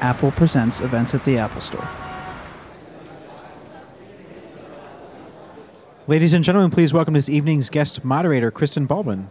Apple 0.00 0.30
Presents 0.30 0.80
events 0.80 1.14
at 1.14 1.24
the 1.24 1.38
Apple 1.38 1.60
Store. 1.60 1.88
Ladies 6.06 6.32
and 6.32 6.42
gentlemen, 6.42 6.70
please 6.70 6.92
welcome 6.92 7.14
this 7.14 7.28
evening's 7.28 7.68
guest 7.68 8.04
moderator, 8.04 8.50
Kristen 8.50 8.86
Baldwin. 8.86 9.28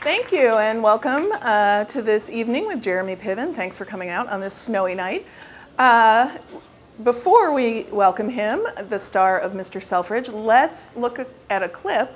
Thank 0.00 0.32
you, 0.32 0.56
and 0.58 0.82
welcome 0.82 1.28
uh, 1.42 1.84
to 1.84 2.02
this 2.02 2.30
evening 2.30 2.66
with 2.66 2.82
Jeremy 2.82 3.16
Piven. 3.16 3.54
Thanks 3.54 3.76
for 3.76 3.84
coming 3.84 4.08
out 4.08 4.28
on 4.28 4.40
this 4.40 4.54
snowy 4.54 4.94
night. 4.94 5.26
Uh, 5.78 6.38
before 7.02 7.52
we 7.52 7.84
welcome 7.90 8.28
him, 8.28 8.62
the 8.88 8.98
star 8.98 9.38
of 9.38 9.52
Mr. 9.52 9.82
Selfridge, 9.82 10.28
let's 10.28 10.96
look 10.96 11.18
at 11.50 11.62
a 11.62 11.68
clip 11.68 12.14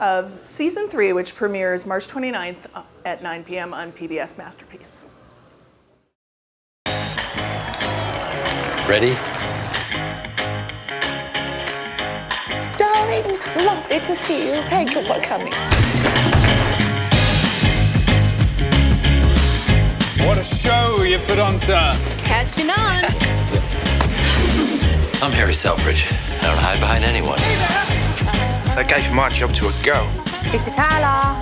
of 0.00 0.42
season 0.42 0.88
three, 0.88 1.12
which 1.12 1.34
premieres 1.34 1.86
March 1.86 2.08
29th 2.08 2.66
uh, 2.74 2.82
at 3.04 3.22
9 3.22 3.44
p.m. 3.44 3.74
on 3.74 3.92
PBS 3.92 4.38
Masterpiece. 4.38 5.04
Ready? 8.88 9.10
Darling, 12.78 13.38
lovely 13.66 14.00
to 14.00 14.14
see 14.14 14.46
you. 14.48 14.62
Thank 14.62 14.94
you 14.94 15.02
for 15.02 15.20
coming. 15.20 15.52
What 20.26 20.38
a 20.38 20.44
show 20.44 21.02
you 21.02 21.18
put 21.18 21.38
on, 21.38 21.58
sir. 21.58 21.92
It's 22.06 22.22
catching 22.22 22.70
on. 22.70 22.76
I'm 25.22 25.32
Harry 25.32 25.54
Selfridge. 25.54 26.06
I 26.10 26.40
don't 26.42 26.56
hide 26.56 26.80
behind 26.80 27.04
anyone. 27.04 27.38
They 28.78 28.84
gave 28.84 29.12
my 29.12 29.28
job 29.28 29.52
to 29.54 29.66
a 29.66 29.72
girl. 29.82 30.06
Mr. 30.52 30.72
Tyler. 30.72 31.34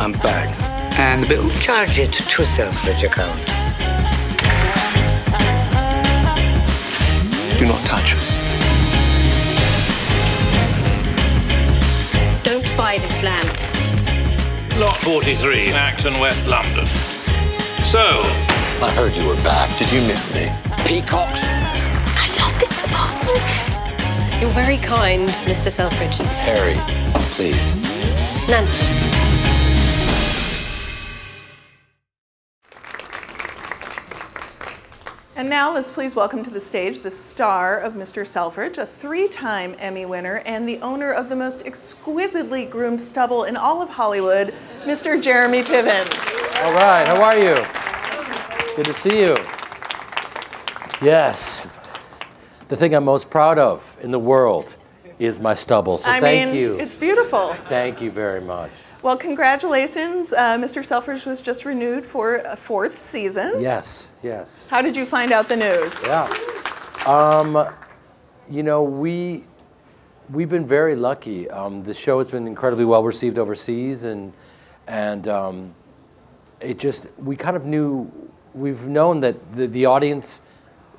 I'm 0.00 0.12
back. 0.12 0.48
And 0.96 1.24
the 1.24 1.26
bill? 1.26 1.50
Charge 1.58 1.98
it 1.98 2.12
to 2.12 2.42
a 2.42 2.46
Selfridge 2.46 3.02
account. 3.02 3.36
Do 7.58 7.66
not 7.66 7.84
touch. 7.84 8.14
Don't 12.44 12.76
buy 12.76 12.98
this 12.98 13.20
land. 13.24 14.78
Lot 14.78 14.96
43, 14.98 15.72
Acton, 15.72 16.20
West 16.20 16.46
London. 16.46 16.86
So, 17.84 18.22
I 18.80 18.92
heard 18.94 19.16
you 19.16 19.26
were 19.26 19.42
back. 19.42 19.76
Did 19.76 19.90
you 19.90 20.02
miss 20.02 20.32
me? 20.32 20.48
Peacocks? 20.86 21.42
I 21.44 22.28
love 22.38 22.56
this 22.60 22.80
department. 22.80 23.77
You're 24.40 24.50
very 24.50 24.76
kind, 24.76 25.28
Mr. 25.46 25.68
Selfridge. 25.68 26.16
Harry, 26.18 26.76
please. 27.34 27.74
Nancy. 28.48 28.84
And 35.34 35.50
now 35.50 35.74
let's 35.74 35.90
please 35.90 36.16
welcome 36.16 36.42
to 36.42 36.50
the 36.50 36.60
stage 36.60 37.00
the 37.00 37.10
star 37.10 37.78
of 37.78 37.94
Mr. 37.94 38.26
Selfridge, 38.26 38.78
a 38.78 38.86
three 38.86 39.28
time 39.28 39.76
Emmy 39.78 40.06
winner 40.06 40.36
and 40.46 40.68
the 40.68 40.78
owner 40.80 41.12
of 41.12 41.28
the 41.28 41.36
most 41.36 41.66
exquisitely 41.66 42.64
groomed 42.64 43.00
stubble 43.00 43.42
in 43.42 43.56
all 43.56 43.82
of 43.82 43.88
Hollywood, 43.88 44.54
Mr. 44.84 45.22
Jeremy 45.22 45.62
Piven. 45.62 46.06
All 46.64 46.74
right, 46.74 47.06
how 47.06 47.22
are 47.22 47.36
you? 47.36 47.56
Good 48.76 48.86
to 48.86 48.94
see 48.94 49.20
you. 49.20 49.36
Yes, 51.00 51.67
the 52.68 52.76
thing 52.76 52.94
I'm 52.94 53.04
most 53.04 53.30
proud 53.30 53.58
of 53.58 53.96
in 54.02 54.10
the 54.10 54.18
world 54.18 54.74
is 55.18 55.40
my 55.40 55.54
stubble. 55.54 55.98
So 55.98 56.10
I 56.10 56.20
thank 56.20 56.52
mean, 56.52 56.60
you. 56.60 56.78
it's 56.78 56.96
beautiful. 56.96 57.54
Thank 57.68 58.00
you 58.00 58.10
very 58.10 58.40
much. 58.40 58.70
Well, 59.02 59.16
congratulations. 59.16 60.32
Uh, 60.32 60.58
Mr. 60.58 60.84
Selfridge 60.84 61.24
was 61.24 61.40
just 61.40 61.64
renewed 61.64 62.04
for 62.04 62.36
a 62.36 62.56
fourth 62.56 62.98
season. 62.98 63.60
Yes, 63.60 64.08
yes. 64.22 64.66
How 64.68 64.82
did 64.82 64.96
you 64.96 65.06
find 65.06 65.32
out 65.32 65.48
the 65.48 65.56
news? 65.56 66.04
Yeah. 66.04 66.26
Um, 67.06 67.68
you 68.50 68.62
know, 68.62 68.82
we 68.82 69.44
we've 70.30 70.48
been 70.48 70.66
very 70.66 70.96
lucky. 70.96 71.48
Um, 71.50 71.82
the 71.82 71.94
show 71.94 72.18
has 72.18 72.30
been 72.30 72.46
incredibly 72.46 72.84
well 72.84 73.04
received 73.04 73.38
overseas, 73.38 74.04
and 74.04 74.32
and 74.88 75.28
um, 75.28 75.74
it 76.60 76.78
just 76.78 77.06
we 77.18 77.36
kind 77.36 77.56
of 77.56 77.64
knew 77.64 78.10
we've 78.54 78.88
known 78.88 79.20
that 79.20 79.36
the, 79.54 79.66
the 79.68 79.86
audience, 79.86 80.40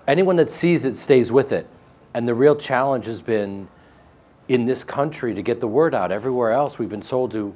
anyone 0.09 0.35
that 0.37 0.49
sees 0.49 0.85
it 0.85 0.95
stays 0.95 1.31
with 1.31 1.51
it, 1.51 1.67
and 2.13 2.27
the 2.27 2.33
real 2.33 2.55
challenge 2.55 3.05
has 3.05 3.21
been 3.21 3.67
in 4.47 4.65
this 4.65 4.83
country 4.83 5.35
to 5.35 5.43
get 5.43 5.59
the 5.59 5.67
word 5.67 5.93
out. 5.93 6.11
Everywhere 6.11 6.51
else, 6.51 6.79
we've 6.79 6.89
been 6.89 7.03
sold 7.03 7.31
to 7.31 7.53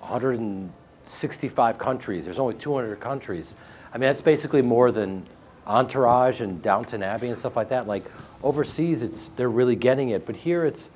165 0.00 1.78
countries. 1.78 2.24
There's 2.24 2.38
only 2.38 2.54
200 2.54 3.00
countries. 3.00 3.54
I 3.92 3.98
mean, 3.98 4.08
that's 4.08 4.20
basically 4.20 4.60
more 4.60 4.92
than 4.92 5.26
Entourage 5.66 6.42
and 6.42 6.60
Downton 6.60 7.02
Abbey 7.02 7.28
and 7.28 7.38
stuff 7.38 7.56
like 7.56 7.70
that. 7.70 7.88
Like 7.88 8.04
overseas, 8.42 9.02
it's 9.02 9.28
they're 9.28 9.48
really 9.48 9.76
getting 9.76 10.10
it, 10.10 10.26
but 10.26 10.36
here 10.36 10.66
it's 10.66 10.90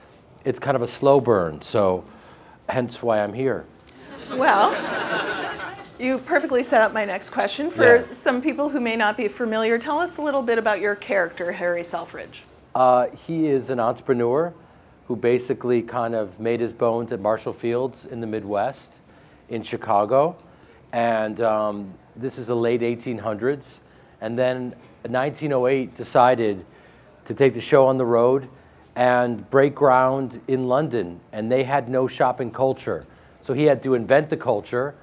it's 0.44 0.58
kind 0.58 0.76
of 0.76 0.82
a 0.82 0.86
slow 0.86 1.20
burn. 1.20 1.62
So, 1.62 2.04
hence 2.68 3.02
why 3.02 3.22
I'm 3.22 3.32
here. 3.32 3.64
Well, 4.32 4.70
you 6.00 6.18
perfectly 6.18 6.62
set 6.62 6.80
up 6.80 6.92
my 6.92 7.04
next 7.04 7.30
question. 7.30 7.70
For 7.70 7.96
Yeah. 7.96 8.04
some 8.10 8.40
people 8.40 8.70
who 8.70 8.80
may 8.80 8.96
not 8.96 9.16
be 9.16 9.28
familiar, 9.28 9.78
tell 9.78 9.98
us 9.98 10.16
a 10.18 10.22
little 10.22 10.42
bit 10.42 10.58
about 10.58 10.80
your 10.80 10.94
character, 10.94 11.52
Harry 11.52 11.84
Selfridge. 11.84 12.44
Uh, 12.74 13.06
he 13.08 13.48
is 13.48 13.70
an 13.70 13.78
entrepreneur 13.80 14.52
who 15.08 15.16
basically 15.16 15.82
kind 15.82 16.14
of 16.14 16.38
made 16.38 16.60
his 16.60 16.72
bones 16.72 17.12
at 17.12 17.20
Marshall 17.20 17.52
Fields 17.52 18.06
in 18.06 18.20
the 18.20 18.26
Midwest, 18.26 18.94
in 19.48 19.62
Chicago, 19.62 20.36
and 20.92 21.40
um, 21.40 21.92
this 22.16 22.38
is 22.38 22.46
the 22.46 22.56
late 22.56 22.80
1800s. 22.80 23.78
And 24.20 24.38
then 24.38 24.74
1908 25.02 25.96
decided 25.96 26.64
to 27.24 27.34
take 27.34 27.54
the 27.54 27.60
show 27.60 27.86
on 27.86 27.96
the 27.96 28.04
road 28.06 28.48
and 28.96 29.48
break 29.50 29.74
ground 29.74 30.40
in 30.46 30.68
London, 30.68 31.20
and 31.32 31.50
they 31.50 31.64
had 31.64 31.88
no 31.88 32.06
shopping 32.06 32.50
culture. 32.50 33.06
So 33.40 33.54
he 33.54 33.64
had 33.64 33.82
to 33.82 33.94
invent 33.94 34.30
the 34.30 34.36
culture, 34.36 34.94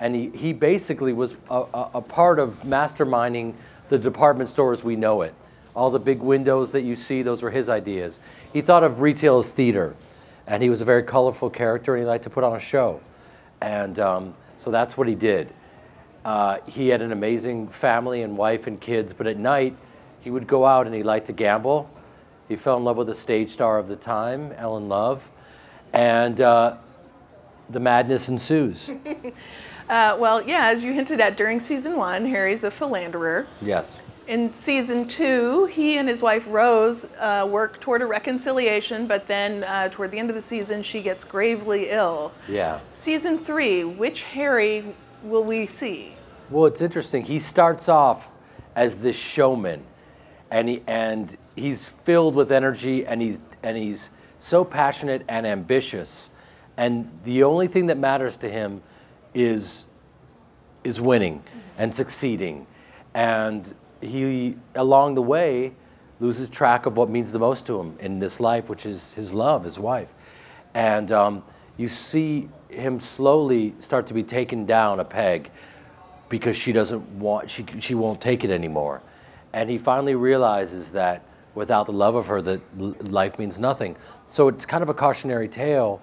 and 0.00 0.16
he, 0.16 0.30
he 0.30 0.52
basically 0.52 1.12
was 1.12 1.34
a, 1.50 1.62
a, 1.74 1.90
a 1.94 2.00
part 2.00 2.38
of 2.38 2.62
masterminding 2.62 3.54
the 3.90 3.98
department 3.98 4.48
store 4.48 4.72
as 4.72 4.82
we 4.82 4.96
know 4.96 5.20
it. 5.22 5.34
All 5.76 5.90
the 5.90 5.98
big 6.00 6.20
windows 6.20 6.72
that 6.72 6.82
you 6.82 6.96
see, 6.96 7.22
those 7.22 7.42
were 7.42 7.50
his 7.50 7.68
ideas. 7.68 8.18
He 8.52 8.62
thought 8.62 8.82
of 8.82 9.00
retail 9.02 9.38
as 9.38 9.52
theater, 9.52 9.94
and 10.46 10.62
he 10.62 10.70
was 10.70 10.80
a 10.80 10.84
very 10.84 11.02
colorful 11.02 11.50
character, 11.50 11.94
and 11.94 12.02
he 12.02 12.06
liked 12.08 12.24
to 12.24 12.30
put 12.30 12.42
on 12.42 12.56
a 12.56 12.60
show. 12.60 13.00
And 13.60 13.98
um, 13.98 14.34
so 14.56 14.70
that's 14.70 14.96
what 14.96 15.06
he 15.06 15.14
did. 15.14 15.52
Uh, 16.24 16.58
he 16.66 16.88
had 16.88 17.02
an 17.02 17.12
amazing 17.12 17.68
family 17.68 18.22
and 18.22 18.36
wife 18.36 18.66
and 18.66 18.80
kids, 18.80 19.12
but 19.12 19.26
at 19.26 19.36
night 19.36 19.76
he 20.22 20.30
would 20.30 20.46
go 20.46 20.64
out 20.64 20.86
and 20.86 20.94
he 20.94 21.02
liked 21.02 21.26
to 21.26 21.32
gamble. 21.32 21.90
He 22.48 22.56
fell 22.56 22.76
in 22.78 22.84
love 22.84 22.96
with 22.96 23.08
a 23.10 23.14
stage 23.14 23.50
star 23.50 23.78
of 23.78 23.86
the 23.86 23.96
time, 23.96 24.52
Ellen 24.56 24.88
Love, 24.88 25.30
and 25.92 26.40
uh, 26.40 26.76
the 27.68 27.80
madness 27.80 28.28
ensues. 28.28 28.90
Uh, 29.90 30.16
well, 30.20 30.40
yeah, 30.40 30.68
as 30.68 30.84
you 30.84 30.92
hinted 30.92 31.20
at 31.20 31.36
during 31.36 31.58
season 31.58 31.96
one, 31.96 32.24
Harry's 32.24 32.62
a 32.62 32.70
philanderer. 32.70 33.46
yes. 33.60 34.00
In 34.28 34.52
season 34.52 35.08
two, 35.08 35.64
he 35.64 35.98
and 35.98 36.08
his 36.08 36.22
wife 36.22 36.46
Rose 36.48 37.12
uh, 37.18 37.44
work 37.50 37.80
toward 37.80 38.00
a 38.00 38.06
reconciliation, 38.06 39.08
but 39.08 39.26
then 39.26 39.64
uh, 39.64 39.88
toward 39.88 40.12
the 40.12 40.20
end 40.20 40.30
of 40.30 40.36
the 40.36 40.42
season, 40.42 40.84
she 40.84 41.02
gets 41.02 41.24
gravely 41.24 41.90
ill. 41.90 42.30
Yeah. 42.48 42.78
Season 42.90 43.38
three, 43.38 43.82
which 43.82 44.22
Harry 44.22 44.84
will 45.24 45.42
we 45.42 45.66
see? 45.66 46.14
Well, 46.48 46.66
it's 46.66 46.80
interesting. 46.80 47.24
He 47.24 47.40
starts 47.40 47.88
off 47.88 48.30
as 48.76 49.00
this 49.00 49.16
showman, 49.16 49.82
and 50.52 50.68
he 50.68 50.82
and 50.86 51.36
he's 51.56 51.86
filled 51.86 52.36
with 52.36 52.52
energy, 52.52 53.04
and 53.04 53.20
he's 53.20 53.40
and 53.64 53.76
he's 53.76 54.12
so 54.38 54.64
passionate 54.64 55.24
and 55.28 55.44
ambitious, 55.44 56.30
and 56.76 57.10
the 57.24 57.42
only 57.42 57.66
thing 57.66 57.86
that 57.86 57.98
matters 57.98 58.36
to 58.36 58.48
him 58.48 58.80
is 59.34 59.84
is 60.82 61.00
winning 61.00 61.42
and 61.76 61.94
succeeding, 61.94 62.66
and 63.14 63.74
he 64.00 64.56
along 64.74 65.14
the 65.14 65.22
way 65.22 65.72
loses 66.20 66.50
track 66.50 66.86
of 66.86 66.96
what 66.96 67.08
means 67.08 67.32
the 67.32 67.38
most 67.38 67.66
to 67.66 67.80
him 67.80 67.96
in 68.00 68.18
this 68.18 68.40
life, 68.40 68.68
which 68.68 68.84
is 68.86 69.12
his 69.12 69.32
love, 69.32 69.64
his 69.64 69.78
wife, 69.78 70.14
and 70.74 71.10
um, 71.12 71.42
you 71.76 71.88
see 71.88 72.48
him 72.68 73.00
slowly 73.00 73.74
start 73.78 74.06
to 74.06 74.14
be 74.14 74.22
taken 74.22 74.66
down 74.66 75.00
a 75.00 75.04
peg 75.04 75.50
because 76.28 76.56
she 76.56 76.72
doesn't 76.72 77.02
want 77.18 77.50
she 77.50 77.64
she 77.80 77.94
won't 77.94 78.20
take 78.20 78.44
it 78.44 78.50
anymore, 78.50 79.02
and 79.52 79.70
he 79.70 79.78
finally 79.78 80.14
realizes 80.14 80.92
that 80.92 81.22
without 81.54 81.86
the 81.86 81.92
love 81.92 82.14
of 82.14 82.26
her, 82.26 82.40
that 82.40 82.60
life 83.10 83.38
means 83.38 83.58
nothing. 83.58 83.96
So 84.26 84.48
it's 84.48 84.64
kind 84.64 84.82
of 84.82 84.88
a 84.88 84.94
cautionary 84.94 85.48
tale. 85.48 86.00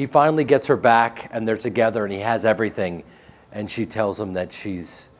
He 0.00 0.06
finally 0.06 0.44
gets 0.44 0.66
her 0.68 0.78
back, 0.78 1.28
and 1.30 1.46
they're 1.46 1.58
together, 1.58 2.04
and 2.04 2.10
he 2.10 2.20
has 2.20 2.46
everything, 2.46 3.04
and 3.52 3.70
she 3.70 3.84
tells 3.84 4.18
him 4.18 4.32
that 4.32 4.50
she's 4.50 5.10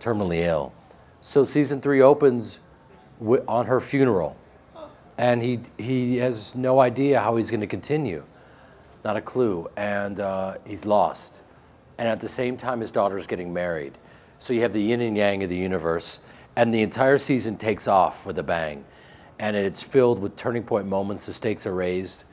terminally 0.00 0.46
ill. 0.46 0.72
So 1.20 1.44
season 1.44 1.82
three 1.82 2.00
opens 2.00 2.60
wi- 3.20 3.44
on 3.46 3.66
her 3.66 3.80
funeral, 3.80 4.34
and 5.18 5.42
he 5.42 5.60
he 5.76 6.16
has 6.16 6.54
no 6.54 6.80
idea 6.80 7.20
how 7.20 7.36
he's 7.36 7.50
going 7.50 7.60
to 7.60 7.66
continue, 7.66 8.24
not 9.04 9.18
a 9.18 9.20
clue, 9.20 9.68
and 9.76 10.20
uh, 10.20 10.54
he's 10.64 10.86
lost. 10.86 11.40
and 11.98 12.08
at 12.08 12.18
the 12.18 12.28
same 12.28 12.56
time, 12.56 12.80
his 12.80 12.90
daughter's 12.90 13.26
getting 13.26 13.52
married. 13.52 13.98
So 14.38 14.54
you 14.54 14.62
have 14.62 14.72
the 14.72 14.80
yin 14.80 15.02
and 15.02 15.18
yang 15.18 15.42
of 15.42 15.50
the 15.50 15.56
universe, 15.56 16.20
and 16.56 16.72
the 16.72 16.80
entire 16.80 17.18
season 17.18 17.58
takes 17.58 17.86
off 17.86 18.24
with 18.24 18.38
a 18.38 18.42
bang. 18.42 18.86
And 19.38 19.54
it's 19.54 19.82
filled 19.82 20.18
with 20.18 20.34
turning 20.34 20.62
point 20.62 20.86
moments, 20.86 21.26
the 21.26 21.34
stakes 21.34 21.66
are 21.66 21.74
raised. 21.74 22.24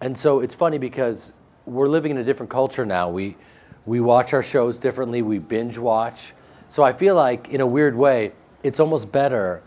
And 0.00 0.16
so 0.16 0.40
it's 0.40 0.54
funny 0.54 0.78
because 0.78 1.32
we're 1.66 1.88
living 1.88 2.12
in 2.12 2.18
a 2.18 2.24
different 2.24 2.50
culture 2.50 2.86
now. 2.86 3.10
We, 3.10 3.36
we 3.84 4.00
watch 4.00 4.32
our 4.32 4.42
shows 4.42 4.78
differently, 4.78 5.22
we 5.22 5.38
binge 5.38 5.78
watch. 5.78 6.32
So 6.68 6.82
I 6.82 6.92
feel 6.92 7.14
like, 7.14 7.48
in 7.48 7.60
a 7.60 7.66
weird 7.66 7.96
way, 7.96 8.32
it's 8.62 8.80
almost 8.80 9.10
better 9.10 9.62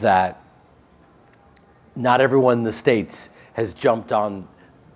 that 0.00 0.42
not 1.94 2.20
everyone 2.20 2.58
in 2.58 2.64
the 2.64 2.72
States 2.72 3.30
has 3.52 3.74
jumped 3.74 4.12
on 4.12 4.48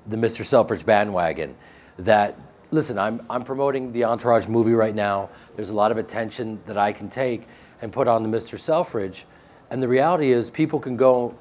the 0.06 0.16
Mr. 0.16 0.44
Selfridge 0.44 0.84
bandwagon. 0.84 1.54
That, 1.98 2.36
listen, 2.70 2.98
I'm, 2.98 3.24
I'm 3.30 3.44
promoting 3.44 3.92
the 3.92 4.04
Entourage 4.04 4.46
movie 4.48 4.72
right 4.72 4.94
now. 4.94 5.28
There's 5.56 5.70
a 5.70 5.74
lot 5.74 5.92
of 5.92 5.98
attention 5.98 6.60
that 6.66 6.78
I 6.78 6.92
can 6.92 7.08
take 7.08 7.46
and 7.82 7.92
put 7.92 8.08
on 8.08 8.22
the 8.22 8.28
Mr. 8.28 8.58
Selfridge. 8.58 9.26
And 9.70 9.82
the 9.82 9.88
reality 9.88 10.32
is, 10.32 10.50
people 10.50 10.80
can 10.80 10.96
go 10.96 11.36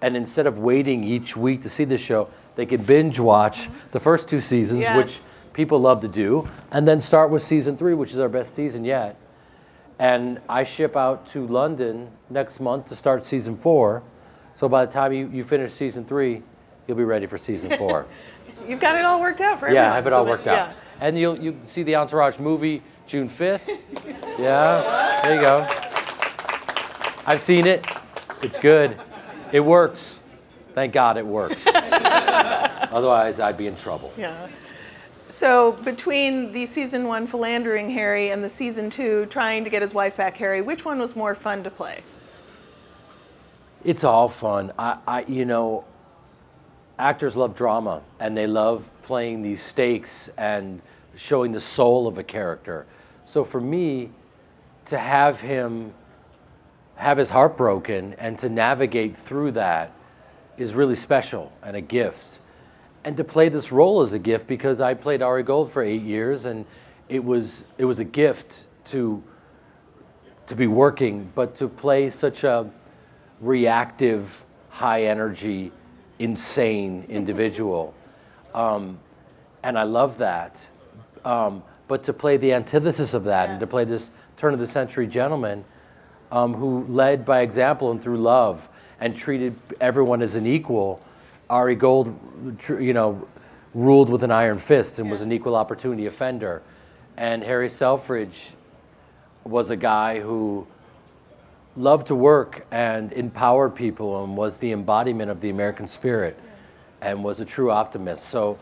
and 0.00 0.16
instead 0.16 0.46
of 0.46 0.58
waiting 0.58 1.02
each 1.02 1.36
week 1.36 1.62
to 1.62 1.68
see 1.68 1.84
the 1.84 1.98
show, 1.98 2.28
they 2.58 2.66
can 2.66 2.82
binge 2.82 3.20
watch 3.20 3.60
mm-hmm. 3.60 3.74
the 3.92 4.00
first 4.00 4.28
two 4.28 4.40
seasons, 4.40 4.80
Yeah. 4.80 4.96
which 4.96 5.20
people 5.52 5.78
love 5.78 6.00
to 6.00 6.08
do, 6.08 6.48
and 6.72 6.88
then 6.88 7.00
start 7.00 7.30
with 7.30 7.40
season 7.40 7.76
three, 7.76 7.94
which 7.94 8.12
is 8.12 8.18
our 8.18 8.28
best 8.28 8.52
season 8.52 8.84
yet. 8.84 9.14
And 10.00 10.40
I 10.48 10.64
ship 10.64 10.96
out 10.96 11.28
to 11.28 11.46
London 11.46 12.10
next 12.28 12.58
month 12.58 12.88
to 12.88 12.96
start 12.96 13.22
season 13.22 13.56
four. 13.56 14.02
So 14.56 14.68
by 14.68 14.84
the 14.84 14.92
time 14.92 15.12
you, 15.12 15.28
you 15.32 15.44
finish 15.44 15.72
season 15.72 16.04
three, 16.04 16.42
you'll 16.88 16.96
be 16.96 17.04
ready 17.04 17.26
for 17.26 17.38
season 17.38 17.70
four. 17.78 18.06
You've 18.66 18.80
got 18.80 18.96
it 18.96 19.04
all 19.04 19.20
worked 19.20 19.40
out 19.40 19.60
for 19.60 19.66
yeah, 19.70 19.82
everyone. 19.82 19.92
I 19.92 19.94
have 19.94 20.06
it 20.08 20.10
so 20.10 20.16
all 20.18 20.24
that- 20.24 20.30
worked 20.30 20.46
out. 20.48 20.70
yeah. 20.70 20.72
And 21.00 21.16
you'll 21.16 21.38
you 21.38 21.56
see 21.64 21.84
the 21.84 21.94
Entourage 21.94 22.40
movie 22.40 22.82
June 23.06 23.28
5th. 23.28 23.60
yeah, 24.36 25.20
there 25.22 25.34
you 25.36 25.40
go. 25.40 25.64
I've 27.24 27.40
seen 27.40 27.68
it. 27.68 27.86
It's 28.42 28.58
good. 28.58 29.00
It 29.52 29.60
works. 29.60 30.18
Thank 30.74 30.92
God 30.92 31.16
it 31.16 31.26
works. 31.26 31.56
Otherwise, 32.92 33.40
I'd 33.40 33.56
be 33.56 33.66
in 33.66 33.76
trouble. 33.76 34.12
Yeah. 34.16 34.48
So 35.28 35.72
between 35.72 36.52
the 36.52 36.64
season 36.66 37.06
one 37.06 37.26
philandering 37.26 37.90
Harry 37.90 38.30
and 38.30 38.42
the 38.42 38.48
season 38.48 38.88
two 38.88 39.26
trying 39.26 39.64
to 39.64 39.70
get 39.70 39.82
his 39.82 39.92
wife 39.92 40.16
back 40.16 40.36
Harry, 40.38 40.62
which 40.62 40.84
one 40.84 40.98
was 40.98 41.14
more 41.14 41.34
fun 41.34 41.62
to 41.64 41.70
play? 41.70 42.02
It's 43.84 44.04
all 44.04 44.28
fun. 44.28 44.72
I, 44.78 44.98
I, 45.06 45.24
you 45.28 45.44
know, 45.44 45.84
actors 46.98 47.36
love 47.36 47.54
drama 47.54 48.02
and 48.18 48.36
they 48.36 48.46
love 48.46 48.88
playing 49.02 49.42
these 49.42 49.62
stakes 49.62 50.30
and 50.38 50.80
showing 51.16 51.52
the 51.52 51.60
soul 51.60 52.06
of 52.06 52.16
a 52.18 52.24
character. 52.24 52.86
So 53.24 53.44
for 53.44 53.60
me, 53.60 54.10
to 54.86 54.98
have 54.98 55.42
him 55.42 55.92
have 56.96 57.16
his 57.16 57.30
heart 57.30 57.56
broken 57.56 58.14
and 58.14 58.36
to 58.38 58.48
navigate 58.48 59.16
through 59.16 59.52
that 59.52 59.92
is 60.56 60.74
really 60.74 60.96
special 60.96 61.52
and 61.62 61.76
a 61.76 61.80
gift. 61.80 62.40
And 63.08 63.16
to 63.16 63.24
play 63.24 63.48
this 63.48 63.72
role 63.72 64.02
as 64.02 64.12
a 64.12 64.18
gift 64.18 64.46
because 64.46 64.82
I 64.82 64.92
played 64.92 65.22
Ari 65.22 65.42
Gold 65.42 65.72
for 65.72 65.82
eight 65.82 66.02
years 66.02 66.44
and 66.44 66.66
it 67.08 67.24
was 67.24 67.64
it 67.78 67.86
was 67.86 68.00
a 68.00 68.04
gift 68.04 68.66
to 68.90 69.22
to 70.48 70.54
be 70.54 70.66
working, 70.66 71.32
but 71.34 71.54
to 71.54 71.68
play 71.68 72.10
such 72.10 72.44
a 72.44 72.70
reactive, 73.40 74.44
high 74.68 75.04
energy, 75.04 75.72
insane 76.18 77.06
individual. 77.08 77.94
Um, 78.52 78.98
and 79.62 79.78
I 79.78 79.84
love 79.84 80.18
that. 80.18 80.66
Um, 81.24 81.62
but 81.86 82.02
to 82.02 82.12
play 82.12 82.36
the 82.36 82.52
antithesis 82.52 83.14
of 83.14 83.24
that 83.24 83.48
and 83.48 83.58
to 83.60 83.66
play 83.66 83.84
this 83.84 84.10
turn 84.36 84.52
of 84.52 84.58
the 84.58 84.66
century 84.66 85.06
gentleman 85.06 85.64
um, 86.30 86.52
who 86.52 86.84
led 86.84 87.24
by 87.24 87.40
example 87.40 87.90
and 87.90 88.02
through 88.02 88.18
love 88.18 88.68
and 89.00 89.16
treated 89.16 89.56
everyone 89.80 90.20
as 90.20 90.34
an 90.34 90.46
equal, 90.46 91.00
Ari 91.50 91.74
Gold, 91.74 92.18
you 92.68 92.92
know, 92.92 93.26
ruled 93.74 94.10
with 94.10 94.22
an 94.22 94.30
iron 94.30 94.58
fist 94.58 94.98
and 94.98 95.10
was 95.10 95.22
an 95.22 95.32
equal 95.32 95.54
opportunity 95.54 96.06
offender. 96.06 96.62
And 97.16 97.42
Harry 97.42 97.70
Selfridge 97.70 98.50
was 99.44 99.70
a 99.70 99.76
guy 99.76 100.20
who 100.20 100.66
loved 101.76 102.08
to 102.08 102.14
work 102.14 102.66
and 102.70 103.12
empowered 103.12 103.74
people 103.74 104.24
and 104.24 104.36
was 104.36 104.58
the 104.58 104.72
embodiment 104.72 105.30
of 105.30 105.40
the 105.40 105.50
American 105.50 105.86
spirit 105.86 106.38
and 107.00 107.22
was 107.22 107.40
a 107.40 107.44
true 107.44 107.70
optimist. 107.70 108.26
So 108.26 108.58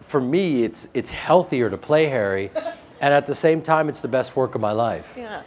for 0.00 0.20
me, 0.20 0.62
it's, 0.62 0.88
it's 0.94 1.10
healthier 1.10 1.68
to 1.70 1.76
play 1.76 2.06
Harry, 2.06 2.50
and 3.00 3.12
at 3.12 3.26
the 3.26 3.34
same 3.34 3.62
time, 3.62 3.88
it's 3.88 4.00
the 4.00 4.08
best 4.08 4.36
work 4.36 4.54
of 4.54 4.60
my 4.60 4.72
life. 4.72 5.14
Yeah. 5.16 5.42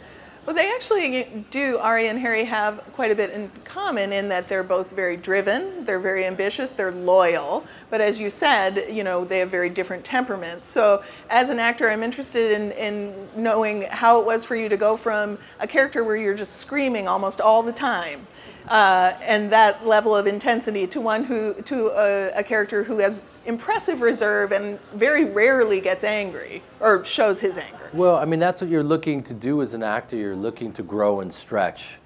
Well, 0.48 0.54
they 0.54 0.72
actually 0.72 1.44
do, 1.50 1.76
Ari 1.76 2.06
and 2.06 2.18
Harry 2.18 2.44
have 2.44 2.78
quite 2.94 3.10
a 3.10 3.14
bit 3.14 3.32
in 3.32 3.50
common 3.64 4.14
in 4.14 4.30
that 4.30 4.48
they're 4.48 4.62
both 4.62 4.92
very 4.92 5.14
driven, 5.14 5.84
they're 5.84 6.00
very 6.00 6.24
ambitious, 6.24 6.70
they're 6.70 6.90
loyal. 6.90 7.66
But 7.90 8.00
as 8.00 8.18
you 8.18 8.30
said, 8.30 8.86
you 8.90 9.04
know, 9.04 9.26
they 9.26 9.40
have 9.40 9.50
very 9.50 9.68
different 9.68 10.06
temperaments. 10.06 10.66
So 10.66 11.04
as 11.28 11.50
an 11.50 11.58
actor, 11.58 11.90
I'm 11.90 12.02
interested 12.02 12.52
in, 12.52 12.72
in 12.72 13.28
knowing 13.36 13.82
how 13.90 14.20
it 14.20 14.24
was 14.24 14.42
for 14.42 14.56
you 14.56 14.70
to 14.70 14.78
go 14.78 14.96
from 14.96 15.36
a 15.60 15.66
character 15.66 16.02
where 16.02 16.16
you're 16.16 16.34
just 16.34 16.56
screaming 16.56 17.08
almost 17.08 17.42
all 17.42 17.62
the 17.62 17.70
time. 17.70 18.26
Uh, 18.68 19.16
and 19.22 19.50
that 19.50 19.86
level 19.86 20.14
of 20.14 20.26
intensity 20.26 20.86
to 20.86 21.00
one 21.00 21.24
who 21.24 21.54
to 21.62 21.88
a, 21.88 22.40
a 22.40 22.44
character 22.44 22.84
who 22.84 22.98
has 22.98 23.24
impressive 23.46 24.02
reserve 24.02 24.52
and 24.52 24.78
very 24.92 25.24
rarely 25.24 25.80
gets 25.80 26.04
angry 26.04 26.62
or 26.80 27.02
shows 27.04 27.40
his 27.40 27.56
anger. 27.56 27.88
Well, 27.94 28.16
I 28.16 28.26
mean, 28.26 28.38
that's 28.38 28.60
what 28.60 28.68
you're 28.68 28.82
looking 28.82 29.22
to 29.22 29.34
do 29.34 29.62
as 29.62 29.72
an 29.72 29.82
actor. 29.82 30.16
You're 30.16 30.36
looking 30.36 30.72
to 30.74 30.82
grow 30.82 31.20
and 31.20 31.32
stretch 31.32 31.96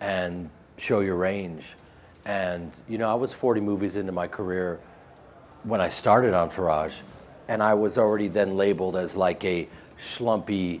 and 0.00 0.50
show 0.76 1.00
your 1.00 1.16
range. 1.16 1.74
And, 2.26 2.78
you 2.88 2.98
know, 2.98 3.10
I 3.10 3.14
was 3.14 3.32
40 3.32 3.62
movies 3.62 3.96
into 3.96 4.12
my 4.12 4.28
career 4.28 4.80
when 5.62 5.80
I 5.80 5.88
started 5.88 6.34
Entourage, 6.34 7.00
and 7.48 7.62
I 7.62 7.74
was 7.74 7.96
already 7.96 8.28
then 8.28 8.56
labeled 8.56 8.96
as 8.96 9.16
like 9.16 9.44
a 9.44 9.68
schlumpy 9.98 10.80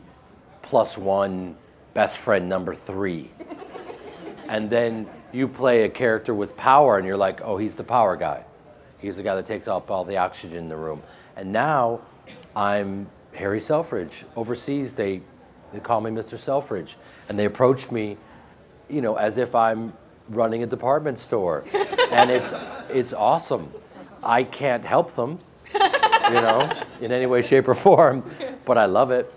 plus 0.60 0.98
one 0.98 1.56
best 1.94 2.18
friend 2.18 2.48
number 2.48 2.74
three. 2.74 3.30
and 4.48 4.68
then 4.68 5.08
you 5.32 5.48
play 5.48 5.84
a 5.84 5.88
character 5.88 6.34
with 6.34 6.56
power, 6.56 6.98
and 6.98 7.06
you're 7.06 7.16
like, 7.16 7.40
oh, 7.42 7.56
he's 7.56 7.74
the 7.74 7.84
power 7.84 8.16
guy. 8.16 8.44
He's 8.98 9.16
the 9.16 9.22
guy 9.22 9.34
that 9.34 9.46
takes 9.46 9.66
off 9.66 9.90
all 9.90 10.04
the 10.04 10.18
oxygen 10.18 10.58
in 10.58 10.68
the 10.68 10.76
room. 10.76 11.02
And 11.36 11.52
now 11.52 12.00
I'm 12.54 13.08
Harry 13.34 13.60
Selfridge. 13.60 14.24
Overseas, 14.36 14.94
they, 14.94 15.22
they 15.72 15.80
call 15.80 16.00
me 16.00 16.10
Mr. 16.10 16.38
Selfridge. 16.38 16.96
And 17.28 17.38
they 17.38 17.46
approach 17.46 17.90
me, 17.90 18.16
you 18.88 19.00
know, 19.00 19.16
as 19.16 19.38
if 19.38 19.54
I'm 19.54 19.92
running 20.28 20.62
a 20.62 20.66
department 20.66 21.18
store. 21.18 21.64
and 22.12 22.30
it's, 22.30 22.52
it's 22.90 23.12
awesome. 23.12 23.72
I 24.22 24.44
can't 24.44 24.84
help 24.84 25.14
them, 25.14 25.40
you 25.74 25.80
know, 25.80 26.70
in 27.00 27.10
any 27.10 27.26
way, 27.26 27.42
shape, 27.42 27.66
or 27.66 27.74
form, 27.74 28.22
but 28.64 28.78
I 28.78 28.84
love 28.84 29.10
it. 29.10 29.32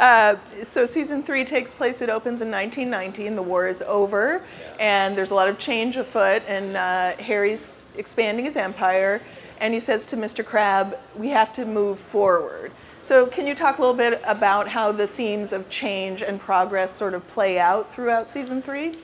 Uh, 0.00 0.36
so 0.62 0.86
season 0.86 1.22
three 1.22 1.44
takes 1.44 1.74
place. 1.74 2.00
It 2.00 2.08
opens 2.08 2.40
in 2.40 2.50
1919. 2.50 3.36
The 3.36 3.42
war 3.42 3.68
is 3.68 3.82
over, 3.82 4.42
and 4.80 5.16
there's 5.16 5.30
a 5.30 5.34
lot 5.34 5.46
of 5.46 5.58
change 5.58 5.98
afoot. 5.98 6.42
And 6.48 6.74
uh, 6.74 7.22
Harry's 7.22 7.76
expanding 7.98 8.46
his 8.46 8.56
empire, 8.56 9.20
and 9.60 9.74
he 9.74 9.78
says 9.78 10.06
to 10.06 10.16
Mr. 10.16 10.44
Crabb, 10.44 10.98
"We 11.14 11.28
have 11.28 11.52
to 11.52 11.66
move 11.66 11.98
forward." 11.98 12.72
So 13.02 13.26
can 13.26 13.46
you 13.46 13.54
talk 13.54 13.76
a 13.76 13.80
little 13.80 13.96
bit 13.96 14.22
about 14.26 14.68
how 14.68 14.90
the 14.90 15.06
themes 15.06 15.52
of 15.52 15.68
change 15.68 16.22
and 16.22 16.40
progress 16.40 16.90
sort 16.90 17.14
of 17.14 17.26
play 17.28 17.58
out 17.58 17.92
throughout 17.92 18.28
season 18.28 18.60
three? 18.62 18.94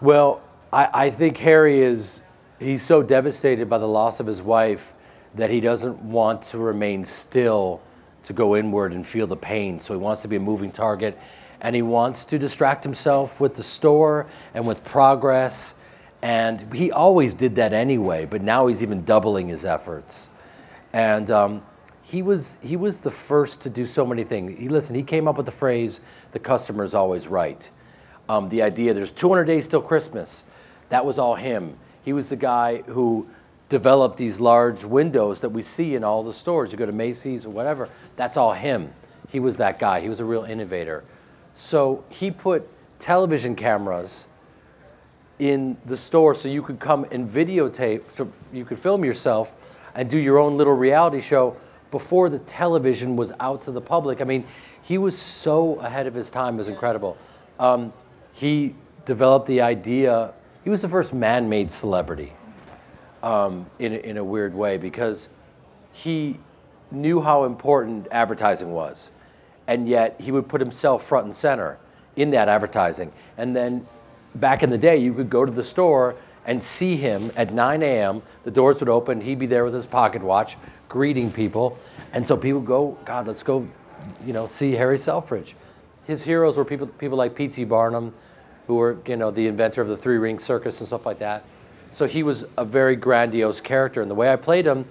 Well, 0.00 0.42
I, 0.72 0.88
I 0.92 1.10
think 1.10 1.38
Harry 1.38 1.80
is, 1.80 2.22
he's 2.58 2.82
so 2.82 3.02
devastated 3.02 3.70
by 3.70 3.78
the 3.78 3.88
loss 3.88 4.20
of 4.20 4.26
his 4.26 4.42
wife 4.42 4.92
that 5.34 5.48
he 5.48 5.60
doesn't 5.60 5.98
want 6.02 6.42
to 6.42 6.58
remain 6.58 7.04
still 7.04 7.80
to 8.24 8.32
go 8.32 8.56
inward 8.56 8.92
and 8.92 9.06
feel 9.06 9.26
the 9.26 9.36
pain. 9.36 9.80
So 9.80 9.94
he 9.94 9.98
wants 9.98 10.22
to 10.22 10.28
be 10.28 10.36
a 10.36 10.40
moving 10.40 10.70
target 10.70 11.18
and 11.60 11.76
he 11.76 11.82
wants 11.82 12.24
to 12.26 12.38
distract 12.38 12.84
himself 12.84 13.40
with 13.40 13.54
the 13.54 13.62
store 13.62 14.26
and 14.54 14.66
with 14.66 14.82
progress. 14.84 15.74
And 16.22 16.72
he 16.74 16.90
always 16.90 17.34
did 17.34 17.56
that 17.56 17.72
anyway, 17.72 18.26
but 18.26 18.42
now 18.42 18.66
he's 18.66 18.82
even 18.82 19.04
doubling 19.04 19.48
his 19.48 19.64
efforts. 19.64 20.28
And 20.92 21.30
um, 21.30 21.62
he 22.02 22.22
was 22.22 22.58
he 22.62 22.76
was 22.76 23.00
the 23.00 23.10
first 23.10 23.60
to 23.62 23.70
do 23.70 23.86
so 23.86 24.04
many 24.04 24.24
things. 24.24 24.58
He 24.58 24.68
listen. 24.68 24.96
He 24.96 25.02
came 25.02 25.28
up 25.28 25.36
with 25.36 25.46
the 25.46 25.52
phrase, 25.52 26.00
"The 26.32 26.38
customer 26.38 26.84
is 26.84 26.94
always 26.94 27.28
right." 27.28 27.70
Um, 28.28 28.48
the 28.48 28.62
idea 28.62 28.94
there's 28.94 29.12
200 29.12 29.44
days 29.44 29.68
till 29.68 29.80
Christmas. 29.80 30.44
That 30.88 31.06
was 31.06 31.18
all 31.18 31.36
him. 31.36 31.76
He 32.02 32.12
was 32.12 32.28
the 32.28 32.36
guy 32.36 32.78
who 32.86 33.26
developed 33.70 34.18
these 34.18 34.40
large 34.40 34.84
windows 34.84 35.40
that 35.40 35.48
we 35.48 35.62
see 35.62 35.94
in 35.94 36.04
all 36.04 36.22
the 36.22 36.32
stores. 36.32 36.72
You 36.72 36.76
go 36.76 36.84
to 36.84 36.92
Macy's 36.92 37.46
or 37.46 37.50
whatever. 37.50 37.88
That's 38.16 38.36
all 38.36 38.52
him. 38.52 38.92
He 39.28 39.40
was 39.40 39.56
that 39.56 39.78
guy. 39.78 40.00
He 40.00 40.08
was 40.08 40.20
a 40.20 40.24
real 40.24 40.42
innovator. 40.44 41.04
So 41.54 42.04
he 42.10 42.30
put 42.32 42.68
television 42.98 43.54
cameras 43.54 44.26
in 45.38 45.78
the 45.86 45.96
store 45.96 46.34
so 46.34 46.48
you 46.48 46.62
could 46.62 46.80
come 46.80 47.06
and 47.12 47.30
videotape, 47.30 48.02
so 48.16 48.28
you 48.52 48.64
could 48.64 48.78
film 48.78 49.04
yourself 49.04 49.54
and 49.94 50.10
do 50.10 50.18
your 50.18 50.38
own 50.38 50.56
little 50.56 50.74
reality 50.74 51.20
show 51.20 51.56
before 51.92 52.28
the 52.28 52.40
television 52.40 53.14
was 53.14 53.32
out 53.38 53.62
to 53.62 53.70
the 53.70 53.80
public. 53.80 54.20
I 54.20 54.24
mean, 54.24 54.44
he 54.82 54.98
was 54.98 55.16
so 55.16 55.76
ahead 55.76 56.08
of 56.08 56.14
his 56.14 56.30
time. 56.30 56.54
It 56.54 56.58
was 56.58 56.68
incredible. 56.68 57.16
Um, 57.60 57.92
he 58.32 58.74
developed 59.04 59.46
the 59.46 59.60
idea. 59.60 60.34
He 60.64 60.70
was 60.70 60.82
the 60.82 60.88
first 60.88 61.14
man-made 61.14 61.70
celebrity 61.70 62.32
um, 63.22 63.66
in, 63.78 63.92
a, 63.92 63.96
in 63.96 64.16
a 64.16 64.24
weird 64.24 64.54
way 64.54 64.76
because 64.78 65.28
he 65.92 66.38
knew 66.90 67.20
how 67.20 67.44
important 67.44 68.08
advertising 68.10 68.72
was, 68.72 69.10
and 69.66 69.88
yet 69.88 70.16
he 70.20 70.32
would 70.32 70.48
put 70.48 70.60
himself 70.60 71.04
front 71.04 71.26
and 71.26 71.34
center 71.34 71.78
in 72.16 72.30
that 72.30 72.48
advertising. 72.48 73.12
And 73.38 73.54
then 73.54 73.86
back 74.34 74.62
in 74.62 74.70
the 74.70 74.78
day, 74.78 74.96
you 74.96 75.14
could 75.14 75.30
go 75.30 75.44
to 75.44 75.52
the 75.52 75.64
store 75.64 76.16
and 76.46 76.62
see 76.62 76.96
him 76.96 77.30
at 77.36 77.52
9 77.52 77.82
a.m. 77.82 78.22
The 78.44 78.50
doors 78.50 78.80
would 78.80 78.88
open. 78.88 79.20
He'd 79.20 79.38
be 79.38 79.46
there 79.46 79.64
with 79.64 79.74
his 79.74 79.86
pocket 79.86 80.22
watch, 80.22 80.56
greeting 80.88 81.30
people, 81.30 81.78
and 82.12 82.26
so 82.26 82.36
people 82.36 82.60
go, 82.60 82.98
God, 83.04 83.26
let's 83.26 83.42
go, 83.42 83.68
you 84.24 84.32
know, 84.32 84.48
see 84.48 84.72
Harry 84.72 84.98
Selfridge. 84.98 85.54
His 86.06 86.22
heroes 86.24 86.56
were 86.56 86.64
people, 86.64 86.86
people 86.86 87.18
like 87.18 87.34
P.T. 87.34 87.64
Barnum, 87.64 88.12
who 88.66 88.76
were, 88.76 88.98
you 89.06 89.16
know, 89.16 89.30
the 89.30 89.46
inventor 89.46 89.82
of 89.82 89.88
the 89.88 89.96
three 89.96 90.16
ring 90.16 90.38
circus 90.38 90.80
and 90.80 90.86
stuff 90.86 91.06
like 91.06 91.18
that. 91.18 91.44
So 91.92 92.06
he 92.06 92.22
was 92.22 92.44
a 92.56 92.64
very 92.64 92.96
grandiose 92.96 93.60
character, 93.60 94.00
and 94.00 94.10
the 94.10 94.14
way 94.14 94.32
I 94.32 94.36
played 94.36 94.66
him 94.66 94.84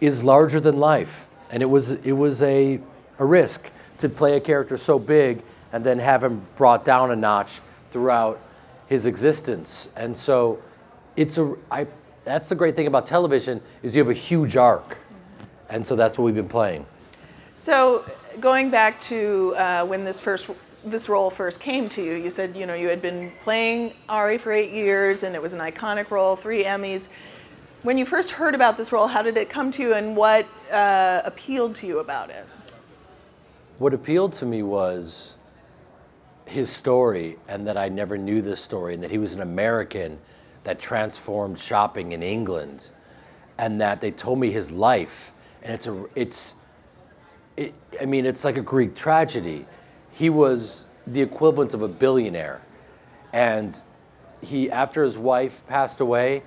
is 0.00 0.24
larger 0.24 0.60
than 0.60 0.78
life. 0.78 1.26
And 1.50 1.62
it 1.62 1.66
was, 1.66 1.92
it 1.92 2.12
was 2.12 2.42
a, 2.42 2.80
a 3.18 3.24
risk 3.24 3.70
to 3.98 4.08
play 4.08 4.36
a 4.36 4.40
character 4.40 4.76
so 4.76 4.98
big 4.98 5.42
and 5.72 5.84
then 5.84 5.98
have 5.98 6.22
him 6.24 6.42
brought 6.56 6.84
down 6.84 7.10
a 7.10 7.16
notch 7.16 7.60
throughout 7.92 8.40
his 8.88 9.06
existence. 9.06 9.88
And 9.96 10.16
so 10.16 10.60
it's 11.16 11.38
a, 11.38 11.54
I, 11.70 11.86
that's 12.24 12.48
the 12.48 12.54
great 12.54 12.76
thing 12.76 12.86
about 12.86 13.06
television 13.06 13.60
is 13.82 13.94
you 13.94 14.02
have 14.02 14.10
a 14.10 14.14
huge 14.14 14.56
arc. 14.56 14.98
And 15.70 15.86
so 15.86 15.96
that's 15.96 16.18
what 16.18 16.24
we've 16.24 16.34
been 16.34 16.48
playing. 16.48 16.84
So 17.54 18.04
going 18.40 18.70
back 18.70 19.00
to 19.02 19.54
uh, 19.56 19.84
when 19.86 20.04
this 20.04 20.20
first 20.20 20.50
this 20.84 21.08
role 21.08 21.30
first 21.30 21.60
came 21.60 21.88
to 21.90 22.02
you, 22.02 22.14
you 22.14 22.30
said 22.30 22.56
you 22.56 22.66
know 22.66 22.74
you 22.74 22.88
had 22.88 23.00
been 23.00 23.32
playing 23.42 23.94
Ari 24.08 24.38
for 24.38 24.52
eight 24.52 24.72
years 24.72 25.22
and 25.22 25.34
it 25.34 25.42
was 25.42 25.52
an 25.52 25.60
iconic 25.60 26.10
role, 26.10 26.36
three 26.36 26.64
Emmys. 26.64 27.10
When 27.82 27.98
you 27.98 28.04
first 28.04 28.30
heard 28.30 28.54
about 28.54 28.76
this 28.76 28.92
role, 28.92 29.08
how 29.08 29.22
did 29.22 29.36
it 29.36 29.48
come 29.48 29.72
to 29.72 29.82
you, 29.82 29.94
and 29.94 30.16
what 30.16 30.46
uh, 30.70 31.22
appealed 31.24 31.74
to 31.76 31.86
you 31.86 31.98
about 31.98 32.30
it? 32.30 32.46
What 33.78 33.92
appealed 33.92 34.32
to 34.34 34.46
me 34.46 34.62
was 34.62 35.34
his 36.46 36.70
story, 36.70 37.38
and 37.48 37.66
that 37.66 37.76
I 37.76 37.88
never 37.88 38.16
knew 38.16 38.40
this 38.40 38.60
story, 38.60 38.94
and 38.94 39.02
that 39.02 39.10
he 39.10 39.18
was 39.18 39.34
an 39.34 39.42
American 39.42 40.18
that 40.62 40.78
transformed 40.78 41.58
shopping 41.58 42.12
in 42.12 42.22
England, 42.22 42.86
and 43.58 43.80
that 43.80 44.00
they 44.00 44.12
told 44.12 44.38
me 44.38 44.52
his 44.52 44.70
life, 44.70 45.32
and 45.62 45.72
it's 45.72 45.86
a 45.86 46.04
it's. 46.14 46.54
It, 47.56 47.74
I 48.00 48.06
mean, 48.06 48.24
it's 48.24 48.44
like 48.44 48.56
a 48.56 48.62
Greek 48.62 48.94
tragedy. 48.94 49.66
He 50.12 50.30
was 50.30 50.86
the 51.06 51.20
equivalent 51.20 51.74
of 51.74 51.82
a 51.82 51.88
billionaire, 51.88 52.60
and 53.32 53.80
he 54.40 54.70
after 54.70 55.02
his 55.02 55.18
wife 55.18 55.62
passed 55.66 56.00
away, 56.00 56.42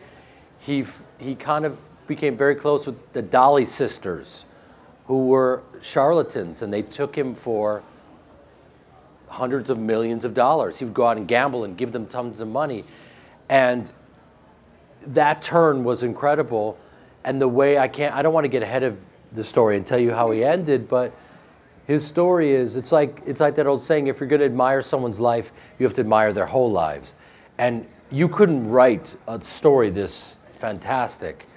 he 0.60 0.86
he 1.17 1.36
kind 1.36 1.65
of 1.65 1.77
became 2.07 2.38
very 2.38 2.55
close 2.55 2.86
with 2.86 3.13
the 3.13 3.22
Dolly 3.22 3.65
sisters, 3.65 4.45
who 5.07 5.27
were 5.27 5.63
charlatans, 5.81 6.62
and 6.62 6.72
they 6.72 6.84
took 6.84 7.17
him 7.17 7.36
for 7.36 7.84
hundreds 9.27 9.69
of 9.69 9.77
millions 9.77 10.24
of 10.24 10.34
dollars. 10.34 10.77
He 10.77 10.86
would 10.86 10.93
go 10.93 11.07
out 11.07 11.17
and 11.17 11.27
gamble 11.27 11.63
and 11.63 11.75
give 11.75 11.91
them 11.91 12.05
tons 12.05 12.39
of 12.39 12.48
money, 12.48 12.86
and 13.50 13.91
that 15.07 15.41
turn 15.41 15.84
was 15.84 16.03
incredible. 16.03 16.77
And 17.24 17.41
the 17.41 17.48
way 17.48 17.79
I 17.79 17.88
can't, 17.88 18.13
I 18.13 18.22
don't 18.22 18.34
want 18.34 18.43
to 18.43 18.50
get 18.50 18.62
ahead 18.62 18.84
of 18.84 19.00
the 19.31 19.43
story 19.43 19.77
and 19.77 19.86
tell 19.86 19.98
you 19.98 20.12
how 20.12 20.29
he 20.29 20.43
ended, 20.43 20.88
but 20.88 21.12
his 21.88 22.06
story 22.06 22.51
is 22.51 22.75
it's 22.75 22.92
like 22.92 23.22
it's 23.25 23.39
like 23.39 23.56
that 23.56 23.68
old 23.68 23.82
saying: 23.82 24.08
if 24.08 24.20
you're 24.20 24.30
going 24.30 24.39
to 24.39 24.46
admire 24.46 24.82
someone's 24.82 25.20
life, 25.20 25.51
you 25.77 25.86
have 25.86 25.94
to 25.96 26.01
admire 26.01 26.34
their 26.34 26.46
whole 26.46 26.72
lives. 26.72 27.13
And 27.58 27.88
you 28.12 28.27
couldn't 28.27 28.70
write 28.70 29.15
a 29.27 29.42
story 29.42 29.89
this 29.89 30.38
fantastic. 30.54 31.48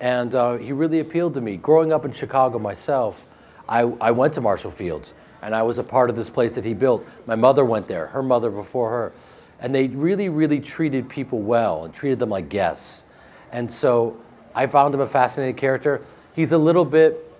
And 0.00 0.34
uh, 0.34 0.56
he 0.56 0.72
really 0.72 1.00
appealed 1.00 1.34
to 1.34 1.40
me. 1.40 1.56
Growing 1.56 1.92
up 1.92 2.04
in 2.04 2.12
Chicago 2.12 2.58
myself, 2.58 3.26
I, 3.68 3.82
I 3.82 4.10
went 4.10 4.34
to 4.34 4.40
Marshall 4.40 4.70
Fields 4.70 5.14
and 5.42 5.54
I 5.54 5.62
was 5.62 5.78
a 5.78 5.84
part 5.84 6.10
of 6.10 6.16
this 6.16 6.30
place 6.30 6.54
that 6.54 6.64
he 6.64 6.74
built. 6.74 7.06
My 7.26 7.34
mother 7.34 7.64
went 7.64 7.88
there, 7.88 8.06
her 8.08 8.22
mother 8.22 8.50
before 8.50 8.90
her. 8.90 9.12
And 9.60 9.74
they 9.74 9.88
really, 9.88 10.28
really 10.28 10.60
treated 10.60 11.08
people 11.08 11.40
well 11.40 11.84
and 11.84 11.94
treated 11.94 12.18
them 12.18 12.30
like 12.30 12.48
guests. 12.48 13.04
And 13.52 13.70
so 13.70 14.16
I 14.54 14.66
found 14.66 14.94
him 14.94 15.00
a 15.00 15.06
fascinating 15.06 15.56
character. 15.56 16.00
He's 16.34 16.52
a 16.52 16.58
little 16.58 16.84
bit, 16.84 17.31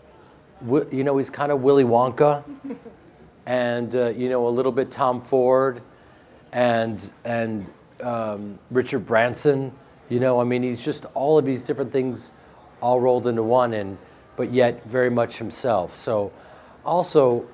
you 0.67 1.05
know, 1.05 1.17
he's 1.19 1.31
kind 1.31 1.53
of 1.53 1.63
Willy 1.63 1.85
Wonka 1.85 2.45
and, 3.47 3.95
uh, 3.95 4.09
you 4.11 4.29
know, 4.29 4.47
a 4.47 4.51
little 4.51 4.73
bit 4.73 4.91
Tom 4.91 5.21
Ford 5.21 5.83
and, 6.53 7.11
and 7.25 7.71
um, 8.03 8.59
Richard 8.71 9.07
Branson. 9.07 9.73
You 10.09 10.21
know, 10.21 10.41
I 10.41 10.45
mean, 10.45 10.63
he's 10.63 10.83
just 10.83 11.07
all 11.15 11.39
of 11.39 11.45
these 11.45 11.65
different 11.65 11.93
things 11.93 12.33
all 12.81 13.01
rolled 13.01 13.27
into 13.27 13.43
one, 13.43 13.73
and 13.73 13.97
but 14.37 14.53
yet 14.53 14.85
very 14.85 15.11
much 15.11 15.39
himself. 15.39 15.97
So, 15.97 16.33
also 16.85 17.47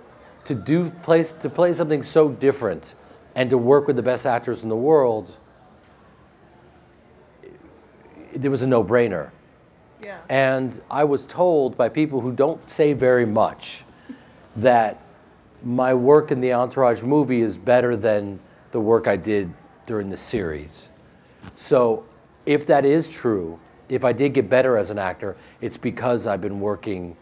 to 0.45 0.55
do 0.55 0.91
place 0.91 1.33
to 1.35 1.51
play 1.51 1.73
something 1.73 2.03
so 2.03 2.31
different, 2.31 2.95
and 3.35 3.51
to 3.51 3.59
work 3.59 3.87
with 3.87 3.97
the 3.97 4.03
best 4.03 4.27
actors 4.27 4.63
in 4.63 4.69
the 4.69 4.77
world, 4.77 5.37
it 8.33 8.49
was 8.49 8.63
a 8.63 8.67
no-brainer. 8.67 9.31
And 10.29 10.81
I 10.91 11.05
was 11.05 11.27
told 11.27 11.77
by 11.77 11.89
people 11.89 12.21
who 12.21 12.33
don't 12.33 12.69
say 12.69 12.93
very 12.93 13.27
much 13.27 13.85
that 14.57 15.01
my 15.63 15.95
work 15.95 16.31
in 16.31 16.41
the 16.41 16.53
Entourage 16.53 17.03
movie 17.03 17.41
is 17.41 17.57
better 17.57 17.97
than 17.97 18.39
the 18.71 18.81
work 18.81 19.09
I 19.09 19.17
did 19.17 19.53
during 19.87 20.09
the 20.09 20.17
series. 20.17 20.89
So 21.55 22.05
if 22.47 22.67
that 22.67 22.85
is 22.85 23.11
true, 23.11 23.59
if 23.89 24.05
I 24.05 24.13
did 24.13 24.35
get 24.35 24.49
better 24.49 24.77
as 24.77 24.91
an 24.91 24.99
actor, 24.99 25.37
it's 25.61 25.77
because 25.77 26.27
I've 26.27 26.41
been 26.41 26.61
working 26.61 27.17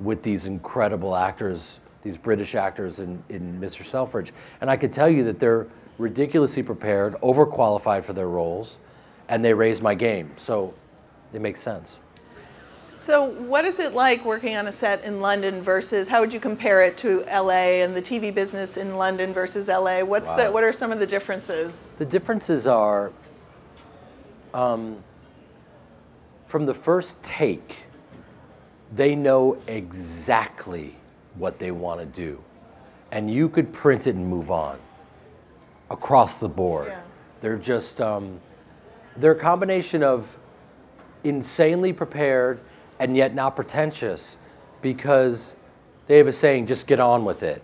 with 0.00 0.22
these 0.22 0.46
incredible 0.46 1.14
actors, 1.14 1.80
these 2.02 2.16
British 2.16 2.54
actors 2.54 3.00
in, 3.00 3.22
in 3.28 3.60
Mr. 3.60 3.84
Selfridge. 3.84 4.32
And 4.60 4.70
I 4.70 4.76
could 4.76 4.92
tell 4.92 5.08
you 5.08 5.24
that 5.24 5.38
they're 5.38 5.66
ridiculously 5.98 6.62
prepared, 6.62 7.14
overqualified 7.14 8.04
for 8.04 8.12
their 8.12 8.28
roles, 8.28 8.78
and 9.28 9.44
they 9.44 9.52
raise 9.52 9.82
my 9.82 9.94
game. 9.94 10.30
So 10.36 10.72
it 11.32 11.40
makes 11.40 11.60
sense. 11.60 11.98
So, 12.98 13.24
what 13.24 13.64
is 13.64 13.78
it 13.78 13.94
like 13.94 14.24
working 14.24 14.56
on 14.56 14.66
a 14.66 14.72
set 14.72 15.04
in 15.04 15.20
London 15.20 15.62
versus 15.62 16.08
how 16.08 16.20
would 16.20 16.32
you 16.32 16.40
compare 16.40 16.82
it 16.82 16.96
to 16.98 17.24
LA 17.32 17.82
and 17.82 17.94
the 17.94 18.02
TV 18.02 18.34
business 18.34 18.76
in 18.76 18.96
London 18.96 19.32
versus 19.32 19.68
LA? 19.68 20.00
What's 20.02 20.30
Wow. 20.30 20.36
the 20.36 20.52
what 20.52 20.64
are 20.64 20.72
some 20.72 20.90
of 20.90 20.98
the 20.98 21.06
differences? 21.06 21.86
The 21.98 22.04
differences 22.04 22.66
are 22.66 23.12
um, 24.52 25.02
from 26.46 26.66
the 26.66 26.74
first 26.74 27.22
take, 27.22 27.84
they 28.92 29.14
know 29.14 29.58
exactly 29.66 30.96
what 31.36 31.58
they 31.58 31.70
want 31.70 32.00
to 32.00 32.06
do. 32.06 32.42
And 33.12 33.30
you 33.30 33.48
could 33.48 33.72
print 33.72 34.06
it 34.06 34.16
and 34.16 34.26
move 34.26 34.50
on 34.50 34.78
across 35.90 36.38
the 36.38 36.48
board. 36.48 36.88
Yeah. 36.88 37.00
They're 37.40 37.56
just, 37.58 38.00
um, 38.00 38.40
they're 39.16 39.32
a 39.32 39.38
combination 39.38 40.02
of 40.02 40.38
insanely 41.22 41.92
prepared 41.92 42.60
and 42.98 43.16
yet 43.16 43.34
not 43.34 43.56
pretentious 43.56 44.36
because 44.82 45.56
they 46.06 46.18
have 46.18 46.26
a 46.26 46.32
saying, 46.32 46.66
just 46.66 46.86
get 46.86 47.00
on 47.00 47.24
with 47.24 47.42
it. 47.42 47.62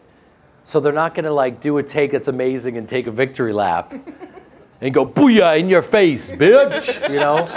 So 0.65 0.81
they're 0.81 0.93
not 0.93 1.15
going 1.15 1.25
to 1.25 1.33
like 1.33 1.61
do 1.61 1.79
a 1.79 1.83
take 1.83 2.13
that's 2.13 2.29
amazing 2.29 2.77
and 2.77 2.89
take 2.89 3.07
a 3.07 3.11
victory 3.11 3.53
lap 3.53 3.93
and 4.81 4.93
go 4.95 5.07
booyah 5.07 5.59
in 5.59 5.69
your 5.69 5.83
face, 5.83 6.31
bitch. 6.31 7.09
You 7.09 7.21
know, 7.21 7.49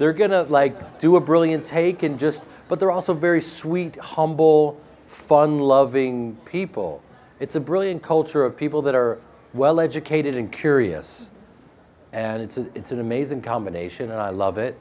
they're 0.00 0.14
gonna 0.14 0.44
like 0.44 0.98
do 0.98 1.16
a 1.16 1.20
brilliant 1.20 1.64
take 1.64 2.02
and 2.02 2.18
just, 2.18 2.44
but 2.68 2.80
they're 2.80 2.90
also 2.90 3.12
very 3.12 3.42
sweet, 3.42 3.96
humble, 3.96 4.80
fun-loving 5.08 6.36
people. 6.46 7.02
It's 7.38 7.54
a 7.54 7.60
brilliant 7.60 8.02
culture 8.02 8.44
of 8.44 8.56
people 8.56 8.80
that 8.82 8.94
are 8.94 9.18
well-educated 9.52 10.36
and 10.36 10.50
curious, 10.50 11.28
and 12.12 12.42
it's 12.42 12.56
a, 12.56 12.66
it's 12.74 12.92
an 12.92 13.00
amazing 13.00 13.42
combination, 13.42 14.10
and 14.10 14.18
I 14.18 14.30
love 14.30 14.56
it. 14.56 14.78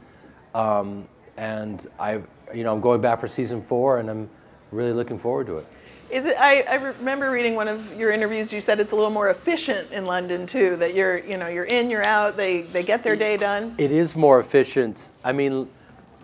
Um, 0.55 1.05
and 1.39 1.87
I, 1.97 2.21
you 2.53 2.65
know, 2.65 2.73
I'm 2.73 2.81
going 2.81 2.99
back 2.99 3.21
for 3.21 3.27
season 3.27 3.61
four, 3.61 3.99
and 3.99 4.09
I'm 4.09 4.29
really 4.71 4.91
looking 4.91 5.17
forward 5.17 5.47
to 5.47 5.57
it. 5.57 5.67
Is 6.09 6.25
it? 6.25 6.35
I, 6.37 6.61
I 6.63 6.75
remember 6.75 7.31
reading 7.31 7.55
one 7.55 7.69
of 7.69 7.93
your 7.93 8.11
interviews. 8.11 8.51
You 8.51 8.59
said 8.59 8.79
it's 8.79 8.91
a 8.91 8.95
little 8.95 9.11
more 9.11 9.29
efficient 9.29 9.89
in 9.91 10.05
London 10.05 10.45
too. 10.45 10.75
That 10.75 10.95
you're, 10.95 11.19
you 11.19 11.37
know, 11.37 11.47
you're 11.47 11.65
in, 11.65 11.89
you're 11.89 12.05
out. 12.05 12.35
They 12.35 12.63
they 12.63 12.83
get 12.83 13.03
their 13.03 13.15
day 13.15 13.37
done. 13.37 13.75
It 13.77 13.91
is 13.91 14.15
more 14.15 14.39
efficient. 14.39 15.11
I 15.23 15.31
mean, 15.31 15.69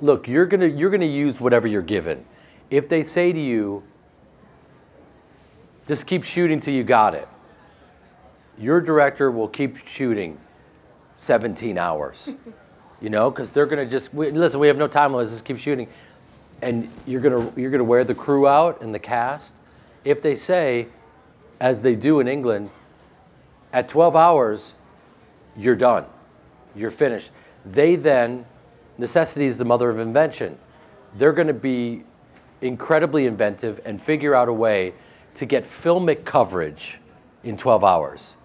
look, 0.02 0.28
you're 0.28 0.48
gonna 0.48 0.68
you're 0.68 0.90
gonna 0.90 1.06
use 1.06 1.40
whatever 1.40 1.68
you're 1.68 1.82
given. 1.82 2.26
If 2.70 2.90
they 2.90 3.04
say 3.04 3.32
to 3.32 3.40
you, 3.40 3.84
just 5.88 6.08
keep 6.08 6.24
shooting 6.24 6.60
till 6.60 6.74
you 6.74 6.84
got 6.84 7.14
it, 7.14 7.30
your 8.58 8.82
director 8.82 9.32
will 9.32 9.48
keep 9.48 9.88
shooting 9.88 10.40
17 11.14 11.78
hours. 11.78 12.34
you 13.02 13.10
know, 13.10 13.30
because 13.30 13.52
they're 13.52 13.66
gonna 13.66 13.86
just 13.86 14.14
we, 14.14 14.32
listen. 14.32 14.60
We 14.60 14.68
have 14.68 14.78
no 14.78 14.88
time. 14.88 15.14
Let's 15.14 15.32
just 15.32 15.46
keep 15.46 15.58
shooting. 15.58 15.88
and 16.62 16.90
you're 17.06 17.22
gonna 17.22 17.52
you're 17.56 17.72
gonna 17.72 17.84
wear 17.84 18.04
the 18.04 18.16
crew 18.16 18.48
out 18.48 18.82
and 18.82 18.94
the 18.94 19.00
cast. 19.00 19.54
If 20.04 20.22
they 20.22 20.36
say, 20.36 20.88
as 21.60 21.82
they 21.82 21.96
do 21.96 22.20
in 22.20 22.28
England, 22.28 22.70
at 23.74 23.90
12 23.90 24.16
hours, 24.16 24.74
you're 25.58 25.76
done, 25.76 26.06
you're 26.76 26.92
finished. 26.92 27.32
They 27.66 27.96
then, 27.96 28.46
necessity 28.98 29.46
is 29.46 29.58
the 29.58 29.66
mother 29.66 29.90
of 29.90 30.00
invention. 30.00 30.58
They're 31.16 31.34
going 31.34 31.48
to 31.48 31.54
be 31.54 32.04
incredibly 32.62 33.26
inventive 33.26 33.82
and 33.84 34.02
figure 34.02 34.34
out 34.36 34.48
a 34.48 34.54
way 34.54 34.94
to 35.36 35.46
get 35.46 35.64
filmic 35.64 36.24
coverage 36.24 37.00
in 37.44 37.58
12 37.58 37.84
hours. 37.84 38.36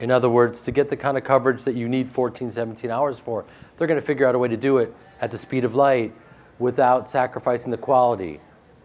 In 0.00 0.10
other 0.10 0.30
words, 0.30 0.62
to 0.62 0.72
get 0.72 0.88
the 0.88 0.96
kind 0.96 1.18
of 1.18 1.24
coverage 1.24 1.64
that 1.64 1.74
you 1.74 1.88
need 1.88 2.08
14, 2.08 2.50
17 2.50 2.90
hours 2.90 3.18
for, 3.18 3.44
they're 3.76 3.86
going 3.86 4.00
to 4.00 4.06
figure 4.06 4.26
out 4.26 4.34
a 4.34 4.38
way 4.38 4.48
to 4.48 4.56
do 4.56 4.78
it 4.78 4.94
at 5.20 5.30
the 5.30 5.38
speed 5.38 5.64
of 5.64 5.74
light 5.74 6.12
without 6.58 7.08
sacrificing 7.08 7.70
the 7.70 7.76
quality. 7.76 8.40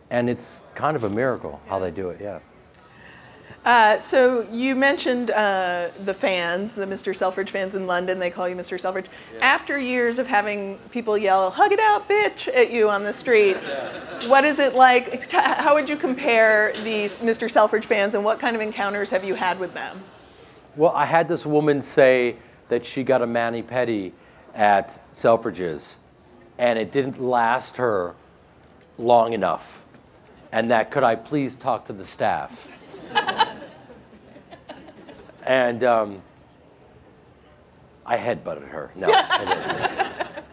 And 0.10 0.30
it's 0.30 0.66
kind 0.76 0.96
of 0.96 1.06
a 1.06 1.10
miracle 1.10 1.62
how 1.68 1.80
they 1.80 1.92
do 1.92 2.10
it, 2.10 2.20
yeah. 2.22 2.40
Uh, 3.64 3.98
so 3.98 4.48
you 4.52 4.76
mentioned 4.76 5.32
uh, 5.32 5.90
the 6.04 6.14
fans, 6.14 6.76
the 6.76 6.86
Mr. 6.86 7.16
Selfridge 7.16 7.50
fans 7.50 7.74
in 7.74 7.88
London. 7.88 8.20
They 8.20 8.30
call 8.30 8.48
you 8.48 8.56
Mr. 8.56 8.80
Selfridge. 8.80 9.08
After 9.42 9.80
years 9.80 10.20
of 10.20 10.28
having 10.28 10.78
people 10.92 11.18
yell 11.18 11.50
"Hug 11.50 11.72
it 11.72 11.80
out, 11.80 12.08
bitch!" 12.08 12.48
at 12.56 12.70
you 12.70 12.92
on 12.92 13.04
the 13.04 13.12
street, 13.12 13.58
what 14.28 14.46
is 14.46 14.60
it 14.60 14.76
like? 14.76 15.32
How 15.32 15.74
would 15.74 15.90
you 15.90 15.96
compare 15.96 16.74
these 16.84 17.22
Mr. 17.22 17.50
Selfridge 17.50 17.88
fans, 17.88 18.14
and 18.14 18.24
what 18.24 18.40
kind 18.40 18.56
of 18.56 18.62
encounters 18.62 19.10
have 19.10 19.24
you 19.24 19.34
had 19.34 19.60
with 19.60 19.74
them? 19.74 20.04
Well, 20.78 20.92
I 20.94 21.06
had 21.06 21.30
this 21.30 21.46
woman 21.46 21.82
say 21.82 22.36
that 22.68 22.86
she 22.86 23.04
got 23.04 23.22
a 23.22 23.28
mani 23.28 23.64
pedi 23.64 24.12
at 24.54 25.00
Selfridges, 25.14 25.94
and 26.58 26.78
it 26.78 26.92
didn't 26.92 27.22
last 27.22 27.78
her 27.78 28.14
long 28.98 29.32
enough. 29.32 29.82
And 30.52 30.72
that 30.72 30.92
could 30.92 31.04
I 31.04 31.16
please 31.16 31.56
talk 31.56 31.86
to 31.86 31.94
the 31.94 32.06
staff? 32.06 32.68
and 35.44 35.84
um, 35.86 36.22
I 38.06 38.18
headbutted 38.18 38.68
her. 38.68 38.92
No, 38.96 39.08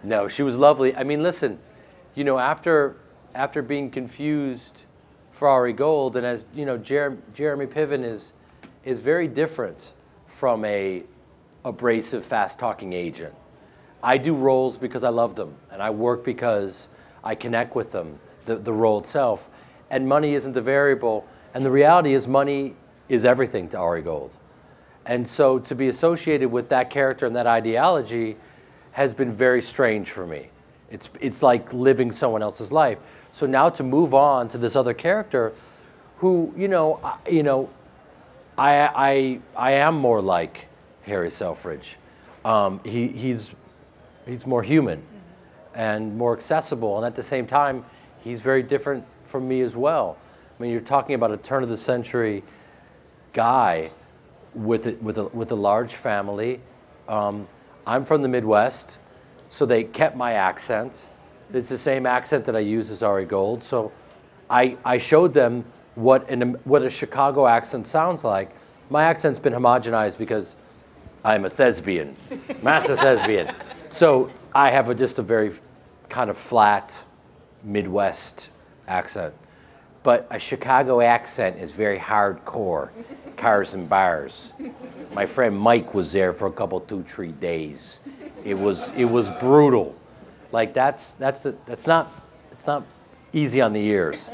no, 0.04 0.28
she 0.28 0.44
was 0.44 0.56
lovely. 0.56 0.94
I 0.94 1.02
mean, 1.02 1.24
listen, 1.24 1.58
you 2.14 2.22
know, 2.22 2.38
after 2.38 2.96
after 3.34 3.60
being 3.60 3.90
confused 3.90 4.82
for 5.32 5.48
Ari 5.48 5.72
Gold, 5.72 6.16
and 6.16 6.24
as 6.24 6.44
you 6.54 6.64
know, 6.64 6.78
Jer- 6.78 7.18
Jeremy 7.34 7.66
Piven 7.66 8.04
is 8.04 8.32
is 8.84 9.00
very 9.00 9.26
different 9.26 9.92
from 10.42 10.64
a 10.64 11.04
abrasive, 11.64 12.26
fast-talking 12.26 12.92
agent. 12.92 13.32
I 14.02 14.18
do 14.18 14.34
roles 14.34 14.76
because 14.76 15.04
I 15.04 15.08
love 15.10 15.36
them, 15.36 15.54
and 15.70 15.80
I 15.80 15.90
work 15.90 16.24
because 16.24 16.88
I 17.22 17.36
connect 17.36 17.76
with 17.76 17.92
them, 17.92 18.18
the, 18.46 18.56
the 18.56 18.72
role 18.72 18.98
itself. 18.98 19.48
And 19.88 20.08
money 20.08 20.34
isn't 20.34 20.52
the 20.52 20.60
variable. 20.60 21.24
And 21.54 21.64
the 21.64 21.70
reality 21.70 22.12
is, 22.12 22.26
money 22.26 22.74
is 23.08 23.24
everything 23.24 23.68
to 23.68 23.78
Ari 23.78 24.02
Gold. 24.02 24.36
And 25.06 25.28
so 25.28 25.60
to 25.60 25.76
be 25.76 25.86
associated 25.86 26.50
with 26.50 26.70
that 26.70 26.90
character 26.90 27.24
and 27.24 27.36
that 27.36 27.46
ideology 27.46 28.36
has 28.90 29.14
been 29.14 29.30
very 29.30 29.62
strange 29.62 30.10
for 30.10 30.26
me. 30.26 30.48
It's, 30.90 31.08
it's 31.20 31.40
like 31.40 31.72
living 31.72 32.10
someone 32.10 32.42
else's 32.42 32.72
life. 32.72 32.98
So 33.30 33.46
now 33.46 33.68
to 33.68 33.84
move 33.84 34.12
on 34.12 34.48
to 34.48 34.58
this 34.58 34.74
other 34.74 34.92
character 34.92 35.52
who, 36.16 36.52
you 36.56 36.66
know, 36.66 37.00
you 37.30 37.44
know, 37.44 37.70
I, 38.56 38.80
I, 38.94 39.40
I 39.56 39.72
am 39.72 39.96
more 39.96 40.20
like 40.20 40.68
Harry 41.02 41.30
Selfridge. 41.30 41.96
Um, 42.44 42.80
he, 42.84 43.08
he's, 43.08 43.50
he's 44.26 44.46
more 44.46 44.62
human 44.62 45.02
and 45.74 46.16
more 46.18 46.36
accessible, 46.36 46.98
and 46.98 47.06
at 47.06 47.14
the 47.14 47.22
same 47.22 47.46
time, 47.46 47.84
he's 48.22 48.40
very 48.40 48.62
different 48.62 49.04
from 49.24 49.48
me 49.48 49.62
as 49.62 49.74
well. 49.74 50.18
I 50.58 50.62
mean, 50.62 50.70
you're 50.70 50.80
talking 50.80 51.14
about 51.14 51.32
a 51.32 51.36
turn 51.36 51.62
of 51.62 51.68
the 51.68 51.76
century 51.76 52.42
guy 53.32 53.90
with 54.54 54.86
a, 54.86 54.92
with 54.96 55.18
a, 55.18 55.24
with 55.28 55.50
a 55.50 55.56
large 55.56 55.94
family. 55.94 56.60
Um, 57.08 57.48
I'm 57.86 58.04
from 58.04 58.22
the 58.22 58.28
Midwest, 58.28 58.98
so 59.48 59.64
they 59.64 59.84
kept 59.84 60.16
my 60.16 60.34
accent. 60.34 61.06
It's 61.52 61.68
the 61.68 61.78
same 61.78 62.06
accent 62.06 62.44
that 62.44 62.56
I 62.56 62.60
use 62.60 62.90
as 62.90 63.02
Ari 63.02 63.24
Gold. 63.24 63.62
So 63.62 63.92
I, 64.50 64.76
I 64.84 64.98
showed 64.98 65.32
them 65.32 65.64
what, 65.94 66.28
an, 66.30 66.54
what 66.64 66.82
a 66.82 66.90
Chicago 66.90 67.46
accent 67.46 67.86
sounds 67.86 68.24
like. 68.24 68.50
My 68.90 69.04
accent's 69.04 69.38
been 69.38 69.52
homogenized 69.52 70.18
because 70.18 70.56
I'm 71.24 71.44
a 71.44 71.50
thespian, 71.50 72.16
massive 72.62 72.98
thespian. 72.98 73.54
So 73.88 74.30
I 74.54 74.70
have 74.70 74.90
a, 74.90 74.94
just 74.94 75.18
a 75.18 75.22
very 75.22 75.52
kind 76.08 76.30
of 76.30 76.36
flat 76.36 76.98
Midwest 77.62 78.48
accent. 78.88 79.34
But 80.02 80.26
a 80.30 80.38
Chicago 80.38 81.00
accent 81.00 81.58
is 81.58 81.72
very 81.72 81.98
hardcore, 81.98 82.90
cars 83.36 83.74
and 83.74 83.88
bars. 83.88 84.52
My 85.12 85.26
friend 85.26 85.56
Mike 85.56 85.94
was 85.94 86.10
there 86.10 86.32
for 86.32 86.48
a 86.48 86.52
couple, 86.52 86.80
two, 86.80 87.02
three 87.04 87.32
days. 87.32 88.00
It 88.44 88.54
was, 88.54 88.90
it 88.96 89.04
was 89.04 89.28
brutal. 89.40 89.94
Like 90.50 90.74
that's, 90.74 91.12
that's, 91.18 91.46
that's 91.66 91.86
not, 91.86 92.12
it's 92.50 92.66
not 92.66 92.84
easy 93.32 93.60
on 93.60 93.72
the 93.72 93.80
ears. 93.80 94.28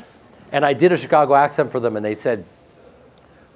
And 0.53 0.65
I 0.65 0.73
did 0.73 0.93
a 0.93 0.97
Chicago 0.97 1.35
accent 1.35 1.71
for 1.71 1.81
them, 1.81 1.97
and 1.97 2.05
they 2.05 2.15
said, 2.15 2.45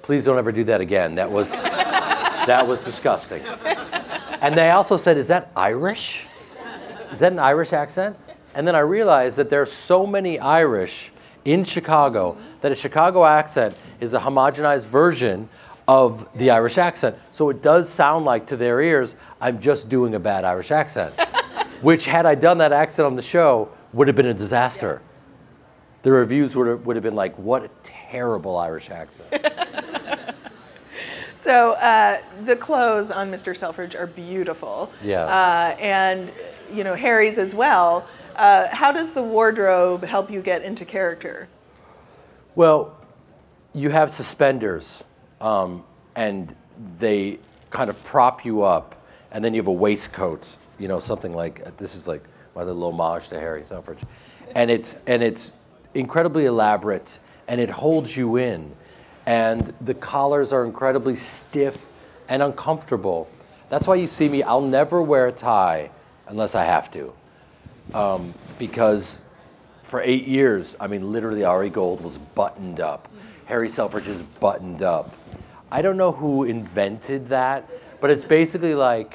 "Please 0.01 0.23
don't 0.23 0.37
ever 0.37 0.51
do 0.51 0.63
that 0.65 0.81
again. 0.81 1.15
That 1.15 1.31
was, 1.31 1.51
that 1.51 2.67
was 2.67 2.79
disgusting." 2.79 3.43
And 4.41 4.57
they 4.57 4.69
also 4.71 4.97
said, 4.97 5.17
"Is 5.17 5.27
that 5.29 5.51
Irish? 5.55 6.25
Is 7.11 7.19
that 7.19 7.31
an 7.31 7.39
Irish 7.39 7.73
accent?" 7.73 8.17
And 8.55 8.67
then 8.67 8.75
I 8.75 8.79
realized 8.79 9.37
that 9.37 9.49
there 9.49 9.61
are 9.61 9.67
so 9.67 10.05
many 10.05 10.39
Irish 10.39 11.11
in 11.45 11.63
Chicago 11.63 12.37
that 12.61 12.71
a 12.71 12.75
Chicago 12.75 13.25
accent 13.25 13.75
is 13.99 14.13
a 14.13 14.19
homogenized 14.19 14.85
version 14.85 15.49
of 15.87 16.27
the 16.35 16.49
Irish 16.51 16.77
accent. 16.77 17.17
So 17.31 17.49
it 17.49 17.61
does 17.61 17.89
sound 17.89 18.25
like 18.25 18.47
to 18.47 18.57
their 18.57 18.79
ears, 18.79 19.15
I'm 19.41 19.59
just 19.59 19.89
doing 19.89 20.15
a 20.15 20.19
bad 20.19 20.45
Irish 20.45 20.71
accent. 20.71 21.13
Which, 21.81 22.05
had 22.05 22.25
I 22.25 22.35
done 22.35 22.59
that 22.59 22.71
accent 22.71 23.05
on 23.05 23.15
the 23.15 23.21
show, 23.21 23.69
would 23.91 24.07
have 24.07 24.15
been 24.15 24.27
a 24.27 24.33
disaster. 24.33 25.01
The 26.03 26.11
reviews 26.11 26.55
would 26.55 26.67
have, 26.67 26.85
would 26.85 26.95
have 26.95 27.03
been 27.03 27.15
like, 27.15 27.37
what 27.37 27.63
a 27.63 27.69
terrible 27.81 28.57
Irish 28.57 28.89
accent. 28.89 29.29
So 31.43 31.73
uh, 31.73 32.21
the 32.45 32.55
clothes 32.55 33.11
on 33.11 33.29
Mr. 33.29 33.53
Selfridge 33.53 33.95
are 33.95 34.07
beautiful. 34.07 34.89
Yeah. 35.03 35.25
Uh, 35.25 35.75
and 35.77 36.31
you 36.73 36.85
know 36.85 36.95
Harry's 36.95 37.37
as 37.37 37.53
well. 37.53 38.07
Uh, 38.37 38.73
how 38.73 38.93
does 38.93 39.11
the 39.11 39.21
wardrobe 39.21 40.05
help 40.05 40.31
you 40.31 40.41
get 40.41 40.63
into 40.63 40.85
character? 40.85 41.49
Well, 42.55 42.97
you 43.73 43.89
have 43.89 44.09
suspenders, 44.09 45.03
um, 45.41 45.83
and 46.15 46.55
they 46.97 47.39
kind 47.71 47.89
of 47.89 48.01
prop 48.05 48.45
you 48.45 48.61
up, 48.61 48.95
and 49.33 49.43
then 49.43 49.53
you 49.53 49.59
have 49.59 49.67
a 49.67 49.71
waistcoat. 49.73 50.47
You 50.79 50.87
know, 50.87 50.99
something 50.99 51.33
like 51.35 51.75
this 51.75 51.93
is 51.93 52.07
like 52.07 52.23
my 52.55 52.63
little 52.63 52.87
homage 52.87 53.27
to 53.27 53.37
Harry 53.37 53.65
Selfridge, 53.65 53.99
and 54.55 54.71
it's 54.71 54.97
and 55.07 55.21
it's 55.21 55.55
incredibly 55.93 56.45
elaborate, 56.45 57.19
and 57.47 57.61
it 57.61 57.69
holds 57.69 58.15
you 58.15 58.37
in, 58.37 58.75
and 59.25 59.73
the 59.81 59.93
collars 59.93 60.51
are 60.53 60.65
incredibly 60.65 61.15
stiff 61.15 61.85
and 62.29 62.41
uncomfortable. 62.41 63.27
That's 63.69 63.87
why 63.87 63.95
you 63.95 64.07
see 64.07 64.29
me. 64.29 64.43
I'll 64.43 64.61
never 64.61 65.01
wear 65.01 65.27
a 65.27 65.31
tie 65.31 65.89
unless 66.27 66.55
I 66.55 66.63
have 66.63 66.89
to, 66.91 67.13
um, 67.93 68.33
because 68.57 69.23
for 69.83 70.01
eight 70.01 70.27
years, 70.27 70.75
I 70.79 70.87
mean, 70.87 71.11
literally, 71.11 71.43
Ari 71.43 71.69
Gold 71.69 72.01
was 72.01 72.17
buttoned 72.17 72.79
up. 72.79 73.07
Harry 73.45 73.69
Selfridge 73.69 74.07
is 74.07 74.21
buttoned 74.21 74.81
up. 74.81 75.15
I 75.71 75.81
don't 75.81 75.97
know 75.97 76.11
who 76.11 76.45
invented 76.45 77.29
that, 77.29 77.69
but 77.99 78.09
it's 78.09 78.23
basically 78.23 78.75
like 78.75 79.13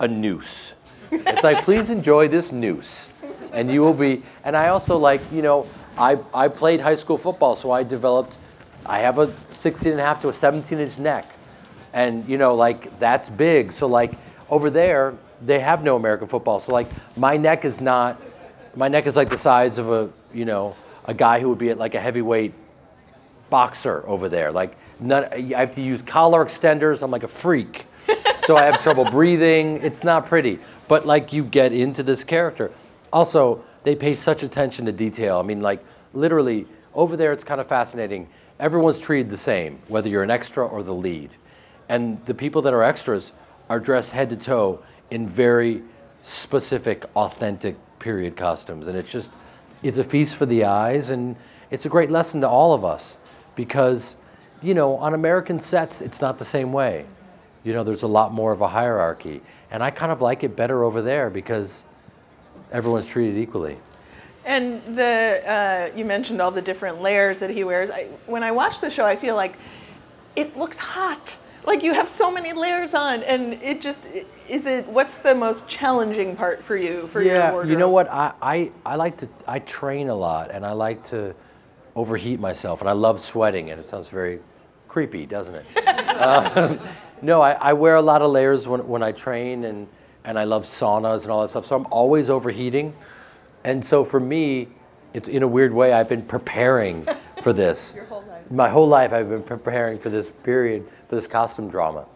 a 0.00 0.08
noose. 0.08 0.74
It's 1.10 1.42
like, 1.42 1.64
please 1.64 1.90
enjoy 1.90 2.28
this 2.28 2.52
noose, 2.52 3.10
and 3.52 3.70
you 3.70 3.80
will 3.80 3.94
be. 3.94 4.22
And 4.44 4.56
I 4.56 4.68
also 4.68 4.96
like, 4.96 5.20
you 5.30 5.42
know, 5.42 5.66
I, 5.96 6.18
I 6.32 6.48
played 6.48 6.80
high 6.80 6.94
school 6.94 7.18
football, 7.18 7.54
so 7.54 7.70
I 7.70 7.82
developed, 7.82 8.38
I 8.86 9.00
have 9.00 9.18
a 9.18 9.32
16 9.50 9.92
and 9.92 10.00
a 10.00 10.04
half 10.04 10.20
to 10.22 10.28
a 10.28 10.32
17 10.32 10.78
inch 10.78 10.98
neck. 10.98 11.30
And, 11.92 12.26
you 12.28 12.38
know, 12.38 12.54
like, 12.54 12.98
that's 12.98 13.28
big. 13.28 13.72
So, 13.72 13.86
like, 13.86 14.12
over 14.48 14.70
there, 14.70 15.14
they 15.44 15.60
have 15.60 15.82
no 15.84 15.96
American 15.96 16.28
football. 16.28 16.60
So, 16.60 16.72
like, 16.72 16.86
my 17.16 17.36
neck 17.36 17.64
is 17.64 17.80
not, 17.80 18.20
my 18.74 18.88
neck 18.88 19.06
is 19.06 19.16
like 19.16 19.28
the 19.28 19.38
size 19.38 19.78
of 19.78 19.90
a, 19.90 20.10
you 20.32 20.44
know, 20.44 20.74
a 21.04 21.12
guy 21.12 21.40
who 21.40 21.48
would 21.50 21.58
be 21.58 21.70
at 21.70 21.78
like 21.78 21.94
a 21.94 22.00
heavyweight 22.00 22.54
boxer 23.50 24.04
over 24.06 24.28
there. 24.28 24.50
Like, 24.50 24.76
none, 25.00 25.26
I 25.32 25.58
have 25.60 25.74
to 25.74 25.82
use 25.82 26.00
collar 26.00 26.44
extenders. 26.44 27.02
I'm 27.02 27.10
like 27.10 27.24
a 27.24 27.28
freak. 27.28 27.86
so 28.40 28.56
I 28.56 28.64
have 28.64 28.80
trouble 28.80 29.04
breathing. 29.04 29.82
It's 29.82 30.04
not 30.04 30.26
pretty. 30.26 30.58
But, 30.88 31.06
like, 31.06 31.32
you 31.32 31.44
get 31.44 31.72
into 31.72 32.02
this 32.02 32.24
character. 32.24 32.70
Also, 33.12 33.62
they 33.82 33.96
pay 33.96 34.14
such 34.14 34.42
attention 34.42 34.86
to 34.86 34.92
detail. 34.92 35.38
I 35.38 35.42
mean, 35.42 35.60
like, 35.60 35.82
literally, 36.14 36.66
over 36.94 37.16
there, 37.16 37.32
it's 37.32 37.44
kind 37.44 37.60
of 37.60 37.66
fascinating. 37.66 38.28
Everyone's 38.60 39.00
treated 39.00 39.30
the 39.30 39.36
same, 39.36 39.80
whether 39.88 40.08
you're 40.08 40.22
an 40.22 40.30
extra 40.30 40.66
or 40.66 40.82
the 40.82 40.94
lead. 40.94 41.34
And 41.88 42.24
the 42.26 42.34
people 42.34 42.62
that 42.62 42.72
are 42.72 42.82
extras 42.82 43.32
are 43.68 43.80
dressed 43.80 44.12
head 44.12 44.30
to 44.30 44.36
toe 44.36 44.82
in 45.10 45.26
very 45.26 45.82
specific, 46.22 47.04
authentic 47.16 47.76
period 47.98 48.36
costumes. 48.36 48.88
And 48.88 48.96
it's 48.96 49.10
just, 49.10 49.32
it's 49.82 49.98
a 49.98 50.04
feast 50.04 50.36
for 50.36 50.46
the 50.46 50.64
eyes, 50.64 51.10
and 51.10 51.36
it's 51.70 51.86
a 51.86 51.88
great 51.88 52.10
lesson 52.10 52.40
to 52.42 52.48
all 52.48 52.72
of 52.72 52.84
us 52.84 53.18
because, 53.56 54.16
you 54.62 54.74
know, 54.74 54.96
on 54.96 55.14
American 55.14 55.58
sets, 55.58 56.00
it's 56.00 56.20
not 56.20 56.38
the 56.38 56.44
same 56.44 56.72
way. 56.72 57.04
You 57.64 57.72
know, 57.72 57.84
there's 57.84 58.02
a 58.02 58.08
lot 58.08 58.32
more 58.32 58.52
of 58.52 58.60
a 58.60 58.68
hierarchy. 58.68 59.40
And 59.70 59.82
I 59.82 59.90
kind 59.90 60.12
of 60.12 60.20
like 60.20 60.44
it 60.44 60.56
better 60.56 60.84
over 60.84 61.02
there 61.02 61.30
because 61.30 61.84
everyone's 62.72 63.06
treated 63.06 63.36
equally. 63.38 63.76
And 64.44 64.82
the 64.96 65.42
uh, 65.46 65.96
you 65.96 66.04
mentioned 66.04 66.42
all 66.42 66.50
the 66.50 66.62
different 66.62 67.00
layers 67.00 67.38
that 67.38 67.50
he 67.50 67.62
wears. 67.62 67.90
I, 67.90 68.08
when 68.26 68.42
I 68.42 68.50
watch 68.50 68.80
the 68.80 68.90
show, 68.90 69.04
I 69.06 69.14
feel 69.14 69.36
like 69.36 69.54
it 70.34 70.56
looks 70.56 70.78
hot. 70.78 71.36
Like 71.64 71.84
you 71.84 71.94
have 71.94 72.08
so 72.08 72.28
many 72.32 72.52
layers 72.52 72.92
on, 72.92 73.22
and 73.22 73.52
it 73.62 73.80
just 73.80 74.08
is 74.48 74.66
it. 74.66 74.84
What's 74.88 75.18
the 75.18 75.32
most 75.34 75.68
challenging 75.68 76.34
part 76.34 76.60
for 76.60 76.76
you 76.76 77.06
for 77.06 77.22
your 77.22 77.34
Yeah, 77.36 77.52
wardrobe? 77.52 77.70
you 77.70 77.76
know 77.76 77.88
what? 77.88 78.08
I, 78.10 78.32
I, 78.42 78.72
I 78.84 78.96
like 78.96 79.16
to, 79.18 79.28
I 79.46 79.60
train 79.60 80.08
a 80.08 80.14
lot 80.14 80.50
and 80.50 80.66
I 80.66 80.72
like 80.72 81.04
to 81.04 81.34
overheat 81.94 82.40
myself 82.40 82.80
and 82.80 82.90
I 82.90 82.94
love 82.94 83.20
sweating 83.20 83.70
and 83.70 83.80
it 83.80 83.86
sounds 83.86 84.08
very 84.08 84.40
creepy, 84.88 85.24
doesn't 85.26 85.54
it? 85.54 85.66
Um, 86.12 86.78
no, 87.22 87.40
I, 87.40 87.52
I 87.52 87.72
wear 87.72 87.96
a 87.96 88.02
lot 88.02 88.22
of 88.22 88.30
layers 88.30 88.68
when, 88.68 88.86
when 88.86 89.02
I 89.02 89.12
train 89.12 89.64
and, 89.64 89.88
and 90.24 90.38
I 90.38 90.44
love 90.44 90.64
saunas 90.64 91.22
and 91.22 91.32
all 91.32 91.42
that 91.42 91.48
stuff. 91.48 91.66
So 91.66 91.76
I'm 91.76 91.86
always 91.90 92.30
overheating. 92.30 92.94
And 93.64 93.84
so 93.84 94.04
for 94.04 94.20
me, 94.20 94.68
it's 95.14 95.28
in 95.28 95.42
a 95.42 95.48
weird 95.48 95.72
way, 95.72 95.92
I've 95.92 96.08
been 96.08 96.22
preparing 96.22 97.06
for 97.42 97.52
this. 97.52 97.92
Your 97.94 98.04
whole 98.04 98.22
life. 98.22 98.50
My 98.50 98.68
whole 98.68 98.88
life 98.88 99.12
I've 99.12 99.28
been 99.28 99.42
preparing 99.42 99.98
for 99.98 100.10
this 100.10 100.30
period, 100.30 100.86
for 101.08 101.14
this 101.14 101.26
costume 101.26 101.68
drama. 101.68 102.06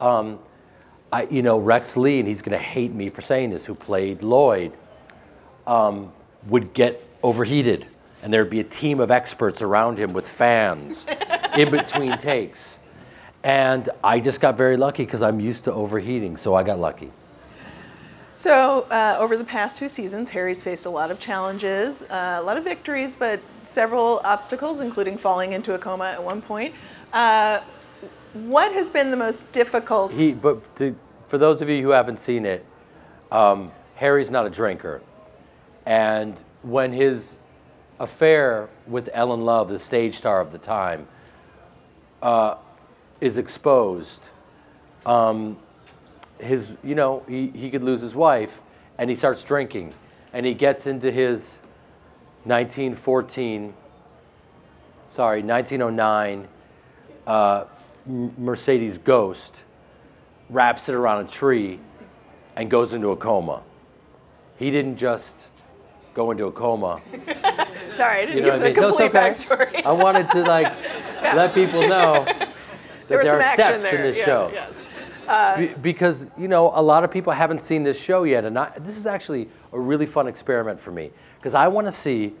Um, 0.00 0.38
I, 1.12 1.24
you 1.30 1.42
know, 1.42 1.58
Rex 1.58 1.96
Lee, 1.96 2.18
and 2.18 2.28
he's 2.28 2.42
going 2.42 2.58
to 2.58 2.64
hate 2.64 2.92
me 2.92 3.08
for 3.08 3.20
saying 3.20 3.50
this, 3.50 3.64
who 3.66 3.74
played 3.74 4.22
Lloyd, 4.22 4.72
um, 5.66 6.12
would 6.48 6.74
get 6.74 7.06
overheated, 7.22 7.86
and 8.22 8.32
there'd 8.32 8.50
be 8.50 8.60
a 8.60 8.64
team 8.64 9.00
of 9.00 9.10
experts 9.10 9.62
around 9.62 9.98
him 9.98 10.12
with 10.12 10.28
fans 10.28 11.06
in 11.56 11.70
between 11.70 12.18
takes. 12.18 12.78
And 13.42 13.88
I 14.02 14.20
just 14.20 14.40
got 14.40 14.56
very 14.56 14.76
lucky 14.76 15.04
because 15.04 15.22
I'm 15.22 15.38
used 15.38 15.64
to 15.64 15.72
overheating, 15.72 16.36
so 16.36 16.54
I 16.54 16.62
got 16.62 16.78
lucky. 16.78 17.12
So, 18.36 18.88
uh, 18.90 19.16
over 19.20 19.36
the 19.36 19.44
past 19.44 19.78
two 19.78 19.88
seasons, 19.88 20.30
Harry's 20.30 20.60
faced 20.60 20.86
a 20.86 20.90
lot 20.90 21.12
of 21.12 21.20
challenges, 21.20 22.02
uh, 22.10 22.38
a 22.40 22.42
lot 22.42 22.56
of 22.56 22.64
victories, 22.64 23.14
but 23.14 23.38
several 23.62 24.20
obstacles, 24.24 24.80
including 24.80 25.16
falling 25.16 25.52
into 25.52 25.74
a 25.74 25.78
coma 25.78 26.06
at 26.06 26.22
one 26.22 26.42
point. 26.42 26.74
Uh, 27.12 27.60
what 28.32 28.72
has 28.72 28.90
been 28.90 29.12
the 29.12 29.16
most 29.16 29.52
difficult? 29.52 30.10
He, 30.10 30.32
but 30.32 30.74
to, 30.76 30.96
for 31.28 31.38
those 31.38 31.62
of 31.62 31.68
you 31.68 31.80
who 31.80 31.90
haven't 31.90 32.18
seen 32.18 32.44
it, 32.44 32.66
um, 33.30 33.70
Harry's 33.94 34.32
not 34.32 34.46
a 34.46 34.50
drinker, 34.50 35.00
and 35.86 36.36
when 36.62 36.92
his 36.92 37.36
affair 38.00 38.68
with 38.88 39.08
Ellen 39.12 39.42
Love, 39.42 39.68
the 39.68 39.78
stage 39.78 40.16
star 40.16 40.40
of 40.40 40.50
the 40.50 40.58
time, 40.58 41.06
uh, 42.20 42.56
is 43.20 43.38
exposed, 43.38 44.22
um, 45.06 45.56
his 46.38 46.72
you 46.82 46.94
know 46.94 47.22
he, 47.28 47.48
he 47.48 47.70
could 47.70 47.82
lose 47.82 48.00
his 48.00 48.14
wife, 48.14 48.60
and 48.98 49.08
he 49.10 49.16
starts 49.16 49.42
drinking, 49.44 49.94
and 50.32 50.44
he 50.46 50.54
gets 50.54 50.86
into 50.86 51.10
his 51.10 51.60
1914, 52.44 53.74
sorry 55.08 55.42
1909 55.42 56.48
uh, 57.26 57.64
Mercedes 58.06 58.98
Ghost, 58.98 59.62
wraps 60.50 60.88
it 60.88 60.94
around 60.94 61.24
a 61.24 61.28
tree, 61.28 61.80
and 62.56 62.70
goes 62.70 62.92
into 62.92 63.10
a 63.12 63.16
coma. 63.16 63.62
He 64.58 64.70
didn't 64.70 64.98
just 64.98 65.34
go 66.14 66.30
into 66.30 66.46
a 66.46 66.52
coma. 66.52 67.00
Sorry, 67.90 68.22
I 68.22 68.26
didn't 68.26 68.36
You 68.36 68.42
know 68.42 68.50
give 68.50 68.52
what 68.52 68.54
I 68.54 68.58
the 68.58 68.64
mean? 68.64 68.74
No, 68.74 68.88
it's 68.88 68.98
complete 68.98 69.10
okay. 69.10 69.66
backstory. 69.74 69.84
I 69.86 69.92
wanted 69.92 70.30
to 70.30 70.42
like 70.42 70.72
let 71.22 71.54
people 71.54 71.80
know 71.82 72.24
that 72.24 72.48
There 73.08 73.24
there, 73.24 73.38
are 73.38 73.42
steps 73.42 73.90
there, 73.90 73.96
in 73.96 74.02
this 74.02 74.16
yes, 74.18 74.26
show. 74.26 74.50
yes. 74.52 74.72
Uh, 75.26 75.58
Be- 75.58 75.74
because 75.82 76.30
you 76.36 76.48
know 76.48 76.70
a 76.74 76.82
lot 76.82 77.04
of 77.04 77.10
people 77.10 77.32
haven't 77.32 77.60
seen 77.60 77.82
this 77.82 78.00
show 78.00 78.24
yet, 78.24 78.44
and 78.44 78.58
I, 78.58 78.72
this 78.78 78.96
is 78.96 79.06
actually 79.06 79.48
a 79.72 79.78
really 79.78 80.06
fun 80.06 80.28
experiment 80.28 80.80
for 80.80 80.90
me 80.92 81.10
because 81.38 81.54
I 81.54 81.68
want 81.68 81.86
to 81.86 81.92
see 81.92 82.34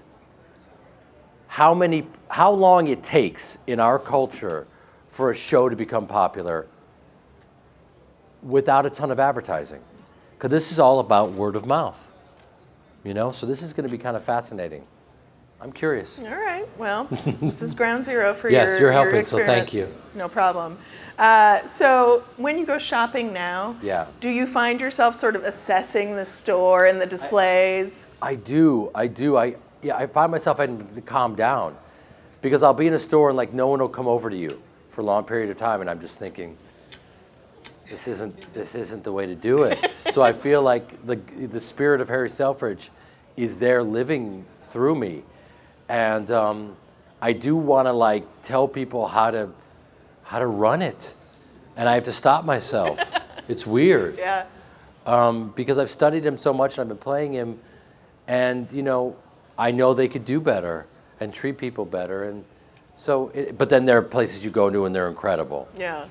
how 1.46 1.72
many, 1.72 2.06
how 2.28 2.50
long 2.50 2.88
it 2.88 3.02
takes 3.04 3.58
in 3.66 3.78
our 3.78 3.98
culture 3.98 4.66
for 5.10 5.30
a 5.30 5.34
show 5.34 5.68
to 5.68 5.76
become 5.76 6.06
popular 6.06 6.66
without 8.42 8.84
a 8.86 8.90
ton 8.90 9.10
of 9.10 9.20
advertising, 9.20 9.80
because 10.36 10.50
this 10.50 10.72
is 10.72 10.78
all 10.78 10.98
about 10.98 11.32
word 11.32 11.54
of 11.56 11.64
mouth. 11.64 12.10
You 13.04 13.14
know, 13.14 13.32
so 13.32 13.46
this 13.46 13.62
is 13.62 13.72
going 13.72 13.86
to 13.86 13.92
be 13.92 14.02
kind 14.02 14.16
of 14.16 14.24
fascinating. 14.24 14.84
I'm 15.64 15.72
curious. 15.72 16.18
All 16.18 16.26
right. 16.36 16.68
Well, 16.76 17.04
this 17.40 17.62
is 17.62 17.72
ground 17.72 18.04
zero 18.04 18.34
for 18.34 18.50
you. 18.50 18.56
Yes, 18.58 18.72
your. 18.72 18.80
you're 18.80 18.92
your 18.92 18.92
helping, 18.92 19.24
so 19.24 19.38
thank 19.38 19.72
you. 19.72 19.88
No 20.14 20.28
problem. 20.28 20.76
Uh, 21.18 21.60
so, 21.60 22.22
when 22.36 22.58
you 22.58 22.66
go 22.66 22.76
shopping 22.76 23.32
now, 23.32 23.74
Yeah. 23.82 24.06
do 24.20 24.28
you 24.28 24.46
find 24.46 24.78
yourself 24.78 25.14
sort 25.16 25.34
of 25.36 25.42
assessing 25.44 26.16
the 26.16 26.26
store 26.26 26.84
and 26.84 27.00
the 27.00 27.06
displays? 27.06 28.08
I 28.20 28.34
do. 28.34 28.90
I 28.94 29.06
do. 29.06 29.38
I 29.38 29.56
yeah. 29.80 29.96
I 29.96 30.06
find 30.06 30.30
myself 30.30 30.58
having 30.58 30.86
to 30.94 31.00
calm 31.00 31.34
down 31.34 31.76
because 32.42 32.62
I'll 32.62 32.74
be 32.74 32.86
in 32.86 32.92
a 32.94 32.98
store 32.98 33.30
and 33.30 33.36
like 33.36 33.54
no 33.54 33.68
one 33.68 33.80
will 33.80 33.88
come 33.88 34.06
over 34.06 34.28
to 34.28 34.36
you 34.36 34.60
for 34.90 35.00
a 35.00 35.04
long 35.04 35.24
period 35.24 35.48
of 35.50 35.56
time, 35.56 35.80
and 35.80 35.88
I'm 35.88 36.00
just 36.00 36.18
thinking, 36.18 36.58
this 37.88 38.06
isn't 38.06 38.52
this 38.52 38.74
isn't 38.74 39.02
the 39.02 39.12
way 39.12 39.24
to 39.24 39.34
do 39.34 39.62
it. 39.62 39.78
so 40.10 40.20
I 40.22 40.34
feel 40.34 40.60
like 40.60 41.06
the 41.06 41.16
the 41.46 41.60
spirit 41.60 42.02
of 42.02 42.08
Harry 42.08 42.28
Selfridge 42.28 42.90
is 43.36 43.58
there 43.58 43.82
living 43.82 44.44
through 44.68 44.96
me, 44.96 45.22
and 45.88 46.30
um, 46.30 46.76
I 47.20 47.32
do 47.32 47.56
want 47.56 47.86
to 47.88 47.92
like 47.92 48.24
tell 48.42 48.68
people 48.68 49.06
how 49.06 49.30
to 49.30 49.50
how 50.22 50.38
to 50.38 50.46
run 50.46 50.82
it, 50.82 51.14
and 51.76 51.88
I 51.88 51.94
have 51.94 52.04
to 52.04 52.12
stop 52.12 52.44
myself. 52.44 52.98
it's 53.48 53.66
weird 53.66 54.16
Yeah. 54.18 54.46
um, 55.06 55.52
because 55.54 55.76
I've 55.78 55.90
studied 55.90 56.24
him 56.24 56.38
so 56.38 56.52
much 56.52 56.74
and 56.74 56.80
I've 56.82 56.88
been 56.88 56.96
playing 56.96 57.32
him, 57.34 57.58
and 58.26 58.70
you 58.72 58.82
know, 58.82 59.16
I 59.58 59.70
know 59.70 59.92
they 59.94 60.08
could 60.08 60.24
do 60.24 60.40
better 60.40 60.86
and 61.20 61.32
treat 61.32 61.58
people 61.58 61.84
better, 61.84 62.24
and 62.24 62.44
so. 62.96 63.28
It, 63.34 63.58
but 63.58 63.68
then 63.70 63.84
there 63.84 63.98
are 63.98 64.02
places 64.02 64.44
you 64.44 64.50
go 64.50 64.70
to 64.70 64.84
and 64.86 64.94
they're 64.94 65.08
incredible. 65.08 65.68
Yeah. 65.76 66.06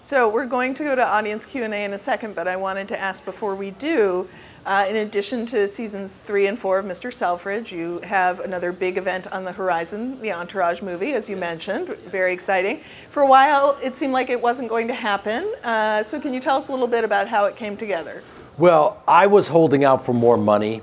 So 0.00 0.28
we're 0.28 0.46
going 0.46 0.72
to 0.74 0.84
go 0.84 0.94
to 0.94 1.04
audience 1.04 1.44
Q&A 1.44 1.84
in 1.84 1.92
a 1.92 1.98
second, 1.98 2.34
but 2.36 2.46
I 2.46 2.54
wanted 2.56 2.86
to 2.88 2.98
ask 2.98 3.24
before 3.24 3.54
we 3.56 3.72
do, 3.72 4.28
uh, 4.66 4.86
in 4.88 4.96
addition 4.96 5.46
to 5.46 5.66
seasons 5.68 6.16
three 6.16 6.46
and 6.46 6.58
four 6.58 6.78
of 6.78 6.86
Mr. 6.86 7.12
Selfridge, 7.12 7.72
you 7.72 8.00
have 8.00 8.40
another 8.40 8.72
big 8.72 8.98
event 8.98 9.26
on 9.28 9.44
the 9.44 9.52
horizon, 9.52 10.20
the 10.20 10.32
Entourage 10.32 10.82
movie, 10.82 11.12
as 11.12 11.28
you 11.28 11.36
mentioned, 11.36 11.88
very 11.88 12.32
exciting. 12.32 12.80
For 13.10 13.22
a 13.22 13.26
while, 13.26 13.78
it 13.82 13.96
seemed 13.96 14.12
like 14.12 14.30
it 14.30 14.40
wasn't 14.40 14.68
going 14.68 14.88
to 14.88 14.94
happen. 14.94 15.52
Uh, 15.64 16.02
so 16.02 16.20
can 16.20 16.34
you 16.34 16.40
tell 16.40 16.56
us 16.56 16.68
a 16.68 16.72
little 16.72 16.86
bit 16.86 17.04
about 17.04 17.28
how 17.28 17.46
it 17.46 17.56
came 17.56 17.76
together? 17.76 18.22
Well, 18.58 19.02
I 19.06 19.26
was 19.26 19.48
holding 19.48 19.84
out 19.84 20.04
for 20.04 20.12
more 20.12 20.36
money, 20.36 20.82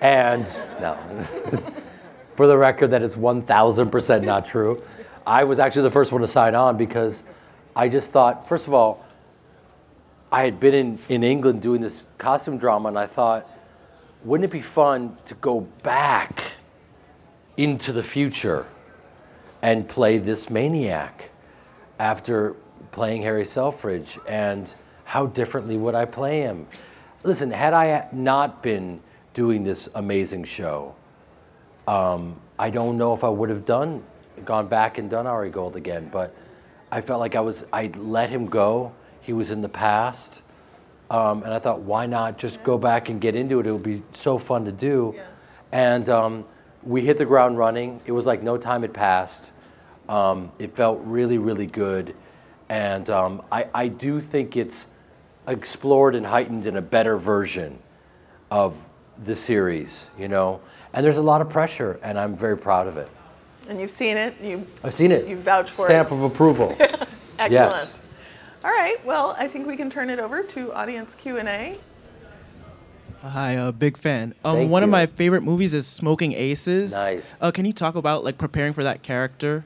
and 0.00 0.44
no. 0.80 0.96
for 2.36 2.46
the 2.46 2.56
record, 2.56 2.88
that 2.92 3.02
is 3.02 3.16
1,000% 3.16 4.24
not 4.24 4.46
true. 4.46 4.82
I 5.26 5.44
was 5.44 5.58
actually 5.58 5.82
the 5.82 5.90
first 5.90 6.12
one 6.12 6.20
to 6.20 6.26
sign 6.26 6.54
on 6.54 6.76
because 6.76 7.22
I 7.74 7.88
just 7.88 8.10
thought, 8.10 8.48
first 8.48 8.66
of 8.66 8.74
all, 8.74 9.04
I 10.32 10.44
had 10.44 10.58
been 10.58 10.74
in, 10.74 10.98
in 11.10 11.22
England 11.22 11.60
doing 11.60 11.82
this 11.82 12.06
costume 12.16 12.56
drama, 12.56 12.88
and 12.88 12.98
I 12.98 13.06
thought, 13.06 13.46
wouldn't 14.24 14.50
it 14.50 14.50
be 14.50 14.62
fun 14.62 15.14
to 15.26 15.34
go 15.34 15.60
back 15.82 16.54
into 17.58 17.92
the 17.92 18.02
future 18.02 18.66
and 19.60 19.86
play 19.86 20.16
this 20.16 20.48
maniac 20.48 21.30
after 21.98 22.56
playing 22.92 23.22
Harry 23.22 23.44
Selfridge? 23.44 24.18
And 24.26 24.74
how 25.04 25.26
differently 25.26 25.76
would 25.76 25.94
I 25.94 26.06
play 26.06 26.40
him? 26.40 26.66
Listen, 27.24 27.50
had 27.50 27.74
I 27.74 28.08
not 28.10 28.62
been 28.62 29.00
doing 29.34 29.64
this 29.64 29.90
amazing 29.94 30.44
show, 30.44 30.94
um, 31.86 32.40
I 32.58 32.70
don't 32.70 32.96
know 32.96 33.12
if 33.12 33.22
I 33.22 33.28
would 33.28 33.50
have 33.50 33.66
done, 33.66 34.02
gone 34.46 34.66
back 34.66 34.96
and 34.96 35.10
done 35.10 35.26
Ari 35.26 35.50
Gold 35.50 35.76
again. 35.76 36.08
But 36.10 36.34
I 36.90 37.02
felt 37.02 37.20
like 37.20 37.34
I 37.34 37.40
was, 37.40 37.66
I 37.70 37.90
let 37.96 38.30
him 38.30 38.46
go. 38.46 38.94
He 39.22 39.32
was 39.32 39.50
in 39.50 39.62
the 39.62 39.68
past. 39.68 40.42
Um, 41.10 41.42
and 41.42 41.52
I 41.52 41.58
thought, 41.58 41.80
why 41.80 42.06
not 42.06 42.38
just 42.38 42.62
go 42.62 42.78
back 42.78 43.08
and 43.08 43.20
get 43.20 43.34
into 43.34 43.60
it? 43.60 43.66
It 43.66 43.72
would 43.72 43.82
be 43.82 44.02
so 44.12 44.38
fun 44.38 44.64
to 44.64 44.72
do. 44.72 45.14
And 45.70 46.08
um, 46.08 46.44
we 46.82 47.02
hit 47.02 47.16
the 47.16 47.24
ground 47.24 47.58
running. 47.58 48.00
It 48.06 48.12
was 48.12 48.26
like 48.26 48.42
no 48.42 48.56
time 48.56 48.82
had 48.82 48.94
passed. 48.94 49.52
Um, 50.08 50.50
it 50.58 50.74
felt 50.74 51.00
really, 51.04 51.38
really 51.38 51.66
good. 51.66 52.14
And 52.68 53.08
um, 53.10 53.42
I, 53.52 53.66
I 53.74 53.88
do 53.88 54.20
think 54.20 54.56
it's 54.56 54.86
explored 55.46 56.14
and 56.14 56.24
heightened 56.26 56.66
in 56.66 56.76
a 56.76 56.82
better 56.82 57.18
version 57.18 57.78
of 58.50 58.88
the 59.18 59.34
series, 59.34 60.10
you 60.18 60.28
know? 60.28 60.60
And 60.92 61.04
there's 61.04 61.18
a 61.18 61.22
lot 61.22 61.40
of 61.40 61.48
pressure, 61.48 62.00
and 62.02 62.18
I'm 62.18 62.36
very 62.36 62.56
proud 62.56 62.86
of 62.86 62.96
it. 62.96 63.08
And 63.68 63.80
you've 63.80 63.90
seen 63.90 64.16
it. 64.16 64.34
You 64.42 64.66
I've 64.82 64.94
seen 64.94 65.12
it. 65.12 65.26
You 65.26 65.36
vouch 65.36 65.70
for 65.70 65.84
Stamp 65.84 66.06
it. 66.06 66.08
Stamp 66.08 66.10
of 66.10 66.22
approval. 66.22 66.76
Excellent. 67.38 67.52
Yes. 67.52 68.00
All 68.64 68.70
right. 68.70 69.04
Well, 69.04 69.34
I 69.36 69.48
think 69.48 69.66
we 69.66 69.76
can 69.76 69.90
turn 69.90 70.08
it 70.08 70.20
over 70.20 70.42
to 70.44 70.72
audience 70.72 71.16
Q&A. 71.16 71.78
Hi, 73.22 73.56
uh, 73.56 73.72
big 73.72 73.96
fan. 73.96 74.34
Um, 74.44 74.56
Thank 74.56 74.70
one 74.70 74.82
of 74.82 74.88
my 74.88 75.06
favorite 75.06 75.42
movies 75.42 75.74
is 75.74 75.86
Smoking 75.86 76.32
Aces. 76.32 76.92
Nice. 76.92 77.34
Uh, 77.40 77.50
can 77.50 77.64
you 77.64 77.72
talk 77.72 77.94
about 77.94 78.24
like 78.24 78.38
preparing 78.38 78.72
for 78.72 78.84
that 78.84 79.02
character 79.02 79.64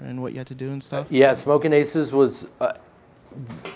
and 0.00 0.20
what 0.22 0.32
you 0.32 0.38
had 0.38 0.46
to 0.48 0.54
do 0.54 0.70
and 0.70 0.82
stuff? 0.82 1.06
Yeah, 1.10 1.32
Smoking 1.34 1.72
Aces 1.72 2.12
was, 2.12 2.46
uh, 2.60 2.72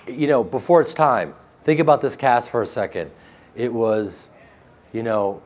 you 0.06 0.26
know, 0.26 0.42
before 0.42 0.80
its 0.80 0.94
time. 0.94 1.34
Think 1.62 1.78
about 1.78 2.00
this 2.00 2.16
cast 2.16 2.50
for 2.50 2.62
a 2.62 2.66
second. 2.66 3.10
It 3.54 3.72
was, 3.72 4.28
you 4.92 5.02
know, 5.04 5.40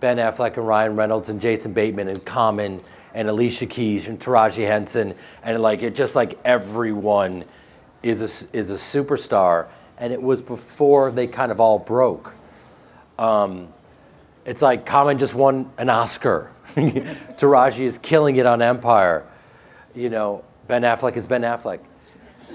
Ben 0.00 0.16
Affleck 0.16 0.56
and 0.56 0.66
Ryan 0.66 0.96
Reynolds 0.96 1.28
and 1.28 1.40
Jason 1.40 1.72
Bateman 1.72 2.08
and 2.08 2.24
Common 2.24 2.82
and 3.14 3.28
Alicia 3.28 3.66
Keys 3.66 4.08
and 4.08 4.18
Taraji 4.18 4.66
Henson 4.66 5.14
and 5.42 5.60
like 5.62 5.82
it 5.82 5.94
just 5.94 6.14
like 6.14 6.38
everyone 6.44 7.44
is 8.04 8.20
a, 8.20 8.56
is 8.56 8.70
a 8.70 8.74
superstar. 8.74 9.66
And 9.98 10.12
it 10.12 10.22
was 10.22 10.42
before 10.42 11.10
they 11.10 11.26
kind 11.26 11.50
of 11.50 11.60
all 11.60 11.78
broke. 11.78 12.34
Um, 13.18 13.68
it's 14.44 14.60
like 14.60 14.84
Common 14.84 15.18
just 15.18 15.34
won 15.34 15.70
an 15.78 15.88
Oscar. 15.88 16.50
Taraji 16.74 17.80
is 17.80 17.98
killing 17.98 18.36
it 18.36 18.46
on 18.46 18.60
Empire. 18.60 19.24
You 19.94 20.10
know, 20.10 20.44
Ben 20.68 20.82
Affleck 20.82 21.16
is 21.16 21.26
Ben 21.26 21.42
Affleck. 21.42 21.80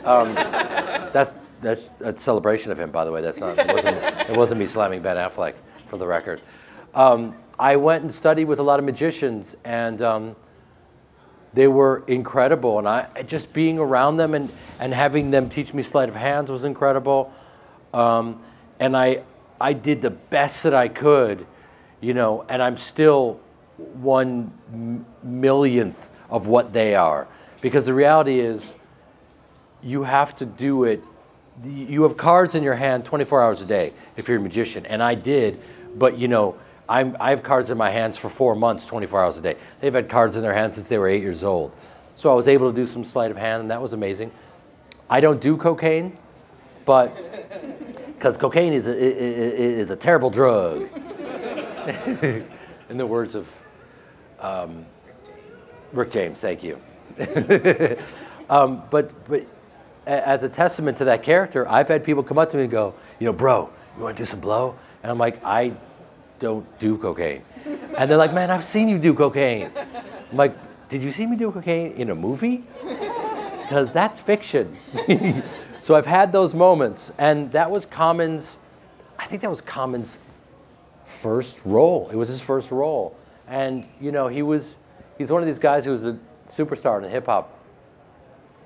Um, 0.03 0.33
that's 0.35 1.35
that's 1.61 1.89
a 2.01 2.15
celebration 2.15 2.71
of 2.71 2.79
him, 2.79 2.91
by 2.91 3.05
the 3.05 3.11
way. 3.11 3.21
That's 3.21 3.39
not. 3.39 3.57
It 3.57 3.73
wasn't, 3.73 3.97
it 4.29 4.37
wasn't 4.37 4.59
me 4.59 4.65
slamming 4.65 5.01
Ben 5.01 5.17
Affleck, 5.17 5.55
for 5.87 5.97
the 5.97 6.07
record. 6.07 6.41
Um, 6.93 7.35
I 7.57 7.75
went 7.75 8.03
and 8.03 8.13
studied 8.13 8.45
with 8.45 8.59
a 8.59 8.63
lot 8.63 8.79
of 8.79 8.85
magicians, 8.85 9.55
and 9.65 10.01
um, 10.01 10.35
they 11.53 11.67
were 11.67 12.03
incredible. 12.07 12.79
And 12.79 12.87
I 12.87 13.07
just 13.23 13.53
being 13.53 13.79
around 13.79 14.17
them 14.17 14.33
and 14.33 14.51
and 14.79 14.93
having 14.93 15.31
them 15.31 15.49
teach 15.49 15.73
me 15.73 15.81
sleight 15.81 16.09
of 16.09 16.15
hands 16.15 16.51
was 16.51 16.63
incredible. 16.63 17.33
Um, 17.93 18.41
and 18.79 18.95
I 18.95 19.23
I 19.59 19.73
did 19.73 20.01
the 20.01 20.11
best 20.11 20.63
that 20.63 20.73
I 20.73 20.87
could, 20.87 21.45
you 22.01 22.13
know. 22.13 22.45
And 22.49 22.61
I'm 22.61 22.77
still 22.77 23.39
millionth 25.23 26.09
of 26.29 26.47
what 26.47 26.73
they 26.73 26.95
are, 26.95 27.27
because 27.61 27.85
the 27.85 27.93
reality 27.93 28.39
is 28.39 28.73
you 29.81 30.03
have 30.03 30.35
to 30.35 30.45
do 30.45 30.83
it. 30.83 31.03
You 31.63 32.03
have 32.03 32.15
cards 32.15 32.55
in 32.55 32.63
your 32.63 32.75
hand 32.75 33.03
24 33.03 33.41
hours 33.41 33.61
a 33.61 33.65
day 33.65 33.91
if 34.15 34.29
you're 34.29 34.37
a 34.37 34.41
magician, 34.41 34.85
and 34.85 35.03
I 35.03 35.15
did. 35.15 35.59
But 35.95 36.17
you 36.17 36.27
know, 36.27 36.55
I'm, 36.89 37.15
I 37.19 37.29
have 37.29 37.43
cards 37.43 37.69
in 37.69 37.77
my 37.77 37.91
hands 37.91 38.17
for 38.17 38.29
four 38.29 38.55
months, 38.55 38.87
24 38.87 39.23
hours 39.23 39.37
a 39.37 39.41
day. 39.41 39.55
They've 39.79 39.93
had 39.93 40.09
cards 40.09 40.35
in 40.37 40.41
their 40.41 40.53
hands 40.53 40.73
since 40.73 40.89
they 40.89 40.97
were 40.97 41.07
eight 41.07 41.21
years 41.21 41.43
old. 41.43 41.71
So 42.15 42.31
I 42.31 42.33
was 42.33 42.47
able 42.47 42.71
to 42.71 42.75
do 42.75 42.85
some 42.85 43.03
sleight 43.03 43.29
of 43.29 43.37
hand, 43.37 43.61
and 43.61 43.71
that 43.71 43.79
was 43.79 43.93
amazing. 43.93 44.31
I 45.07 45.19
don't 45.19 45.39
do 45.39 45.55
cocaine, 45.55 46.17
but 46.85 47.15
because 48.15 48.37
cocaine 48.37 48.73
is 48.73 48.87
a, 48.87 48.97
is 48.97 49.91
a 49.91 49.95
terrible 49.95 50.31
drug. 50.31 50.81
in 52.89 52.97
the 52.97 53.05
words 53.05 53.35
of 53.35 53.47
um, 54.39 54.85
Rick 55.93 56.11
James, 56.11 56.41
thank 56.41 56.63
you. 56.63 56.79
um, 58.49 58.83
but 58.89 59.13
but 59.25 59.45
as 60.05 60.43
a 60.43 60.49
testament 60.49 60.97
to 60.97 61.05
that 61.05 61.21
character, 61.23 61.67
I've 61.67 61.87
had 61.87 62.03
people 62.03 62.23
come 62.23 62.37
up 62.39 62.49
to 62.49 62.57
me 62.57 62.63
and 62.63 62.71
go, 62.71 62.95
you 63.19 63.25
know, 63.25 63.33
bro, 63.33 63.69
you 63.95 64.03
want 64.03 64.17
to 64.17 64.23
do 64.23 64.25
some 64.25 64.39
blow? 64.39 64.75
And 65.03 65.11
I'm 65.11 65.17
like, 65.17 65.43
I 65.45 65.73
don't 66.39 66.79
do 66.79 66.97
cocaine. 66.97 67.43
And 67.97 68.09
they're 68.09 68.17
like, 68.17 68.33
man, 68.33 68.49
I've 68.49 68.63
seen 68.63 68.87
you 68.87 68.97
do 68.97 69.13
cocaine. 69.13 69.69
I'm 70.31 70.37
like, 70.37 70.55
did 70.89 71.03
you 71.03 71.11
see 71.11 71.25
me 71.25 71.35
do 71.35 71.51
cocaine 71.51 71.91
in 71.93 72.09
a 72.09 72.15
movie? 72.15 72.63
Because 72.81 73.91
that's 73.91 74.19
fiction. 74.19 74.75
so 75.81 75.95
I've 75.95 76.05
had 76.05 76.31
those 76.31 76.53
moments, 76.53 77.11
and 77.17 77.51
that 77.51 77.69
was 77.69 77.85
Common's. 77.85 78.57
I 79.19 79.25
think 79.25 79.41
that 79.43 79.49
was 79.49 79.61
Common's 79.61 80.17
first 81.05 81.63
role. 81.65 82.09
It 82.11 82.15
was 82.15 82.29
his 82.29 82.41
first 82.41 82.71
role, 82.71 83.15
and 83.47 83.85
you 84.01 84.11
know 84.11 84.27
he 84.27 84.41
was 84.41 84.77
he's 85.17 85.31
one 85.31 85.43
of 85.43 85.47
these 85.47 85.59
guys 85.59 85.85
who 85.85 85.91
was 85.91 86.05
a 86.05 86.17
superstar 86.47 86.97
in 86.97 87.03
the 87.03 87.09
hip 87.09 87.27
hop 87.27 87.55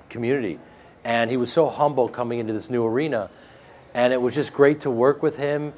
community, 0.08 0.58
and 1.04 1.30
he 1.30 1.36
was 1.36 1.52
so 1.52 1.68
humble 1.68 2.08
coming 2.08 2.38
into 2.38 2.52
this 2.52 2.70
new 2.70 2.86
arena, 2.86 3.28
and 3.92 4.12
it 4.12 4.20
was 4.20 4.34
just 4.34 4.54
great 4.54 4.80
to 4.80 4.90
work 4.90 5.22
with 5.22 5.36
him, 5.36 5.74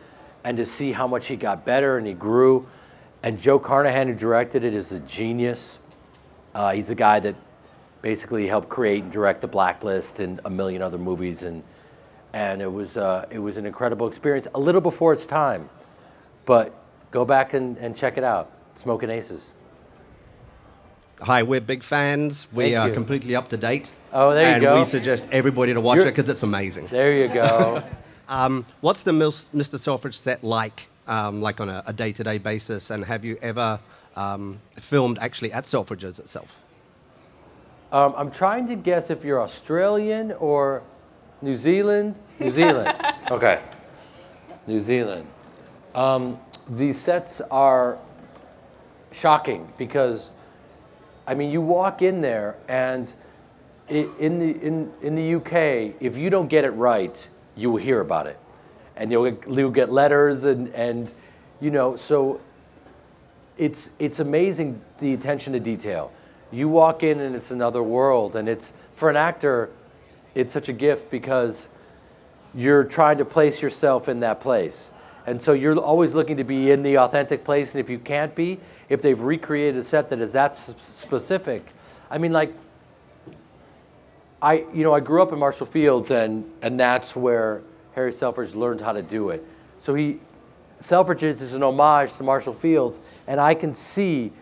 and 0.46 0.56
to 0.56 0.64
see 0.64 0.92
how 0.92 1.08
much 1.08 1.26
he 1.26 1.34
got 1.34 1.64
better 1.64 1.98
and 1.98 2.06
he 2.06 2.12
grew, 2.12 2.64
and 3.24 3.36
Joe 3.36 3.58
Carnahan 3.58 4.06
who 4.06 4.14
directed 4.14 4.62
it 4.62 4.74
is 4.74 4.92
a 4.92 5.00
genius. 5.00 5.80
Uh, 6.54 6.72
he's 6.72 6.88
a 6.88 6.94
guy 6.94 7.18
that 7.18 7.34
basically 8.00 8.46
helped 8.46 8.68
create 8.68 9.02
and 9.02 9.10
direct 9.10 9.40
The 9.40 9.48
Blacklist 9.48 10.20
and 10.20 10.40
a 10.44 10.50
million 10.50 10.82
other 10.82 10.98
movies, 10.98 11.42
and 11.42 11.64
and 12.32 12.62
it 12.62 12.72
was 12.72 12.96
uh, 12.96 13.26
it 13.28 13.40
was 13.40 13.56
an 13.56 13.66
incredible 13.66 14.06
experience. 14.06 14.46
A 14.54 14.60
little 14.60 14.80
before 14.80 15.12
its 15.12 15.26
time, 15.26 15.68
but 16.44 16.72
go 17.10 17.24
back 17.24 17.52
and, 17.52 17.76
and 17.78 17.96
check 17.96 18.16
it 18.16 18.22
out. 18.22 18.52
Smoking 18.76 19.10
Aces. 19.10 19.52
Hi, 21.22 21.42
we're 21.42 21.60
big 21.60 21.82
fans. 21.82 22.46
We 22.52 22.66
Thank 22.66 22.76
are 22.76 22.88
you. 22.88 22.94
completely 22.94 23.34
up 23.34 23.48
to 23.48 23.56
date. 23.56 23.90
Oh, 24.12 24.32
there 24.32 24.42
you 24.48 24.54
and 24.54 24.62
go. 24.62 24.78
we 24.78 24.84
suggest 24.84 25.26
everybody 25.32 25.74
to 25.74 25.80
watch 25.80 25.96
You're- 25.96 26.08
it 26.08 26.12
because 26.14 26.30
it's 26.30 26.44
amazing. 26.44 26.86
There 26.86 27.12
you 27.16 27.26
go. 27.26 27.82
um, 28.28 28.64
what's 28.80 29.02
the 29.02 29.12
Mr. 29.12 29.78
Selfridge 29.78 30.18
set 30.18 30.42
like, 30.42 30.88
um, 31.06 31.40
like 31.40 31.60
on 31.60 31.68
a, 31.68 31.82
a 31.86 31.92
day-to-day 31.92 32.38
basis? 32.38 32.90
And 32.90 33.04
have 33.04 33.24
you 33.24 33.38
ever 33.42 33.80
um, 34.16 34.60
filmed 34.74 35.18
actually 35.18 35.52
at 35.52 35.64
Selfridges 35.64 36.18
itself? 36.18 36.62
Um, 37.92 38.14
I'm 38.16 38.30
trying 38.30 38.66
to 38.68 38.74
guess 38.74 39.10
if 39.10 39.24
you're 39.24 39.40
Australian 39.40 40.32
or 40.32 40.82
New 41.40 41.56
Zealand. 41.56 42.18
New 42.40 42.50
Zealand. 42.50 42.92
okay. 43.30 43.62
New 44.66 44.80
Zealand. 44.80 45.26
Um, 45.94 46.38
these 46.68 46.98
sets 46.98 47.40
are 47.50 47.98
shocking 49.12 49.72
because, 49.78 50.30
I 51.26 51.34
mean, 51.34 51.50
you 51.50 51.60
walk 51.60 52.02
in 52.02 52.20
there 52.20 52.56
and 52.68 53.12
in 53.88 54.38
the 54.40 54.50
in 54.66 54.92
in 55.00 55.14
the 55.14 55.36
UK, 55.36 55.94
if 56.00 56.16
you 56.16 56.28
don't 56.28 56.48
get 56.48 56.64
it 56.64 56.70
right, 56.70 57.28
you 57.56 57.70
will 57.70 57.78
hear 57.78 58.00
about 58.00 58.26
it, 58.26 58.38
and 58.96 59.10
you'll 59.10 59.30
get, 59.30 59.50
you'll 59.50 59.70
get 59.70 59.90
letters 59.90 60.44
and 60.44 60.68
and 60.74 61.12
you 61.60 61.70
know 61.70 61.96
so. 61.96 62.40
It's 63.58 63.88
it's 63.98 64.20
amazing 64.20 64.82
the 65.00 65.14
attention 65.14 65.54
to 65.54 65.60
detail. 65.60 66.12
You 66.52 66.68
walk 66.68 67.02
in 67.02 67.20
and 67.20 67.34
it's 67.34 67.50
another 67.50 67.82
world, 67.82 68.36
and 68.36 68.48
it's 68.48 68.72
for 68.94 69.08
an 69.08 69.16
actor, 69.16 69.70
it's 70.34 70.52
such 70.52 70.68
a 70.68 70.72
gift 70.72 71.10
because 71.10 71.68
you're 72.54 72.84
trying 72.84 73.18
to 73.18 73.24
place 73.24 73.62
yourself 73.62 74.08
in 74.08 74.20
that 74.20 74.40
place. 74.40 74.90
And 75.26 75.42
so 75.42 75.52
you're 75.52 75.76
always 75.78 76.14
looking 76.14 76.36
to 76.36 76.44
be 76.44 76.70
in 76.70 76.82
the 76.82 76.98
authentic 76.98 77.44
place. 77.44 77.72
And 77.74 77.80
if 77.80 77.90
you 77.90 77.98
can't 77.98 78.34
be, 78.34 78.60
if 78.88 79.02
they've 79.02 79.20
recreated 79.20 79.76
a 79.76 79.84
set 79.84 80.08
that 80.10 80.20
is 80.20 80.32
that 80.32 80.56
specific, 80.56 81.66
I 82.10 82.18
mean, 82.18 82.32
like, 82.32 82.54
I, 84.42 84.64
you 84.74 84.84
know, 84.84 84.92
I 84.92 85.00
grew 85.00 85.22
up 85.22 85.32
in 85.32 85.38
Marshall 85.38 85.66
Fields, 85.66 86.10
and, 86.10 86.50
and 86.62 86.78
that's 86.78 87.16
where 87.16 87.62
Harry 87.94 88.12
Selfridge 88.12 88.54
learned 88.54 88.80
how 88.80 88.92
to 88.92 89.02
do 89.02 89.30
it. 89.30 89.44
So 89.80 89.94
he, 89.94 90.20
Selfridges 90.80 91.40
is 91.40 91.54
an 91.54 91.62
homage 91.62 92.14
to 92.16 92.22
Marshall 92.22 92.52
Fields, 92.52 93.00
and 93.26 93.40
I 93.40 93.54
can 93.54 93.74
see 93.74 94.32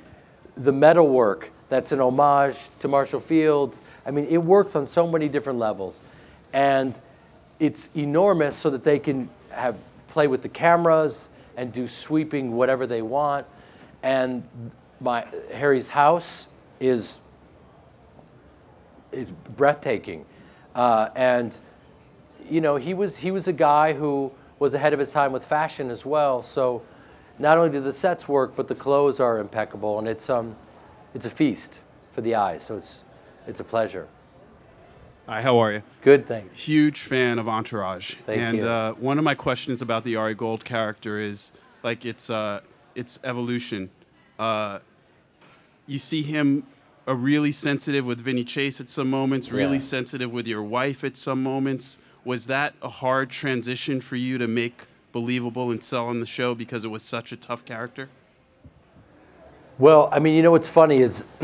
the 0.57 0.73
metalwork 0.73 1.51
that's 1.69 1.93
an 1.93 2.01
homage 2.01 2.57
to 2.81 2.89
Marshall 2.89 3.21
Fields. 3.21 3.81
I 4.05 4.11
mean, 4.11 4.27
it 4.27 4.39
works 4.39 4.77
on 4.77 4.87
so 4.87 5.07
many 5.07 5.29
different 5.29 5.59
levels. 5.59 6.01
And 6.53 6.99
it's 7.59 7.89
enormous 7.97 8.57
so 8.57 8.71
that 8.71 8.85
they 8.85 8.99
can 8.99 9.29
have 9.51 9.77
play 10.09 10.27
with 10.27 10.43
the 10.43 10.49
cameras 10.49 11.29
and 11.57 11.73
do 11.73 11.89
sweeping 11.89 12.53
whatever 12.53 12.87
they 12.87 13.03
want. 13.03 13.47
And 14.03 14.45
my 15.01 15.27
Harry's 15.53 15.89
house 15.89 16.47
is 16.79 17.19
is 19.15 19.31
breathtaking. 19.57 20.25
Uh, 20.75 21.09
and 21.15 21.57
you 22.49 22.61
know, 22.61 22.77
he 22.77 22.95
was 22.95 23.17
he 23.17 23.31
was 23.31 23.49
a 23.49 23.53
guy 23.53 23.93
who 23.93 24.33
was 24.59 24.75
ahead 24.75 24.93
of 24.93 24.99
his 24.99 25.11
time 25.11 25.33
with 25.33 25.45
fashion 25.45 25.91
as 25.91 26.05
well. 26.05 26.43
So 26.43 26.83
not 27.39 27.59
only 27.59 27.71
do 27.71 27.81
the 27.81 27.93
sets 27.93 28.29
work, 28.29 28.55
but 28.55 28.69
the 28.69 28.75
clothes 28.75 29.21
are 29.21 29.39
impeccable, 29.39 29.99
and 29.99 30.07
it's 30.07 30.29
um, 30.31 30.57
it's 31.15 31.27
a 31.27 31.31
feast 31.31 31.81
for 32.13 32.21
the 32.21 32.35
eyes. 32.35 32.63
So 32.63 32.77
it's 32.77 33.03
it's 33.47 33.61
a 33.61 33.65
pleasure. 33.65 34.09
Hi, 35.27 35.41
how 35.41 35.59
are 35.59 35.73
you? 35.73 35.83
Good, 36.03 36.27
thanks. 36.27 36.55
Huge 36.55 37.01
fan 37.01 37.39
of 37.39 37.49
Entourage. 37.49 38.15
Thank 38.27 38.41
and 38.41 38.59
you. 38.59 38.67
Uh, 38.67 38.93
one 38.93 39.17
of 39.17 39.25
my 39.25 39.35
questions 39.35 39.81
about 39.81 40.05
the 40.05 40.17
Ari 40.17 40.35
Gold 40.35 40.67
character 40.67 41.19
is 41.19 41.53
like 41.83 42.05
its 42.05 42.29
uh, 42.29 42.61
its 42.95 43.19
evolution. 43.25 43.91
Uh, 44.39 44.81
you 45.87 45.99
see 45.99 46.23
him 46.23 46.67
uh, 47.07 47.15
really 47.15 47.53
sensitive 47.53 48.07
with 48.07 48.21
Vinny 48.21 48.45
Chase 48.45 48.81
at 48.81 48.89
some 48.89 49.11
moments, 49.11 49.51
really 49.53 49.77
Yeah. 49.77 49.83
sensitive 49.83 50.33
with 50.33 50.47
your 50.47 50.63
wife 50.63 51.05
at 51.05 51.17
some 51.17 51.43
moments. 51.43 51.99
Was 52.25 52.47
that 52.47 52.75
a 52.83 52.89
hard 52.89 53.31
transition 53.31 54.01
for 54.01 54.17
you 54.17 54.39
to 54.39 54.47
make 54.47 54.87
believable 55.13 55.71
and 55.71 55.83
sell 55.83 56.09
on 56.09 56.21
the 56.21 56.27
show 56.27 56.55
because 56.55 56.85
it 56.85 56.89
was 56.89 57.03
such 57.03 57.31
a 57.33 57.37
tough 57.37 57.65
character? 57.65 58.09
Well, 59.79 60.09
I 60.13 60.19
mean, 60.21 60.35
you 60.35 60.43
know 60.43 60.51
what's 60.51 60.69
funny 60.69 60.99
is 60.99 61.25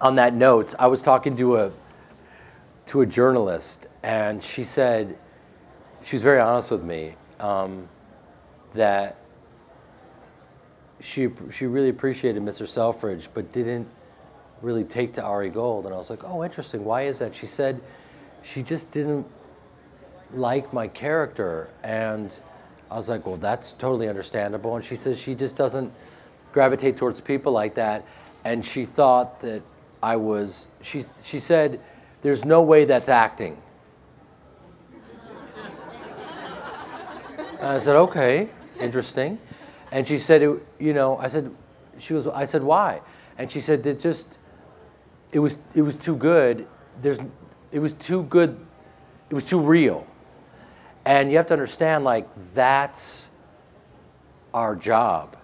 on 0.00 0.14
that 0.16 0.34
note, 0.34 0.74
I 0.78 0.86
was 0.88 1.02
talking 1.02 1.36
to 1.36 1.56
a 1.56 1.72
to 2.86 3.02
a 3.02 3.06
journalist, 3.06 3.86
and 4.02 4.42
she 4.42 4.64
said 4.64 5.16
she 6.02 6.16
was 6.16 6.22
very 6.22 6.40
honest 6.40 6.70
with 6.70 6.82
me. 6.82 7.14
um, 7.40 7.88
that 8.74 9.16
she 11.02 11.28
she 11.50 11.66
really 11.66 11.88
appreciated 11.88 12.42
Mr. 12.42 12.66
Selfridge, 12.66 13.28
but 13.34 13.52
didn't 13.52 13.88
really 14.62 14.84
take 14.84 15.12
to 15.14 15.22
Ari 15.22 15.50
Gold. 15.50 15.84
And 15.84 15.94
I 15.94 15.98
was 15.98 16.08
like, 16.08 16.24
oh, 16.24 16.44
interesting. 16.44 16.84
Why 16.84 17.02
is 17.02 17.18
that? 17.18 17.34
She 17.34 17.46
said 17.46 17.80
she 18.42 18.62
just 18.62 18.90
didn't 18.92 19.26
like 20.32 20.72
my 20.72 20.86
character, 20.88 21.68
and 21.82 22.38
I 22.90 22.96
was 22.96 23.08
like, 23.08 23.26
well, 23.26 23.36
that's 23.36 23.72
totally 23.74 24.08
understandable. 24.08 24.76
And 24.76 24.84
she 24.84 24.96
says 24.96 25.18
she 25.18 25.34
just 25.34 25.56
doesn't 25.56 25.92
gravitate 26.52 26.96
towards 26.96 27.20
people 27.20 27.52
like 27.52 27.74
that, 27.74 28.04
and 28.44 28.64
she 28.64 28.84
thought 28.84 29.40
that 29.40 29.62
I 30.02 30.16
was. 30.16 30.68
She 30.82 31.04
she 31.22 31.38
said, 31.38 31.80
there's 32.22 32.44
no 32.44 32.62
way 32.62 32.84
that's 32.84 33.08
acting. 33.08 33.56
And 37.58 37.70
I 37.70 37.78
said, 37.78 37.94
okay, 37.94 38.48
interesting. 38.80 39.38
And 39.92 40.08
she 40.08 40.18
said, 40.18 40.42
it, 40.42 40.66
you 40.80 40.94
know, 40.94 41.18
I 41.18 41.28
said, 41.28 41.54
she 41.98 42.14
was, 42.14 42.26
I 42.26 42.46
said, 42.46 42.62
why? 42.62 43.02
And 43.38 43.50
she 43.50 43.60
said, 43.60 43.86
it 43.86 44.00
just, 44.00 44.38
it 45.32 45.38
was, 45.38 45.58
it 45.74 45.82
was 45.82 45.96
too 45.96 46.16
good. 46.16 46.66
There's, 47.00 47.18
it 47.70 47.78
was 47.78 47.92
too 47.92 48.24
good. 48.24 48.58
It 49.30 49.34
was 49.34 49.44
too 49.44 49.60
real. 49.60 50.06
And 51.04 51.30
you 51.30 51.36
have 51.36 51.46
to 51.48 51.54
understand, 51.54 52.04
like, 52.04 52.26
that's 52.54 53.28
our 54.54 54.74
job. 54.74 55.36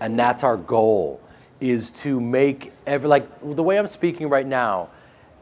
And 0.00 0.18
that's 0.18 0.44
our 0.44 0.56
goal, 0.56 1.20
is 1.60 1.90
to 1.92 2.20
make 2.20 2.72
every, 2.86 3.08
like, 3.08 3.26
the 3.42 3.62
way 3.62 3.78
I'm 3.78 3.86
speaking 3.86 4.28
right 4.28 4.46
now, 4.46 4.90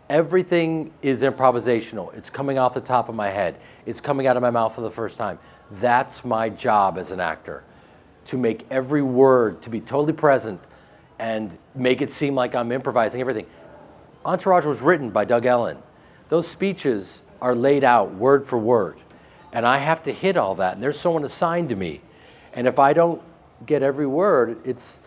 everything 0.09 0.93
is 1.03 1.23
improvisational. 1.23 2.15
It's 2.15 2.31
coming 2.31 2.59
off 2.59 2.75
the 2.75 2.81
top 2.81 3.09
of 3.09 3.15
my 3.15 3.31
head. 3.31 3.57
It's 3.87 4.01
coming 4.01 4.27
out 4.27 4.37
of 4.37 4.43
my 4.43 4.51
mouth 4.51 4.75
for 4.75 4.83
the 4.83 4.91
first 4.91 5.19
time. 5.19 5.39
That's 5.71 6.25
my 6.25 6.49
job 6.49 6.99
as 6.99 7.11
an 7.11 7.19
actor, 7.19 7.65
to 8.27 8.39
make 8.39 8.67
every 8.71 9.03
word 9.03 9.63
to 9.63 9.71
be 9.71 9.81
totally 9.81 10.13
present 10.13 10.61
and 11.19 11.57
make 11.75 12.03
it 12.03 12.11
seem 12.11 12.35
like 12.35 12.55
I'm 12.55 12.73
improvising 12.73 13.21
everything. 13.21 13.47
Entourage 14.25 14.65
was 14.65 14.81
written 14.81 15.11
by 15.11 15.25
Doug 15.25 15.47
Ellin. 15.47 15.79
Those 16.29 16.49
speeches 16.49 17.23
are 17.41 17.55
laid 17.55 17.85
out 17.85 18.15
word 18.15 18.47
for 18.47 18.59
word. 18.59 18.99
And 19.53 19.67
I 19.67 19.79
have 19.79 20.03
to 20.05 20.13
hit 20.13 20.37
all 20.37 20.55
that. 20.57 20.75
And 20.75 20.83
there's 20.83 20.99
someone 20.99 21.25
assigned 21.25 21.69
to 21.69 21.77
me. 21.77 22.01
And 22.55 22.67
if 22.67 22.79
I 22.79 22.93
don't 22.93 23.21
get 23.67 23.83
every 23.83 24.07
word, 24.07 24.59
it's 24.65 25.01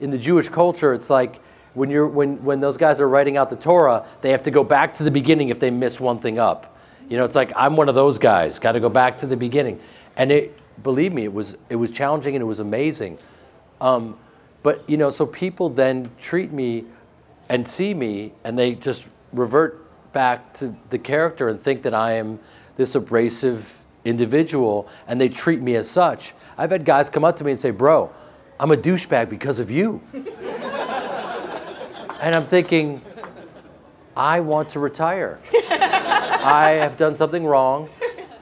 in 0.00 0.10
the 0.10 0.18
Jewish 0.18 0.48
culture, 0.48 0.92
it's 0.92 1.10
like 1.10 1.40
when, 1.74 1.90
you're, 1.90 2.06
when, 2.06 2.42
when 2.44 2.60
those 2.60 2.76
guys 2.76 3.00
are 3.00 3.08
writing 3.08 3.36
out 3.36 3.50
the 3.50 3.56
Torah, 3.56 4.06
they 4.20 4.30
have 4.30 4.42
to 4.44 4.50
go 4.50 4.62
back 4.62 4.94
to 4.94 5.02
the 5.02 5.10
beginning 5.10 5.48
if 5.48 5.58
they 5.58 5.70
miss 5.70 5.98
one 5.98 6.18
thing 6.18 6.38
up. 6.38 6.76
You 7.08 7.16
know, 7.16 7.24
it's 7.24 7.34
like 7.34 7.52
I'm 7.56 7.76
one 7.76 7.88
of 7.88 7.94
those 7.94 8.18
guys, 8.18 8.58
got 8.58 8.72
to 8.72 8.80
go 8.80 8.88
back 8.88 9.18
to 9.18 9.26
the 9.26 9.36
beginning. 9.36 9.80
And 10.16 10.30
it, 10.30 10.58
believe 10.82 11.12
me, 11.12 11.24
it 11.24 11.32
was, 11.32 11.56
it 11.68 11.76
was 11.76 11.90
challenging 11.90 12.34
and 12.34 12.42
it 12.42 12.46
was 12.46 12.60
amazing. 12.60 13.18
Um, 13.80 14.18
but, 14.62 14.88
you 14.88 14.96
know, 14.96 15.10
so 15.10 15.26
people 15.26 15.68
then 15.68 16.10
treat 16.20 16.52
me 16.52 16.84
and 17.48 17.66
see 17.66 17.94
me 17.94 18.32
and 18.44 18.58
they 18.58 18.74
just 18.74 19.08
revert 19.32 19.84
back 20.12 20.52
to 20.54 20.74
the 20.90 20.98
character 20.98 21.48
and 21.48 21.60
think 21.60 21.82
that 21.82 21.94
I 21.94 22.12
am 22.12 22.38
this 22.76 22.94
abrasive 22.94 23.78
individual 24.04 24.88
and 25.06 25.20
they 25.20 25.28
treat 25.28 25.60
me 25.60 25.76
as 25.76 25.88
such. 25.88 26.34
I've 26.56 26.70
had 26.70 26.84
guys 26.84 27.10
come 27.10 27.24
up 27.24 27.36
to 27.36 27.44
me 27.44 27.52
and 27.52 27.60
say, 27.60 27.70
Bro, 27.70 28.12
I'm 28.58 28.70
a 28.72 28.76
douchebag 28.76 29.28
because 29.28 29.58
of 29.58 29.70
you. 29.70 30.00
and 32.20 32.34
I'm 32.34 32.46
thinking, 32.46 33.00
I 34.16 34.40
want 34.40 34.70
to 34.70 34.80
retire. 34.80 35.38
I 35.54 36.78
have 36.80 36.96
done 36.96 37.14
something 37.14 37.44
wrong 37.44 37.88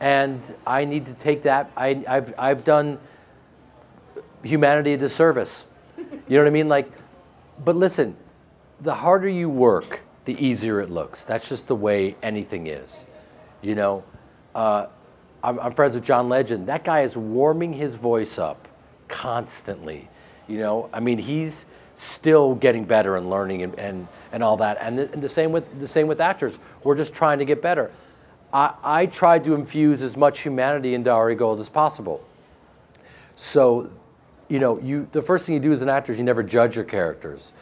and 0.01 0.55
I 0.67 0.85
need 0.85 1.07
to 1.07 1.15
take 1.15 1.43
that. 1.43 1.71
I, 1.77 2.05
have 2.07 2.35
I've 2.39 2.65
done 2.65 2.99
humanity 4.43 4.95
a 4.95 4.97
disservice. 4.97 5.65
You 5.97 6.05
know 6.29 6.39
what 6.39 6.47
I 6.47 6.51
mean? 6.51 6.69
Like, 6.69 6.91
but 7.65 7.77
listen, 7.77 8.17
the 8.81 8.95
harder 8.95 9.29
you 9.29 9.49
work, 9.49 10.01
the 10.25 10.35
easier 10.45 10.81
it 10.81 10.91
looks. 10.91 11.25
That's 11.25 11.49
just 11.49 11.69
the 11.69 11.77
way 11.77 12.17
anything 12.23 12.67
is. 12.67 13.07
You 13.63 13.75
know, 13.75 14.05
uh, 14.55 14.87
I'm, 15.43 15.59
I'm 15.61 15.73
friends 15.73 15.95
with 15.95 16.05
John 16.05 16.29
Legend. 16.29 16.69
That 16.69 16.85
guy 16.85 17.01
is 17.03 17.17
warming 17.17 17.73
his 17.73 17.95
voice 17.95 18.39
up 18.39 18.69
constantly. 19.09 20.09
You 20.49 20.59
know, 20.59 20.91
I 20.93 21.01
mean, 21.01 21.19
he's 21.19 21.67
still 21.95 22.55
getting 22.55 22.85
better 22.85 23.17
and 23.17 23.31
learning 23.31 23.63
and, 23.63 23.79
and, 23.79 24.09
and 24.33 24.43
all 24.43 24.57
that. 24.59 24.77
And 24.81 24.99
the, 24.99 25.13
and 25.13 25.23
the 25.23 25.29
same 25.29 25.53
with 25.53 25.81
the 25.81 25.89
same 25.89 26.07
with 26.07 26.21
actors. 26.21 26.59
We're 26.85 26.97
just 26.97 27.15
trying 27.15 27.39
to 27.39 27.45
get 27.45 27.63
better. 27.63 27.91
I, 28.53 28.75
I 28.83 29.07
tried 29.07 29.45
to 29.45 29.55
infuse 29.55 30.03
as 30.03 30.17
much 30.17 30.41
humanity 30.41 30.95
into 30.95 31.11
Ari 31.11 31.35
Gold 31.35 31.61
as 31.61 31.69
possible. 31.69 32.27
So, 33.35 33.91
you 34.49 34.59
know, 34.59 34.81
you 34.81 35.09
the 35.13 35.23
first 35.23 35.47
thing 35.47 35.55
you 35.55 35.61
do 35.61 35.73
as 35.73 35.83
an 35.83 35.89
actor 35.89 36.13
is 36.13 36.19
you 36.19 36.25
never 36.25 36.43
judge 36.43 36.77
your 36.77 36.85
characters. 36.85 37.53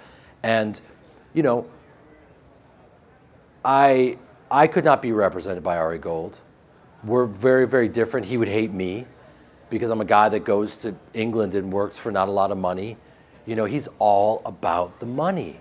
And, 0.43 0.81
you 1.33 1.43
know, 1.43 1.67
I 3.65 4.19
I 4.51 4.67
could 4.67 4.85
not 4.85 5.03
be 5.03 5.13
represented 5.13 5.63
by 5.63 5.79
Ari 5.79 5.99
Gold. 5.99 6.39
We're 7.03 7.27
very, 7.27 7.67
very 7.67 7.89
different. 7.89 8.27
He 8.27 8.37
would 8.37 8.49
hate 8.49 8.73
me 8.73 9.07
because 9.71 9.91
I'm 9.91 10.01
a 10.01 10.07
guy 10.07 10.29
that 10.29 10.45
goes 10.45 10.77
to 10.79 10.95
England 11.13 11.55
and 11.55 11.73
works 11.73 11.99
for 11.99 12.13
not 12.13 12.29
a 12.29 12.31
lot 12.31 12.51
of 12.51 12.59
money. 12.59 12.97
You 13.47 13.57
know, 13.57 13.65
he's 13.65 13.89
all 13.99 14.41
about 14.47 15.01
the 15.01 15.07
money. 15.07 15.61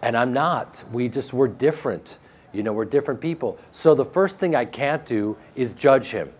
And 0.00 0.16
I'm 0.16 0.32
not. 0.32 0.84
We 0.92 1.08
just, 1.08 1.32
we're 1.32 1.48
different. 1.48 2.18
You 2.52 2.62
know, 2.62 2.72
we're 2.72 2.84
different 2.84 3.20
people. 3.20 3.58
So 3.72 3.94
the 3.94 4.04
first 4.04 4.40
thing 4.40 4.56
I 4.56 4.64
can't 4.64 5.04
do 5.04 5.36
is 5.54 5.74
judge 5.74 6.08
him. 6.08 6.32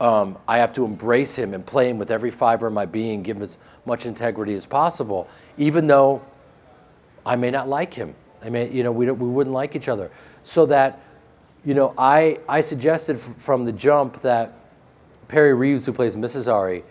Um, 0.00 0.38
I 0.46 0.58
have 0.58 0.72
to 0.74 0.84
embrace 0.84 1.36
him 1.36 1.54
and 1.54 1.66
play 1.66 1.90
him 1.90 1.98
with 1.98 2.10
every 2.10 2.30
fiber 2.30 2.68
of 2.68 2.72
my 2.72 2.86
being, 2.86 3.22
give 3.22 3.36
him 3.36 3.42
as 3.42 3.56
much 3.84 4.06
integrity 4.06 4.54
as 4.54 4.64
possible, 4.64 5.28
even 5.56 5.86
though 5.86 6.22
I 7.26 7.36
may 7.36 7.50
not 7.50 7.68
like 7.68 7.94
him. 7.94 8.14
I 8.42 8.50
mean, 8.50 8.72
you 8.72 8.84
know, 8.84 8.92
we, 8.92 9.10
we 9.10 9.28
wouldn't 9.28 9.54
like 9.54 9.74
each 9.74 9.88
other. 9.88 10.10
So 10.44 10.66
that, 10.66 11.00
you 11.64 11.74
know, 11.74 11.94
I, 11.98 12.38
I 12.48 12.60
suggested 12.60 13.18
from 13.18 13.64
the 13.64 13.72
jump 13.72 14.20
that 14.20 14.54
Perry 15.26 15.52
Reeves, 15.52 15.84
who 15.84 15.92
plays 15.92 16.14
Mrs. 16.14 16.52
Ari, 16.52 16.84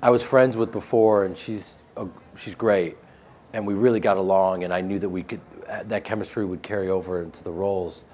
I 0.00 0.10
was 0.10 0.22
friends 0.22 0.56
with 0.56 0.70
before, 0.70 1.24
and 1.24 1.36
she's, 1.36 1.78
a, 1.96 2.06
she's 2.36 2.54
great. 2.54 2.96
And 3.52 3.66
we 3.66 3.74
really 3.74 4.00
got 4.00 4.16
along, 4.16 4.64
and 4.64 4.72
I 4.72 4.80
knew 4.80 4.98
that 4.98 5.08
we 5.08 5.22
could, 5.22 5.40
uh, 5.68 5.82
that 5.84 6.04
chemistry 6.04 6.44
would 6.44 6.62
carry 6.62 6.90
over 6.90 7.22
into 7.22 7.42
the 7.42 7.52
roles. 7.52 8.04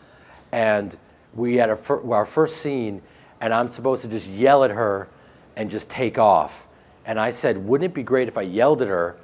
And 0.52 0.96
we 1.34 1.56
had 1.56 1.76
fir 1.78 2.00
our 2.12 2.24
first 2.24 2.58
scene, 2.58 3.02
and 3.40 3.52
I'm 3.52 3.68
supposed 3.68 4.02
to 4.02 4.08
just 4.08 4.28
yell 4.28 4.62
at 4.64 4.70
her 4.70 5.08
and 5.56 5.68
just 5.68 5.90
take 5.90 6.18
off. 6.18 6.68
And 7.06 7.18
I 7.18 7.30
said, 7.30 7.58
wouldn't 7.58 7.90
it 7.90 7.94
be 7.94 8.02
great 8.02 8.28
if 8.28 8.38
I 8.38 8.42
yelled 8.42 8.80
at 8.80 8.88
her? 8.88 9.16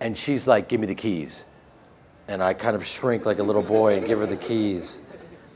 And 0.00 0.16
she's 0.16 0.46
like, 0.46 0.68
give 0.68 0.80
me 0.80 0.86
the 0.86 0.94
keys. 0.94 1.44
And 2.28 2.42
I 2.42 2.54
kind 2.54 2.76
of 2.76 2.86
shrink 2.86 3.26
like 3.26 3.40
a 3.40 3.42
little 3.42 3.62
boy 3.62 3.96
and 3.96 4.06
give 4.06 4.20
her 4.20 4.26
the 4.26 4.36
keys. 4.36 5.02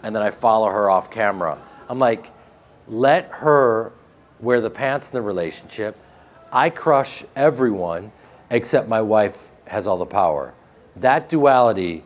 And 0.03 0.15
then 0.15 0.23
I 0.23 0.31
follow 0.31 0.69
her 0.69 0.91
off 0.91 1.11
camera. 1.11 1.59
I'm 1.89 1.99
like, 1.99 2.31
let 2.89 3.29
her 3.31 3.93
wear 4.41 4.61
the 4.61 4.71
pants 4.71 5.11
in 5.11 5.15
the 5.15 5.23
relationship. 5.23 5.97
I 6.53 6.69
crush 6.69 7.25
everyone 7.35 8.13
except 8.51 8.89
my 8.89 9.01
wife 9.01 9.51
has 9.67 9.87
all 9.87 9.97
the 9.97 10.07
power 10.07 10.55
that 10.97 11.29
duality 11.29 12.05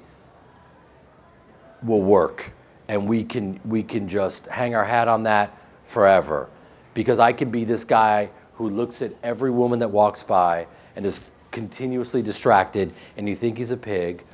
will 1.82 2.02
work 2.02 2.52
and 2.88 3.06
we 3.06 3.22
can 3.22 3.60
we 3.64 3.82
can 3.82 4.08
just 4.08 4.46
hang 4.46 4.74
our 4.74 4.84
hat 4.84 5.08
on 5.08 5.22
that 5.22 5.56
forever 5.84 6.48
because 6.94 7.18
I 7.18 7.32
can 7.32 7.50
be 7.50 7.64
this 7.64 7.84
guy 7.84 8.30
who 8.54 8.68
looks 8.68 9.02
at 9.02 9.12
every 9.22 9.50
woman 9.50 9.78
that 9.78 9.90
walks 9.90 10.22
by 10.22 10.66
and 10.96 11.06
is 11.06 11.20
continuously 11.50 12.22
distracted 12.22 12.92
and 13.16 13.28
you 13.28 13.34
think 13.34 13.58
he's 13.58 13.70
a 13.70 13.76
pig 13.76 14.24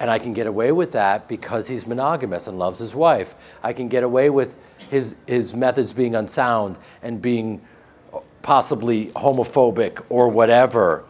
and 0.00 0.10
I 0.10 0.18
can 0.18 0.32
get 0.32 0.46
away 0.46 0.72
with 0.72 0.92
that 0.92 1.28
because 1.28 1.68
he's 1.68 1.86
monogamous 1.86 2.46
and 2.46 2.58
loves 2.58 2.78
his 2.78 2.94
wife. 2.94 3.36
I 3.62 3.72
can 3.72 3.88
get 3.88 4.02
away 4.02 4.28
with 4.28 4.56
his 4.90 5.16
his 5.26 5.54
methods 5.54 5.92
being 5.92 6.14
unsound 6.14 6.78
and 7.02 7.22
being 7.22 7.62
possibly 8.42 9.06
homophobic 9.12 10.04
or 10.08 10.28
whatever. 10.28 11.04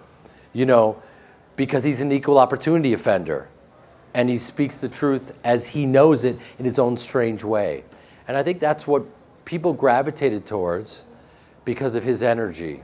You 0.55 0.65
know, 0.65 1.03
because 1.57 1.85
he's 1.85 2.01
an 2.01 2.11
equal 2.11 2.39
opportunity 2.39 2.95
offender 2.95 3.49
and 4.15 4.31
he 4.31 4.39
speaks 4.39 4.79
the 4.79 4.89
truth 4.89 5.33
as 5.43 5.67
he 5.67 5.85
knows 5.85 6.25
it 6.25 6.39
in 6.59 6.65
his 6.65 6.79
own 6.79 6.97
strange 6.97 7.43
way. 7.45 7.85
And 8.29 8.37
I 8.37 8.43
think 8.43 8.61
that's 8.61 8.87
what 8.87 9.05
people 9.45 9.73
gravitated 9.73 10.47
towards 10.47 11.05
because 11.65 11.97
of 11.97 12.05
his 12.05 12.23
energy. 12.23 12.83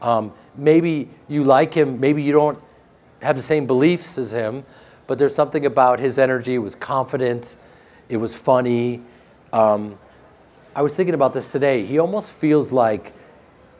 Um, 0.00 0.32
maybe 0.56 1.10
you 1.28 1.44
like 1.44 1.74
him, 1.74 2.00
maybe 2.00 2.22
you 2.22 2.32
don't 2.32 2.58
have 3.22 3.36
the 3.36 3.42
same 3.42 3.66
beliefs 3.66 4.18
as 4.18 4.32
him, 4.32 4.64
but 5.06 5.18
there's 5.18 5.34
something 5.34 5.66
about 5.66 6.00
his 6.00 6.18
energy. 6.18 6.54
It 6.54 6.58
was 6.58 6.74
confident, 6.74 7.56
it 8.08 8.16
was 8.16 8.34
funny. 8.34 9.02
Um, 9.52 9.98
I 10.74 10.82
was 10.82 10.96
thinking 10.96 11.14
about 11.14 11.32
this 11.32 11.52
today. 11.52 11.84
He 11.86 11.98
almost 11.98 12.32
feels 12.32 12.72
like, 12.72 13.12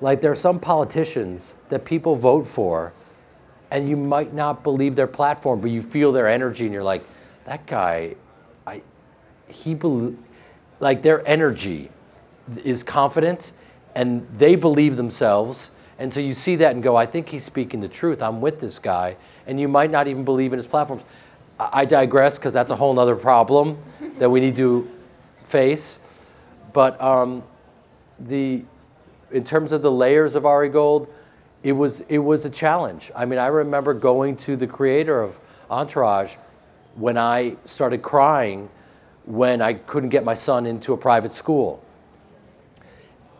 like 0.00 0.20
there 0.20 0.30
are 0.30 0.36
some 0.36 0.60
politicians 0.60 1.54
that 1.70 1.84
people 1.84 2.14
vote 2.14 2.46
for 2.46 2.92
and 3.74 3.88
you 3.88 3.96
might 3.96 4.32
not 4.32 4.62
believe 4.62 4.94
their 4.94 5.08
platform, 5.08 5.60
but 5.60 5.68
you 5.68 5.82
feel 5.82 6.12
their 6.12 6.28
energy, 6.28 6.64
and 6.64 6.72
you're 6.72 6.84
like, 6.84 7.04
that 7.44 7.66
guy, 7.66 8.14
I, 8.64 8.82
he, 9.48 9.76
like 10.78 11.02
their 11.02 11.26
energy 11.26 11.90
is 12.62 12.84
confident 12.84 13.50
and 13.96 14.28
they 14.38 14.54
believe 14.54 14.94
themselves. 14.94 15.72
And 15.98 16.14
so 16.14 16.20
you 16.20 16.34
see 16.34 16.54
that 16.56 16.72
and 16.72 16.84
go, 16.84 16.94
I 16.94 17.04
think 17.04 17.28
he's 17.28 17.42
speaking 17.42 17.80
the 17.80 17.88
truth. 17.88 18.22
I'm 18.22 18.40
with 18.40 18.60
this 18.60 18.78
guy. 18.78 19.16
And 19.44 19.58
you 19.58 19.66
might 19.66 19.90
not 19.90 20.06
even 20.06 20.24
believe 20.24 20.52
in 20.52 20.56
his 20.56 20.68
platforms. 20.68 21.02
I 21.58 21.80
I 21.82 21.84
digress 21.84 22.38
because 22.38 22.52
that's 22.52 22.70
a 22.70 22.76
whole 22.76 22.96
other 22.98 23.16
problem 23.16 23.78
that 24.18 24.30
we 24.30 24.38
need 24.38 24.54
to 24.56 24.88
face. 25.42 25.98
But 26.72 27.00
um, 27.00 27.42
the, 28.20 28.64
in 29.32 29.42
terms 29.42 29.72
of 29.72 29.82
the 29.82 29.90
layers 29.90 30.36
of 30.36 30.46
Ari 30.46 30.68
Gold, 30.68 31.12
it 31.64 31.72
was, 31.72 32.00
it 32.02 32.18
was 32.18 32.44
a 32.44 32.50
challenge. 32.50 33.10
I 33.16 33.24
mean, 33.24 33.38
I 33.38 33.46
remember 33.46 33.94
going 33.94 34.36
to 34.36 34.54
the 34.54 34.66
creator 34.66 35.20
of 35.22 35.40
Entourage 35.70 36.36
when 36.94 37.16
I 37.16 37.56
started 37.64 38.02
crying 38.02 38.68
when 39.24 39.62
I 39.62 39.72
couldn't 39.72 40.10
get 40.10 40.24
my 40.24 40.34
son 40.34 40.66
into 40.66 40.92
a 40.92 40.96
private 40.98 41.32
school. 41.32 41.82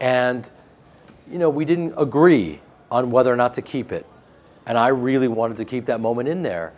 And, 0.01 0.51
you 1.31 1.39
know, 1.39 1.51
we 1.51 1.67
didn't 1.67 1.93
agree 1.99 2.61
on 2.91 3.11
whether 3.11 3.31
or 3.31 3.37
not 3.37 3.55
to 3.55 3.63
keep 3.63 3.93
it. 3.93 4.07
And 4.67 4.79
I 4.79 4.89
really 4.89 5.29
wanted 5.29 5.59
to 5.59 5.67
keep 5.67 5.85
that 5.87 6.01
moment 6.01 6.27
in 6.27 6.41
there. 6.41 6.73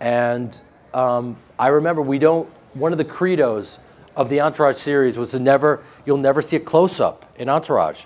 And 0.00 0.58
um, 0.94 1.36
I 1.58 1.68
remember 1.68 2.02
we 2.02 2.20
don't, 2.20 2.48
one 2.74 2.92
of 2.92 2.98
the 2.98 3.04
credos 3.04 3.80
of 4.14 4.28
the 4.28 4.40
Entourage 4.40 4.76
series 4.76 5.18
was 5.18 5.32
to 5.32 5.40
never, 5.40 5.82
you'll 6.06 6.18
never 6.18 6.40
see 6.40 6.54
a 6.54 6.60
close 6.60 7.00
up 7.00 7.24
in 7.36 7.48
Entourage. 7.48 8.04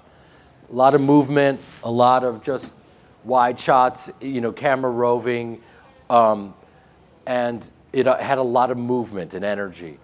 A 0.72 0.74
lot 0.74 0.94
of 0.94 1.02
movement, 1.02 1.60
a 1.84 1.90
lot 1.90 2.24
of 2.24 2.42
just 2.42 2.72
wide 3.24 3.60
shots, 3.60 4.10
you 4.22 4.40
know, 4.40 4.52
camera 4.52 4.90
roving. 4.90 5.60
Um, 6.08 6.54
and 7.26 7.68
it 7.92 8.06
uh, 8.06 8.16
had 8.16 8.38
a 8.38 8.42
lot 8.42 8.70
of 8.70 8.78
movement 8.78 9.34
and 9.34 9.44
energy. 9.44 9.98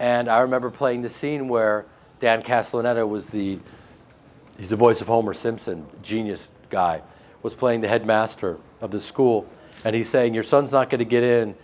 And 0.00 0.28
I 0.28 0.40
remember 0.40 0.70
playing 0.70 1.02
the 1.02 1.08
scene 1.08 1.46
where 1.46 1.86
Dan 2.18 2.42
Castellaneta 2.42 3.08
was 3.08 3.30
the, 3.30 3.60
he's 4.58 4.70
the 4.70 4.76
voice 4.76 5.00
of 5.00 5.06
Homer 5.06 5.34
Simpson, 5.34 5.86
genius 6.02 6.50
guy, 6.68 7.00
was 7.44 7.54
playing 7.54 7.80
the 7.80 7.88
headmaster 7.88 8.58
of 8.80 8.90
the 8.90 9.00
school. 9.00 9.48
And 9.84 9.94
he's 9.94 10.08
saying, 10.08 10.34
Your 10.34 10.42
son's 10.42 10.72
not 10.72 10.90
going 10.90 10.98
to 10.98 11.04
get 11.04 11.22
in, 11.22 11.54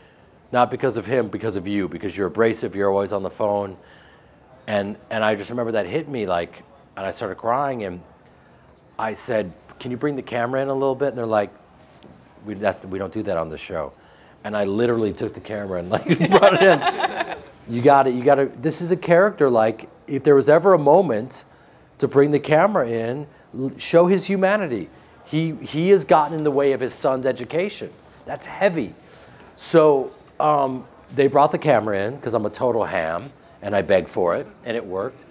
not 0.52 0.70
because 0.70 0.96
of 0.96 1.06
him, 1.06 1.28
because 1.28 1.56
of 1.56 1.66
you, 1.66 1.88
because 1.88 2.16
you're 2.16 2.28
abrasive, 2.28 2.76
you're 2.76 2.90
always 2.90 3.12
on 3.12 3.24
the 3.24 3.30
phone. 3.30 3.76
And, 4.68 4.96
and 5.10 5.24
I 5.24 5.34
just 5.34 5.50
remember 5.50 5.72
that 5.72 5.86
hit 5.86 6.08
me 6.08 6.26
like, 6.26 6.62
and 6.96 7.04
I 7.04 7.10
started 7.10 7.34
crying. 7.34 7.82
And 7.82 8.00
I 8.98 9.12
said, 9.12 9.52
Can 9.78 9.90
you 9.90 9.96
bring 9.96 10.16
the 10.16 10.22
camera 10.22 10.62
in 10.62 10.68
a 10.68 10.74
little 10.74 10.94
bit? 10.94 11.08
And 11.08 11.18
they're 11.18 11.26
like, 11.26 11.50
We, 12.44 12.54
that's, 12.54 12.84
we 12.86 12.98
don't 12.98 13.12
do 13.12 13.22
that 13.24 13.36
on 13.36 13.48
the 13.48 13.58
show. 13.58 13.92
And 14.44 14.56
I 14.56 14.64
literally 14.64 15.12
took 15.12 15.34
the 15.34 15.40
camera 15.40 15.78
and 15.78 15.90
like 15.90 16.04
brought 16.30 16.54
it 16.54 16.62
in. 16.62 17.38
You 17.68 17.80
got 17.80 18.06
it. 18.06 18.14
You 18.14 18.22
got 18.22 18.34
to. 18.36 18.46
This 18.46 18.82
is 18.82 18.90
a 18.90 18.96
character. 18.96 19.48
Like, 19.48 19.88
if 20.06 20.22
there 20.22 20.34
was 20.34 20.48
ever 20.48 20.74
a 20.74 20.78
moment 20.78 21.44
to 21.98 22.08
bring 22.08 22.30
the 22.30 22.40
camera 22.40 22.88
in, 22.88 23.26
show 23.78 24.06
his 24.06 24.26
humanity. 24.26 24.88
He 25.24 25.52
he 25.52 25.88
has 25.90 26.04
gotten 26.04 26.36
in 26.36 26.44
the 26.44 26.50
way 26.50 26.72
of 26.72 26.80
his 26.80 26.92
son's 26.92 27.26
education. 27.26 27.90
That's 28.26 28.46
heavy. 28.46 28.94
So 29.56 30.12
um, 30.40 30.86
they 31.14 31.28
brought 31.28 31.50
the 31.52 31.58
camera 31.58 32.06
in 32.06 32.16
because 32.16 32.34
I'm 32.34 32.44
a 32.44 32.50
total 32.50 32.84
ham, 32.84 33.32
and 33.62 33.74
I 33.74 33.82
begged 33.82 34.08
for 34.08 34.36
it, 34.36 34.46
and 34.64 34.76
it 34.76 34.84
worked. 34.84 35.22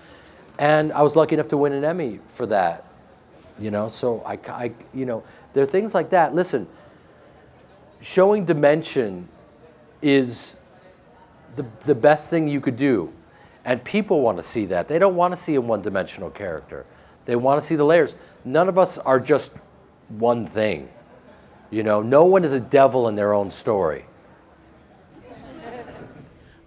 And 0.57 0.91
I 0.93 1.01
was 1.01 1.16
lucky 1.16 1.36
enough 1.36 1.49
to 1.49 1.57
win 1.57 1.74
an 1.74 1.84
Emmy 1.84 2.20
for 2.28 2.45
that. 2.47 2.86
You 3.60 3.72
know, 3.72 3.88
so 3.88 4.22
I, 4.26 4.39
I 4.51 4.72
you 4.93 5.06
know, 5.06 5.24
there 5.54 5.64
are 5.64 5.68
things 5.68 5.93
like 5.93 6.10
that. 6.10 6.34
Listen, 6.34 6.68
showing 8.01 8.45
dimension 8.45 9.28
is 10.01 10.56
the, 11.56 11.66
the 11.86 11.95
best 11.95 12.30
thing 12.30 12.47
you 12.47 12.60
could 12.60 12.76
do. 12.76 13.14
And 13.66 13.84
people 13.84 14.22
want 14.22 14.38
to 14.38 14.43
see 14.43 14.66
that. 14.66 14.88
They 14.88 14.99
don't 14.99 15.16
want 15.16 15.34
to 15.34 15.38
see 15.38 15.56
a 15.56 15.62
one 15.62 15.82
dimensional 15.82 16.30
character, 16.30 16.86
they 17.26 17.36
want 17.36 17.62
to 17.62 17.66
see 17.66 17.76
the 17.76 17.86
layers. 17.86 18.16
None 18.43 18.68
of 18.68 18.78
us 18.78 18.97
are 18.97 19.20
just 19.20 19.54
one 20.10 20.45
thing. 20.45 20.89
You 21.72 21.84
know, 21.84 22.01
no 22.01 22.26
one 22.26 22.43
is 22.43 22.54
a 22.54 22.60
devil 22.60 23.08
in 23.08 23.16
their 23.16 23.34
own 23.34 23.49
story. 23.49 24.06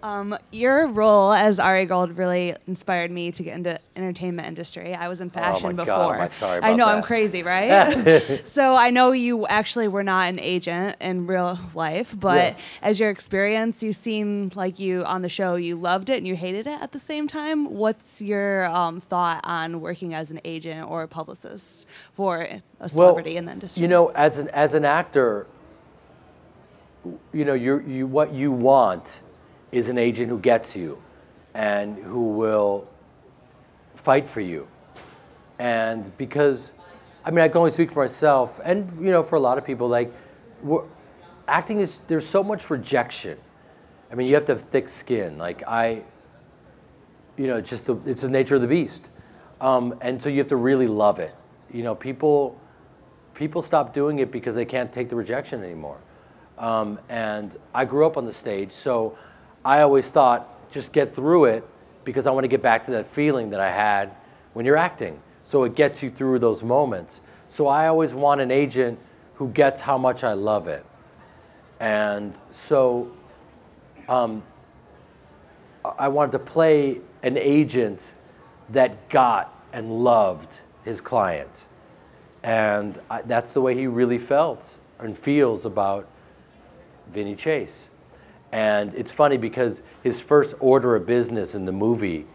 Um, 0.07 0.37
your 0.53 0.87
role 0.87 1.33
as 1.33 1.59
Ari 1.59 1.85
Gold 1.85 2.17
really 2.17 2.55
inspired 2.65 3.11
me 3.11 3.29
to 3.33 3.43
get 3.43 3.55
into 3.55 3.77
entertainment 3.93 4.47
industry. 4.47 4.95
I 4.95 5.09
was 5.09 5.19
in 5.19 5.29
fashion 5.29 5.65
Oh 5.65 5.73
my 5.73 5.83
before. 5.83 6.15
God, 6.15 6.21
I 6.21 6.27
sorry 6.29 6.61
I 6.63 6.73
know 6.73 6.87
I'm 6.87 7.01
crazy, 7.01 7.43
right? 7.55 8.41
so 8.45 8.77
I 8.77 8.89
know 8.89 9.11
you 9.11 9.45
actually 9.47 9.89
were 9.89 10.03
not 10.03 10.29
an 10.29 10.39
agent 10.39 10.95
in 11.01 11.27
real 11.27 11.59
life, 11.73 12.15
but 12.17 12.53
Yeah. 12.53 12.59
as 12.81 13.01
your 13.01 13.09
experience, 13.09 13.83
you 13.83 13.91
seem 13.91 14.49
like 14.55 14.79
you 14.79 15.03
on 15.03 15.23
the 15.23 15.29
show 15.29 15.55
you 15.55 15.75
loved 15.75 16.09
it 16.09 16.17
and 16.19 16.25
you 16.25 16.37
hated 16.37 16.67
it 16.67 16.81
at 16.81 16.93
the 16.93 16.99
same 16.99 17.27
time. 17.27 17.65
What's 17.69 18.21
your 18.21 18.65
um, 18.69 19.01
thought 19.01 19.41
on 19.43 19.81
working 19.81 20.13
as 20.13 20.31
an 20.31 20.39
agent 20.45 20.89
or 20.89 21.03
a 21.03 21.07
publicist 21.09 21.85
for 22.13 22.47
a 22.79 22.87
celebrity 22.87 23.35
in 23.35 23.43
the 23.43 23.51
industry? 23.51 23.81
You 23.81 23.89
know, 23.89 24.07
as 24.15 24.39
an 24.39 24.47
as 24.51 24.73
an 24.73 24.85
actor, 24.85 25.47
you 27.33 27.43
know, 27.43 27.53
you 27.53 27.81
you 27.81 28.07
what 28.07 28.33
you 28.33 28.53
want 28.53 29.19
is 29.77 29.89
an 29.89 29.97
agent 29.97 30.29
who 30.29 30.39
gets 30.39 30.75
you, 30.75 31.01
and 31.53 31.97
who 31.97 32.31
will 32.31 32.87
fight 33.95 34.27
for 34.27 34.41
you, 34.41 34.67
and 35.59 36.15
because, 36.17 36.73
I 37.23 37.31
mean, 37.31 37.39
I 37.39 37.47
can 37.47 37.57
only 37.57 37.71
speak 37.71 37.91
for 37.91 38.03
myself, 38.03 38.59
and 38.63 38.91
you 38.99 39.11
know, 39.11 39.23
for 39.23 39.35
a 39.35 39.39
lot 39.39 39.57
of 39.57 39.65
people, 39.65 39.87
like, 39.87 40.11
acting 41.47 41.79
is 41.79 41.99
there's 42.07 42.27
so 42.27 42.43
much 42.43 42.69
rejection. 42.69 43.37
I 44.11 44.15
mean, 44.15 44.27
you 44.27 44.35
have 44.35 44.45
to 44.45 44.53
have 44.53 44.61
thick 44.61 44.89
skin. 44.89 45.37
Like 45.37 45.63
I, 45.67 46.03
you 47.37 47.47
know, 47.47 47.57
it's 47.57 47.69
just 47.69 47.85
the, 47.85 47.95
it's 48.05 48.21
the 48.21 48.29
nature 48.29 48.55
of 48.55 48.61
the 48.61 48.67
beast. 48.67 49.09
Um, 49.59 49.95
and 50.01 50.21
so 50.21 50.29
you 50.29 50.37
have 50.37 50.47
to 50.49 50.55
really 50.55 50.87
love 50.87 51.19
it. 51.19 51.35
You 51.71 51.83
know, 51.83 51.95
people 51.95 52.59
people 53.33 53.61
stop 53.61 53.93
doing 53.93 54.19
it 54.19 54.31
because 54.31 54.55
they 54.55 54.65
can't 54.65 54.91
take 54.91 55.09
the 55.09 55.15
rejection 55.15 55.63
anymore. 55.63 55.97
Um, 56.57 56.99
and 57.07 57.55
I 57.73 57.85
grew 57.85 58.05
up 58.05 58.17
on 58.17 58.25
the 58.25 58.33
stage, 58.33 58.71
so 58.71 59.15
I 59.67 59.81
always 59.81 60.09
thought 60.09 60.71
just 60.71 60.93
get 60.93 61.13
through 61.13 61.45
it 61.45 61.67
because 62.05 62.25
I 62.25 62.31
want 62.31 62.45
to 62.45 62.47
get 62.47 62.61
back 62.61 62.83
to 62.83 62.91
that 62.91 63.05
feeling 63.05 63.49
that 63.49 63.59
I 63.59 63.69
had 63.69 64.15
when 64.53 64.65
you're 64.65 64.77
acting. 64.77 65.19
So 65.43 65.65
it 65.65 65.75
gets 65.75 66.01
you 66.01 66.09
through 66.09 66.39
those 66.39 66.63
moments. 66.63 67.19
So 67.49 67.67
I 67.67 67.87
always 67.87 68.13
want 68.13 68.39
an 68.39 68.49
agent 68.49 68.97
who 69.35 69.49
gets 69.49 69.81
how 69.81 69.97
much 69.97 70.23
I 70.23 70.31
love 70.31 70.69
it. 70.69 70.85
And 71.81 72.39
so 72.49 73.11
um, 74.07 74.41
I 75.99 76.07
wanted 76.07 76.31
to 76.31 76.39
play 76.39 77.01
an 77.21 77.35
agent 77.37 78.15
that 78.69 79.09
got 79.09 79.53
and 79.73 80.01
loved 80.01 80.61
his 80.85 81.01
client. 81.01 81.65
And 82.41 82.97
I, 83.09 83.21
that's 83.21 83.51
the 83.51 83.59
way 83.59 83.75
he 83.75 83.85
really 83.87 84.17
felt 84.17 84.77
and 84.97 85.17
feels 85.17 85.65
about 85.65 86.07
Vinny 87.11 87.35
Chase. 87.35 87.89
And 88.51 88.93
it's 88.93 89.11
funny 89.11 89.37
because 89.37 89.81
his 90.03 90.19
first 90.21 90.55
order 90.59 90.95
of 90.95 91.05
business 91.05 91.55
in 91.55 91.65
the 91.65 91.71
movie, 91.71 92.25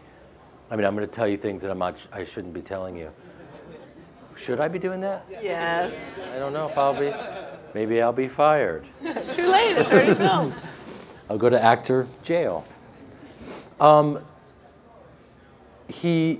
I 0.69 0.75
mean, 0.75 0.85
I'm 0.85 0.95
going 0.95 1.07
to 1.07 1.13
tell 1.13 1.27
you 1.27 1.37
things 1.37 1.61
that 1.63 1.71
I'm 1.71 1.79
not, 1.79 1.97
I 2.11 2.23
shouldn't 2.23 2.53
be 2.53 2.61
telling 2.61 2.95
you. 2.95 3.11
Should 4.35 4.59
I 4.59 4.67
be 4.67 4.79
doing 4.79 5.01
that? 5.01 5.25
Yes. 5.29 6.17
I 6.33 6.39
don't 6.39 6.53
know 6.53 6.67
if 6.67 6.77
I'll 6.77 6.99
be, 6.99 7.13
maybe 7.73 8.01
I'll 8.01 8.13
be 8.13 8.27
fired. 8.27 8.83
Too 9.31 9.49
late. 9.49 9.77
It's 9.77 9.91
already 9.91 10.13
filmed. 10.15 10.53
I'll 11.29 11.37
go 11.37 11.49
to 11.49 11.61
actor 11.61 12.07
jail. 12.23 12.65
Um, 13.79 14.19
he, 15.87 16.39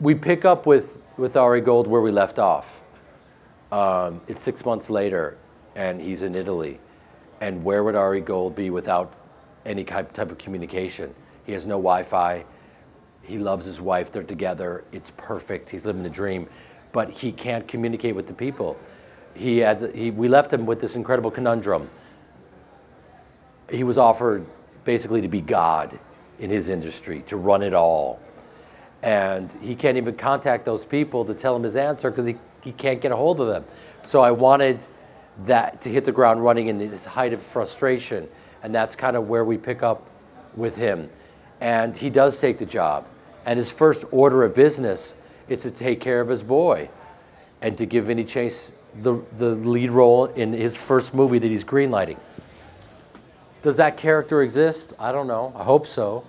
we 0.00 0.14
pick 0.14 0.44
up 0.44 0.66
with, 0.66 1.00
with 1.16 1.36
Ari 1.36 1.60
Gold 1.62 1.86
where 1.86 2.00
we 2.00 2.10
left 2.10 2.38
off. 2.38 2.80
Um, 3.72 4.20
it's 4.26 4.42
six 4.42 4.64
months 4.64 4.90
later, 4.90 5.36
and 5.74 6.00
he's 6.00 6.22
in 6.22 6.34
Italy. 6.34 6.80
And 7.40 7.64
where 7.64 7.82
would 7.82 7.94
Ari 7.94 8.20
Gold 8.20 8.54
be 8.54 8.70
without 8.70 9.14
any 9.64 9.84
type, 9.84 10.18
of 10.18 10.38
communication? 10.38 11.14
He 11.44 11.52
has 11.52 11.66
no 11.66 11.76
Wi 11.76 12.02
Fi. 12.02 12.44
He 13.22 13.38
loves 13.38 13.64
his 13.64 13.80
wife. 13.80 14.12
They're 14.12 14.22
together. 14.22 14.84
It's 14.92 15.10
perfect. 15.16 15.70
He's 15.70 15.84
living 15.84 16.02
the 16.02 16.10
dream. 16.10 16.48
But 16.92 17.10
he 17.10 17.32
can't 17.32 17.66
communicate 17.66 18.14
with 18.14 18.26
the 18.26 18.34
people. 18.34 18.78
He 19.34 19.58
had, 19.58 19.94
he, 19.94 20.10
we 20.10 20.28
left 20.28 20.52
him 20.52 20.66
with 20.66 20.80
this 20.80 20.96
incredible 20.96 21.30
conundrum 21.30 21.88
he 23.70 23.84
was 23.84 23.98
offered 23.98 24.44
basically 24.84 25.20
to 25.20 25.28
be 25.28 25.40
God 25.40 25.98
in 26.38 26.50
his 26.50 26.68
industry, 26.68 27.22
to 27.22 27.36
run 27.36 27.62
it 27.62 27.74
all. 27.74 28.20
And 29.02 29.52
he 29.62 29.74
can't 29.74 29.96
even 29.96 30.16
contact 30.16 30.64
those 30.64 30.84
people 30.84 31.24
to 31.24 31.34
tell 31.34 31.54
him 31.56 31.62
his 31.62 31.76
answer 31.76 32.10
because 32.10 32.26
he, 32.26 32.36
he 32.62 32.72
can't 32.72 33.00
get 33.00 33.12
a 33.12 33.16
hold 33.16 33.40
of 33.40 33.46
them. 33.46 33.64
So 34.02 34.20
I 34.20 34.30
wanted 34.30 34.84
that 35.44 35.80
to 35.82 35.90
hit 35.90 36.04
the 36.04 36.12
ground 36.12 36.44
running 36.44 36.68
in 36.68 36.78
this 36.78 37.04
height 37.04 37.32
of 37.32 37.42
frustration. 37.42 38.28
And 38.62 38.74
that's 38.74 38.94
kind 38.94 39.16
of 39.16 39.28
where 39.28 39.44
we 39.44 39.56
pick 39.56 39.82
up 39.82 40.06
with 40.54 40.76
him. 40.76 41.08
And 41.60 41.96
he 41.96 42.10
does 42.10 42.38
take 42.40 42.58
the 42.58 42.66
job. 42.66 43.06
And 43.46 43.56
his 43.56 43.70
first 43.70 44.04
order 44.10 44.44
of 44.44 44.54
business 44.54 45.14
is 45.48 45.62
to 45.62 45.70
take 45.70 46.00
care 46.00 46.20
of 46.20 46.28
his 46.28 46.42
boy 46.42 46.88
and 47.62 47.76
to 47.78 47.86
give 47.86 48.06
Vinny 48.06 48.24
Chase 48.24 48.74
the, 49.02 49.22
the 49.38 49.54
lead 49.54 49.90
role 49.90 50.26
in 50.26 50.52
his 50.52 50.76
first 50.76 51.14
movie 51.14 51.38
that 51.38 51.50
he's 51.50 51.64
greenlighting. 51.64 52.18
Does 53.62 53.76
that 53.76 53.96
character 53.96 54.42
exist? 54.42 54.94
I 54.98 55.12
don't 55.12 55.26
know. 55.26 55.52
I 55.54 55.64
hope 55.64 55.86
so. 55.86 56.24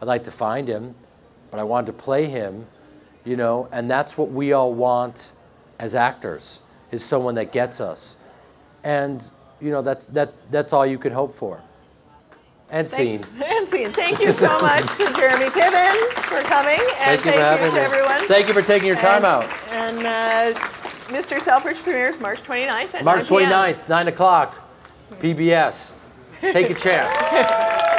I'd 0.00 0.08
like 0.08 0.24
to 0.24 0.32
find 0.32 0.66
him. 0.66 0.94
but 1.50 1.60
I 1.60 1.64
wanted 1.64 1.86
to 1.88 1.92
play 1.92 2.26
him, 2.26 2.66
you 3.24 3.36
know, 3.36 3.68
and 3.72 3.90
that's 3.90 4.16
what 4.16 4.30
we 4.30 4.52
all 4.52 4.72
want 4.72 5.32
as 5.78 5.94
actors 5.94 6.60
is 6.90 7.04
someone 7.04 7.34
that 7.34 7.52
gets 7.52 7.80
us. 7.80 8.16
And, 8.84 9.22
you 9.60 9.70
know, 9.70 9.82
that's, 9.82 10.06
that, 10.06 10.32
that's 10.50 10.72
all 10.72 10.84
you 10.86 10.98
could 10.98 11.12
hope 11.12 11.34
for. 11.34 11.60
And 12.70 12.88
scene. 12.88 13.22
And 13.44 13.68
scene. 13.68 13.92
Thank 13.92 14.20
you 14.20 14.32
so 14.32 14.58
much 14.60 14.84
to 14.96 15.12
Jeremy 15.16 15.44
Piven 15.46 15.94
for 16.22 16.40
coming, 16.42 16.78
and 17.00 17.20
Thank 17.20 17.24
you 17.26 17.32
for 17.32 17.38
having 17.38 17.70
to 17.70 17.76
me. 17.76 17.80
everyone. 17.82 18.26
Thank 18.28 18.48
you 18.48 18.54
for 18.54 18.62
taking 18.62 18.88
your 18.88 18.96
time 18.96 19.24
And- 19.24 19.26
out. 19.26 19.44
And 19.70 20.06
uh, 20.06 20.58
Mr. 21.08 21.40
Selfridge 21.40 21.82
premieres 21.82 22.18
March 22.20 22.42
29th 22.42 22.94
at 22.94 23.04
March 23.04 23.30
9 23.30 23.40
p.m. 23.40 23.50
29th, 23.52 23.88
9 23.88 24.08
o'clock, 24.08 24.70
PBS. 25.20 25.92
Take 26.40 26.70
a 26.70 26.74
chance. 26.74 27.82